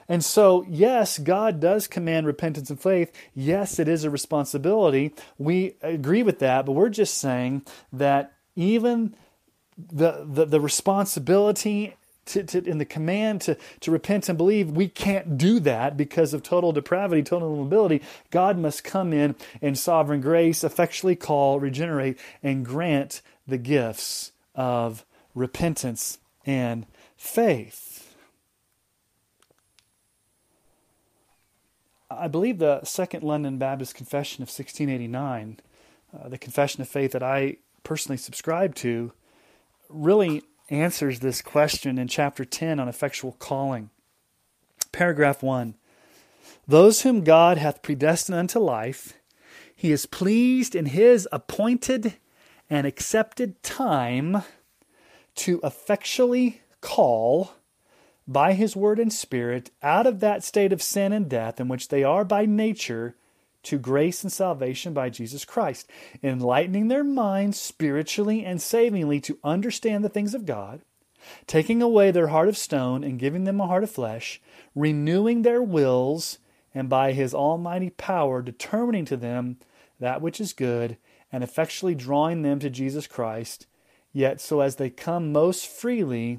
And 0.08 0.24
so, 0.24 0.64
yes, 0.68 1.18
God 1.18 1.60
does 1.60 1.86
command 1.86 2.26
repentance 2.26 2.70
and 2.70 2.80
faith. 2.80 3.12
Yes, 3.34 3.78
it 3.78 3.88
is 3.88 4.04
a 4.04 4.10
responsibility. 4.10 5.14
We 5.38 5.76
agree 5.82 6.22
with 6.22 6.38
that, 6.40 6.66
but 6.66 6.72
we're 6.72 6.88
just 6.88 7.18
saying 7.18 7.62
that 7.92 8.32
even 8.54 9.14
the, 9.76 10.24
the, 10.26 10.44
the 10.44 10.60
responsibility 10.60 11.94
to, 12.26 12.42
to, 12.42 12.64
in 12.64 12.78
the 12.78 12.84
command 12.84 13.40
to, 13.42 13.56
to 13.80 13.90
repent 13.90 14.28
and 14.28 14.36
believe, 14.36 14.70
we 14.70 14.88
can't 14.88 15.38
do 15.38 15.60
that 15.60 15.96
because 15.96 16.34
of 16.34 16.42
total 16.42 16.72
depravity, 16.72 17.22
total 17.22 17.54
immobility. 17.54 18.02
God 18.30 18.58
must 18.58 18.84
come 18.84 19.12
in 19.12 19.36
in 19.60 19.74
sovereign 19.74 20.20
grace, 20.20 20.64
effectually 20.64 21.16
call, 21.16 21.60
regenerate, 21.60 22.18
and 22.42 22.64
grant 22.64 23.22
the 23.46 23.58
gifts 23.58 24.32
of 24.54 25.04
repentance 25.34 26.18
and 26.44 26.86
faith. 27.16 27.85
I 32.10 32.28
believe 32.28 32.58
the 32.58 32.84
Second 32.84 33.24
London 33.24 33.58
Baptist 33.58 33.94
Confession 33.94 34.42
of 34.42 34.48
1689, 34.48 35.58
uh, 36.14 36.28
the 36.28 36.38
confession 36.38 36.80
of 36.80 36.88
faith 36.88 37.12
that 37.12 37.22
I 37.22 37.56
personally 37.82 38.16
subscribe 38.16 38.74
to, 38.76 39.12
really 39.88 40.42
answers 40.70 41.20
this 41.20 41.42
question 41.42 41.98
in 41.98 42.08
chapter 42.08 42.44
10 42.44 42.78
on 42.78 42.88
effectual 42.88 43.32
calling. 43.32 43.90
Paragraph 44.92 45.42
1 45.42 45.74
Those 46.66 47.02
whom 47.02 47.24
God 47.24 47.58
hath 47.58 47.82
predestined 47.82 48.38
unto 48.38 48.60
life, 48.60 49.14
he 49.74 49.90
is 49.90 50.06
pleased 50.06 50.74
in 50.74 50.86
his 50.86 51.28
appointed 51.32 52.14
and 52.70 52.86
accepted 52.86 53.62
time 53.62 54.42
to 55.34 55.60
effectually 55.62 56.62
call 56.80 57.52
by 58.28 58.52
his 58.52 58.74
word 58.74 58.98
and 58.98 59.12
spirit 59.12 59.70
out 59.82 60.06
of 60.06 60.20
that 60.20 60.42
state 60.42 60.72
of 60.72 60.82
sin 60.82 61.12
and 61.12 61.28
death 61.28 61.60
in 61.60 61.68
which 61.68 61.88
they 61.88 62.02
are 62.02 62.24
by 62.24 62.44
nature 62.44 63.16
to 63.62 63.78
grace 63.78 64.22
and 64.22 64.32
salvation 64.32 64.92
by 64.92 65.10
Jesus 65.10 65.44
Christ, 65.44 65.90
enlightening 66.22 66.88
their 66.88 67.02
minds 67.02 67.60
spiritually 67.60 68.44
and 68.44 68.62
savingly 68.62 69.20
to 69.22 69.38
understand 69.42 70.04
the 70.04 70.08
things 70.08 70.34
of 70.34 70.46
God, 70.46 70.82
taking 71.48 71.82
away 71.82 72.12
their 72.12 72.28
heart 72.28 72.48
of 72.48 72.56
stone 72.56 73.02
and 73.02 73.18
giving 73.18 73.44
them 73.44 73.60
a 73.60 73.66
heart 73.66 73.82
of 73.82 73.90
flesh, 73.90 74.40
renewing 74.74 75.42
their 75.42 75.62
wills, 75.62 76.38
and 76.74 76.88
by 76.88 77.12
his 77.12 77.34
almighty 77.34 77.90
power 77.90 78.40
determining 78.40 79.04
to 79.04 79.16
them 79.16 79.56
that 79.98 80.20
which 80.22 80.40
is 80.40 80.52
good, 80.52 80.96
and 81.32 81.42
effectually 81.42 81.94
drawing 81.94 82.42
them 82.42 82.60
to 82.60 82.70
Jesus 82.70 83.08
Christ, 83.08 83.66
yet 84.12 84.40
so 84.40 84.60
as 84.60 84.76
they 84.76 84.90
come 84.90 85.32
most 85.32 85.66
freely, 85.66 86.38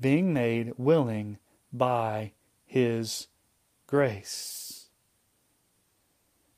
being 0.00 0.32
made 0.32 0.72
willing 0.76 1.38
by 1.72 2.32
his 2.64 3.28
grace. 3.86 4.88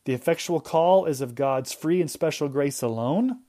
The 0.04 0.14
effectual 0.14 0.60
call 0.60 1.06
is 1.06 1.20
of 1.20 1.34
God's 1.34 1.72
free 1.72 2.00
and 2.00 2.10
special 2.10 2.48
grace 2.48 2.82
alone, 2.82 3.40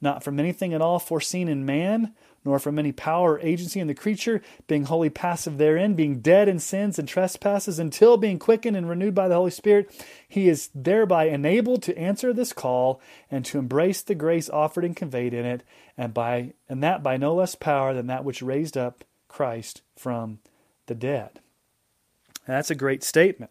not 0.00 0.22
from 0.22 0.38
anything 0.38 0.74
at 0.74 0.82
all 0.82 0.98
foreseen 0.98 1.48
in 1.48 1.64
man, 1.64 2.14
nor 2.44 2.58
from 2.58 2.78
any 2.78 2.92
power 2.92 3.34
or 3.34 3.40
agency 3.40 3.80
in 3.80 3.86
the 3.86 3.94
creature, 3.94 4.42
being 4.66 4.84
wholly 4.84 5.08
passive 5.08 5.56
therein, 5.56 5.94
being 5.94 6.20
dead 6.20 6.46
in 6.46 6.58
sins 6.58 6.98
and 6.98 7.08
trespasses, 7.08 7.78
until 7.78 8.18
being 8.18 8.38
quickened 8.38 8.76
and 8.76 8.86
renewed 8.88 9.14
by 9.14 9.28
the 9.28 9.34
Holy 9.34 9.50
Spirit, 9.50 9.90
he 10.28 10.48
is 10.48 10.68
thereby 10.74 11.24
enabled 11.24 11.82
to 11.82 11.96
answer 11.96 12.34
this 12.34 12.52
call 12.52 13.00
and 13.30 13.46
to 13.46 13.58
embrace 13.58 14.02
the 14.02 14.14
grace 14.14 14.50
offered 14.50 14.84
and 14.84 14.94
conveyed 14.94 15.32
in 15.32 15.46
it, 15.46 15.62
and 15.96 16.12
by 16.12 16.52
and 16.68 16.82
that 16.82 17.02
by 17.02 17.16
no 17.16 17.34
less 17.34 17.54
power 17.54 17.94
than 17.94 18.08
that 18.08 18.24
which 18.24 18.42
raised 18.42 18.76
up 18.76 19.04
Christ 19.34 19.82
from 19.96 20.38
the 20.86 20.94
dead. 20.94 21.40
that's 22.46 22.70
a 22.70 22.76
great 22.76 23.02
statement. 23.02 23.50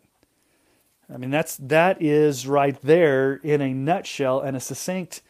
I 1.13 1.17
mean, 1.17 1.29
that's 1.29 1.57
that 1.57 2.01
is 2.01 2.47
right 2.47 2.79
there 2.81 3.34
in 3.43 3.59
a 3.59 3.73
nutshell 3.73 4.39
and 4.39 4.55
a 4.55 4.61
succinct 4.61 5.21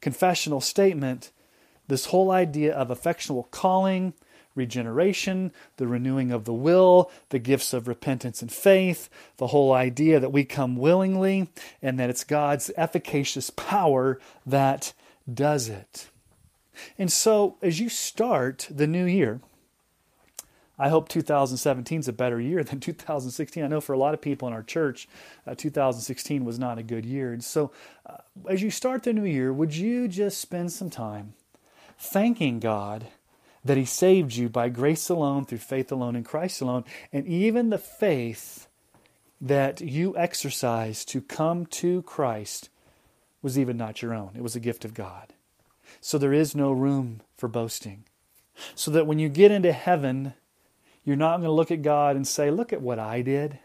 confessional 0.00 0.60
statement. 0.60 1.30
This 1.86 2.06
whole 2.06 2.32
idea 2.32 2.74
of 2.74 2.90
effectual 2.90 3.44
calling, 3.52 4.14
regeneration, 4.56 5.52
the 5.76 5.86
renewing 5.86 6.32
of 6.32 6.46
the 6.46 6.52
will, 6.52 7.08
the 7.28 7.38
gifts 7.38 7.72
of 7.72 7.86
repentance 7.86 8.42
and 8.42 8.50
faith, 8.50 9.08
the 9.36 9.48
whole 9.48 9.72
idea 9.72 10.18
that 10.18 10.32
we 10.32 10.44
come 10.44 10.74
willingly 10.74 11.48
and 11.80 11.96
that 12.00 12.10
it's 12.10 12.24
God's 12.24 12.72
efficacious 12.76 13.50
power 13.50 14.18
that 14.44 14.94
does 15.32 15.68
it. 15.68 16.08
And 16.98 17.12
so, 17.12 17.56
as 17.62 17.78
you 17.78 17.88
start 17.88 18.66
the 18.68 18.88
new 18.88 19.04
year, 19.04 19.40
I 20.78 20.88
hope 20.88 21.08
2017 21.08 22.00
is 22.00 22.08
a 22.08 22.12
better 22.12 22.40
year 22.40 22.64
than 22.64 22.80
2016. 22.80 23.62
I 23.62 23.66
know 23.66 23.80
for 23.80 23.92
a 23.92 23.98
lot 23.98 24.14
of 24.14 24.20
people 24.20 24.48
in 24.48 24.54
our 24.54 24.62
church, 24.62 25.08
uh, 25.46 25.54
2016 25.54 26.44
was 26.44 26.58
not 26.58 26.78
a 26.78 26.82
good 26.82 27.04
year. 27.04 27.32
And 27.32 27.44
so, 27.44 27.70
uh, 28.06 28.18
as 28.48 28.62
you 28.62 28.70
start 28.70 29.02
the 29.02 29.12
new 29.12 29.24
year, 29.24 29.52
would 29.52 29.74
you 29.74 30.08
just 30.08 30.38
spend 30.38 30.72
some 30.72 30.90
time 30.90 31.34
thanking 31.98 32.58
God 32.58 33.06
that 33.64 33.76
He 33.76 33.84
saved 33.84 34.34
you 34.34 34.48
by 34.48 34.68
grace 34.68 35.08
alone, 35.08 35.44
through 35.44 35.58
faith 35.58 35.92
alone, 35.92 36.16
in 36.16 36.24
Christ 36.24 36.60
alone, 36.60 36.84
and 37.12 37.26
even 37.26 37.70
the 37.70 37.78
faith 37.78 38.66
that 39.40 39.80
you 39.80 40.16
exercised 40.16 41.08
to 41.08 41.20
come 41.20 41.66
to 41.66 42.02
Christ 42.02 42.70
was 43.40 43.58
even 43.58 43.76
not 43.76 44.02
your 44.02 44.14
own, 44.14 44.30
it 44.36 44.42
was 44.42 44.54
a 44.54 44.60
gift 44.60 44.84
of 44.84 44.94
God. 44.94 45.34
So, 46.00 46.18
there 46.18 46.32
is 46.32 46.56
no 46.56 46.72
room 46.72 47.20
for 47.36 47.48
boasting. 47.48 48.04
So 48.74 48.90
that 48.90 49.06
when 49.06 49.18
you 49.18 49.28
get 49.28 49.50
into 49.50 49.72
heaven, 49.72 50.34
you're 51.04 51.16
not 51.16 51.38
going 51.38 51.48
to 51.48 51.52
look 51.52 51.70
at 51.70 51.82
God 51.82 52.16
and 52.16 52.26
say, 52.26 52.50
Look 52.50 52.72
at 52.72 52.82
what 52.82 52.98
I 52.98 53.22
did. 53.22 53.58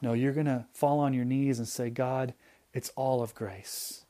No, 0.00 0.12
you're 0.12 0.32
going 0.32 0.46
to 0.46 0.66
fall 0.72 1.00
on 1.00 1.14
your 1.14 1.24
knees 1.24 1.58
and 1.58 1.66
say, 1.66 1.90
God, 1.90 2.34
it's 2.72 2.90
all 2.90 3.22
of 3.22 3.34
grace. 3.34 4.04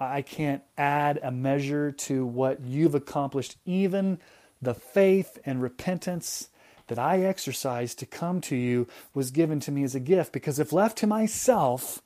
I 0.00 0.22
can't 0.22 0.62
add 0.78 1.20
a 1.22 1.30
measure 1.30 1.92
to 1.92 2.24
what 2.24 2.60
you've 2.64 2.94
accomplished, 2.94 3.56
even 3.64 4.18
the 4.60 4.74
faith 4.74 5.38
and 5.44 5.62
repentance 5.62 6.48
that 6.88 6.98
I 6.98 7.20
exercised 7.20 7.98
to 8.00 8.06
come 8.06 8.40
to 8.42 8.56
you 8.56 8.88
was 9.14 9.30
given 9.30 9.60
to 9.60 9.70
me 9.70 9.84
as 9.84 9.94
a 9.94 10.00
gift. 10.00 10.32
Because 10.32 10.58
if 10.58 10.72
left 10.72 10.98
to 10.98 11.06
myself 11.06 12.02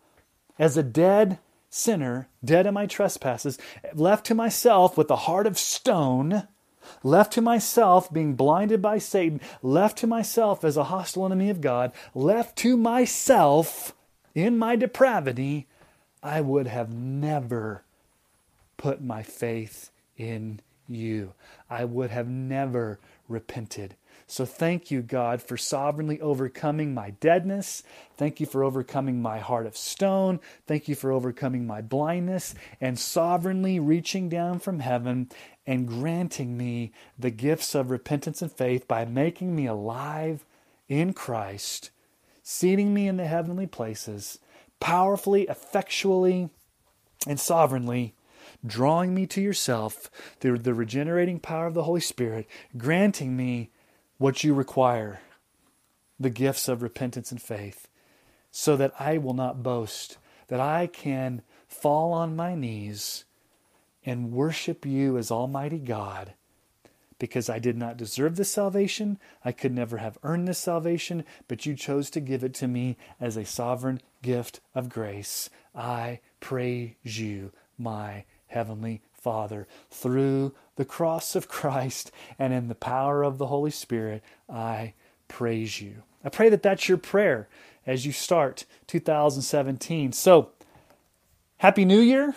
as 0.58 0.76
a 0.76 0.82
dead 0.82 1.38
sinner, 1.70 2.28
dead 2.44 2.66
in 2.66 2.74
my 2.74 2.86
trespasses, 2.86 3.58
left 3.94 4.26
to 4.26 4.34
myself 4.34 4.98
with 4.98 5.10
a 5.10 5.16
heart 5.16 5.46
of 5.46 5.58
stone, 5.58 6.46
left 7.02 7.32
to 7.34 7.40
myself, 7.40 8.12
being 8.12 8.34
blinded 8.34 8.80
by 8.80 8.98
Satan, 8.98 9.40
left 9.62 9.98
to 9.98 10.06
myself 10.06 10.64
as 10.64 10.76
a 10.76 10.84
hostile 10.84 11.26
enemy 11.26 11.50
of 11.50 11.60
God, 11.60 11.92
left 12.14 12.56
to 12.58 12.76
myself 12.76 13.94
in 14.34 14.58
my 14.58 14.76
depravity, 14.76 15.66
I 16.22 16.40
would 16.40 16.66
have 16.66 16.92
never 16.92 17.84
put 18.76 19.02
my 19.02 19.22
faith 19.22 19.90
in 20.16 20.60
you. 20.88 21.32
I 21.70 21.84
would 21.84 22.10
have 22.10 22.28
never 22.28 22.98
repented. 23.28 23.96
So 24.26 24.46
thank 24.46 24.90
you, 24.90 25.02
God, 25.02 25.42
for 25.42 25.56
sovereignly 25.56 26.20
overcoming 26.20 26.94
my 26.94 27.10
deadness. 27.10 27.82
Thank 28.16 28.40
you 28.40 28.46
for 28.46 28.64
overcoming 28.64 29.20
my 29.20 29.38
heart 29.38 29.66
of 29.66 29.76
stone. 29.76 30.40
Thank 30.66 30.88
you 30.88 30.94
for 30.94 31.12
overcoming 31.12 31.66
my 31.66 31.82
blindness 31.82 32.54
and 32.80 32.98
sovereignly 32.98 33.78
reaching 33.78 34.28
down 34.28 34.60
from 34.60 34.80
heaven 34.80 35.28
and 35.66 35.88
granting 35.88 36.56
me 36.56 36.92
the 37.18 37.30
gifts 37.30 37.74
of 37.74 37.90
repentance 37.90 38.42
and 38.42 38.52
faith 38.52 38.86
by 38.86 39.04
making 39.04 39.54
me 39.54 39.66
alive 39.66 40.44
in 40.88 41.12
Christ, 41.12 41.90
seating 42.42 42.92
me 42.92 43.08
in 43.08 43.16
the 43.16 43.26
heavenly 43.26 43.66
places, 43.66 44.38
powerfully, 44.80 45.42
effectually, 45.42 46.50
and 47.26 47.40
sovereignly 47.40 48.14
drawing 48.66 49.14
me 49.14 49.26
to 49.26 49.40
yourself 49.40 50.10
through 50.40 50.58
the 50.58 50.74
regenerating 50.74 51.38
power 51.40 51.66
of 51.66 51.74
the 51.74 51.84
Holy 51.84 52.00
Spirit, 52.00 52.46
granting 52.76 53.36
me 53.36 53.70
what 54.18 54.44
you 54.44 54.54
require 54.54 55.20
the 56.18 56.30
gifts 56.30 56.68
of 56.68 56.82
repentance 56.82 57.30
and 57.30 57.42
faith, 57.42 57.88
so 58.50 58.76
that 58.76 58.92
I 58.98 59.18
will 59.18 59.34
not 59.34 59.62
boast, 59.62 60.18
that 60.48 60.60
I 60.60 60.86
can 60.86 61.42
fall 61.66 62.12
on 62.12 62.36
my 62.36 62.54
knees 62.54 63.24
and 64.04 64.32
worship 64.32 64.84
you 64.84 65.16
as 65.16 65.30
Almighty 65.30 65.78
God 65.78 66.34
because 67.18 67.48
I 67.48 67.58
did 67.58 67.76
not 67.76 67.96
deserve 67.96 68.36
this 68.36 68.50
salvation. 68.50 69.18
I 69.44 69.52
could 69.52 69.72
never 69.72 69.98
have 69.98 70.18
earned 70.22 70.48
this 70.48 70.58
salvation, 70.58 71.24
but 71.48 71.64
you 71.64 71.74
chose 71.74 72.10
to 72.10 72.20
give 72.20 72.44
it 72.44 72.54
to 72.54 72.68
me 72.68 72.96
as 73.20 73.36
a 73.36 73.44
sovereign 73.44 74.00
gift 74.22 74.60
of 74.74 74.88
grace. 74.88 75.48
I 75.74 76.20
praise 76.40 76.94
you, 77.02 77.52
my 77.78 78.24
Heavenly 78.48 79.00
Father. 79.12 79.66
Through 79.90 80.54
the 80.76 80.84
cross 80.84 81.34
of 81.34 81.48
Christ 81.48 82.10
and 82.38 82.52
in 82.52 82.68
the 82.68 82.74
power 82.74 83.22
of 83.22 83.38
the 83.38 83.46
Holy 83.46 83.70
Spirit, 83.70 84.22
I 84.48 84.94
praise 85.28 85.80
you. 85.80 86.02
I 86.24 86.28
pray 86.28 86.48
that 86.48 86.62
that's 86.62 86.88
your 86.88 86.98
prayer 86.98 87.48
as 87.86 88.04
you 88.04 88.12
start 88.12 88.64
2017. 88.86 90.12
So, 90.12 90.50
Happy 91.58 91.84
New 91.84 92.00
Year. 92.00 92.34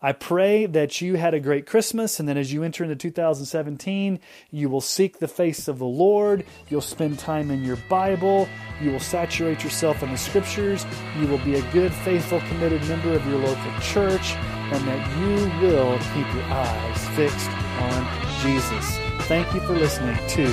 I 0.00 0.12
pray 0.12 0.66
that 0.66 1.00
you 1.00 1.16
had 1.16 1.34
a 1.34 1.40
great 1.40 1.66
Christmas 1.66 2.20
and 2.20 2.28
that 2.28 2.36
as 2.36 2.52
you 2.52 2.62
enter 2.62 2.84
into 2.84 2.94
2017, 2.94 4.20
you 4.50 4.68
will 4.68 4.80
seek 4.80 5.18
the 5.18 5.26
face 5.26 5.66
of 5.66 5.78
the 5.78 5.86
Lord. 5.86 6.44
You'll 6.68 6.80
spend 6.80 7.18
time 7.18 7.50
in 7.50 7.64
your 7.64 7.78
Bible. 7.88 8.48
You 8.80 8.92
will 8.92 9.00
saturate 9.00 9.64
yourself 9.64 10.02
in 10.02 10.10
the 10.12 10.18
scriptures. 10.18 10.86
You 11.18 11.26
will 11.26 11.38
be 11.38 11.56
a 11.56 11.72
good, 11.72 11.92
faithful, 11.92 12.40
committed 12.42 12.86
member 12.86 13.12
of 13.12 13.26
your 13.26 13.38
local 13.38 13.80
church, 13.80 14.34
and 14.34 14.86
that 14.86 15.18
you 15.18 15.66
will 15.66 15.98
keep 16.14 16.32
your 16.32 16.44
eyes 16.44 17.08
fixed 17.16 17.50
on 17.50 18.28
Jesus. 18.42 18.98
Thank 19.26 19.52
you 19.52 19.60
for 19.60 19.72
listening 19.72 20.16
to 20.28 20.46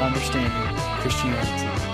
Understanding 0.00 0.78
Christianity. 1.00 1.91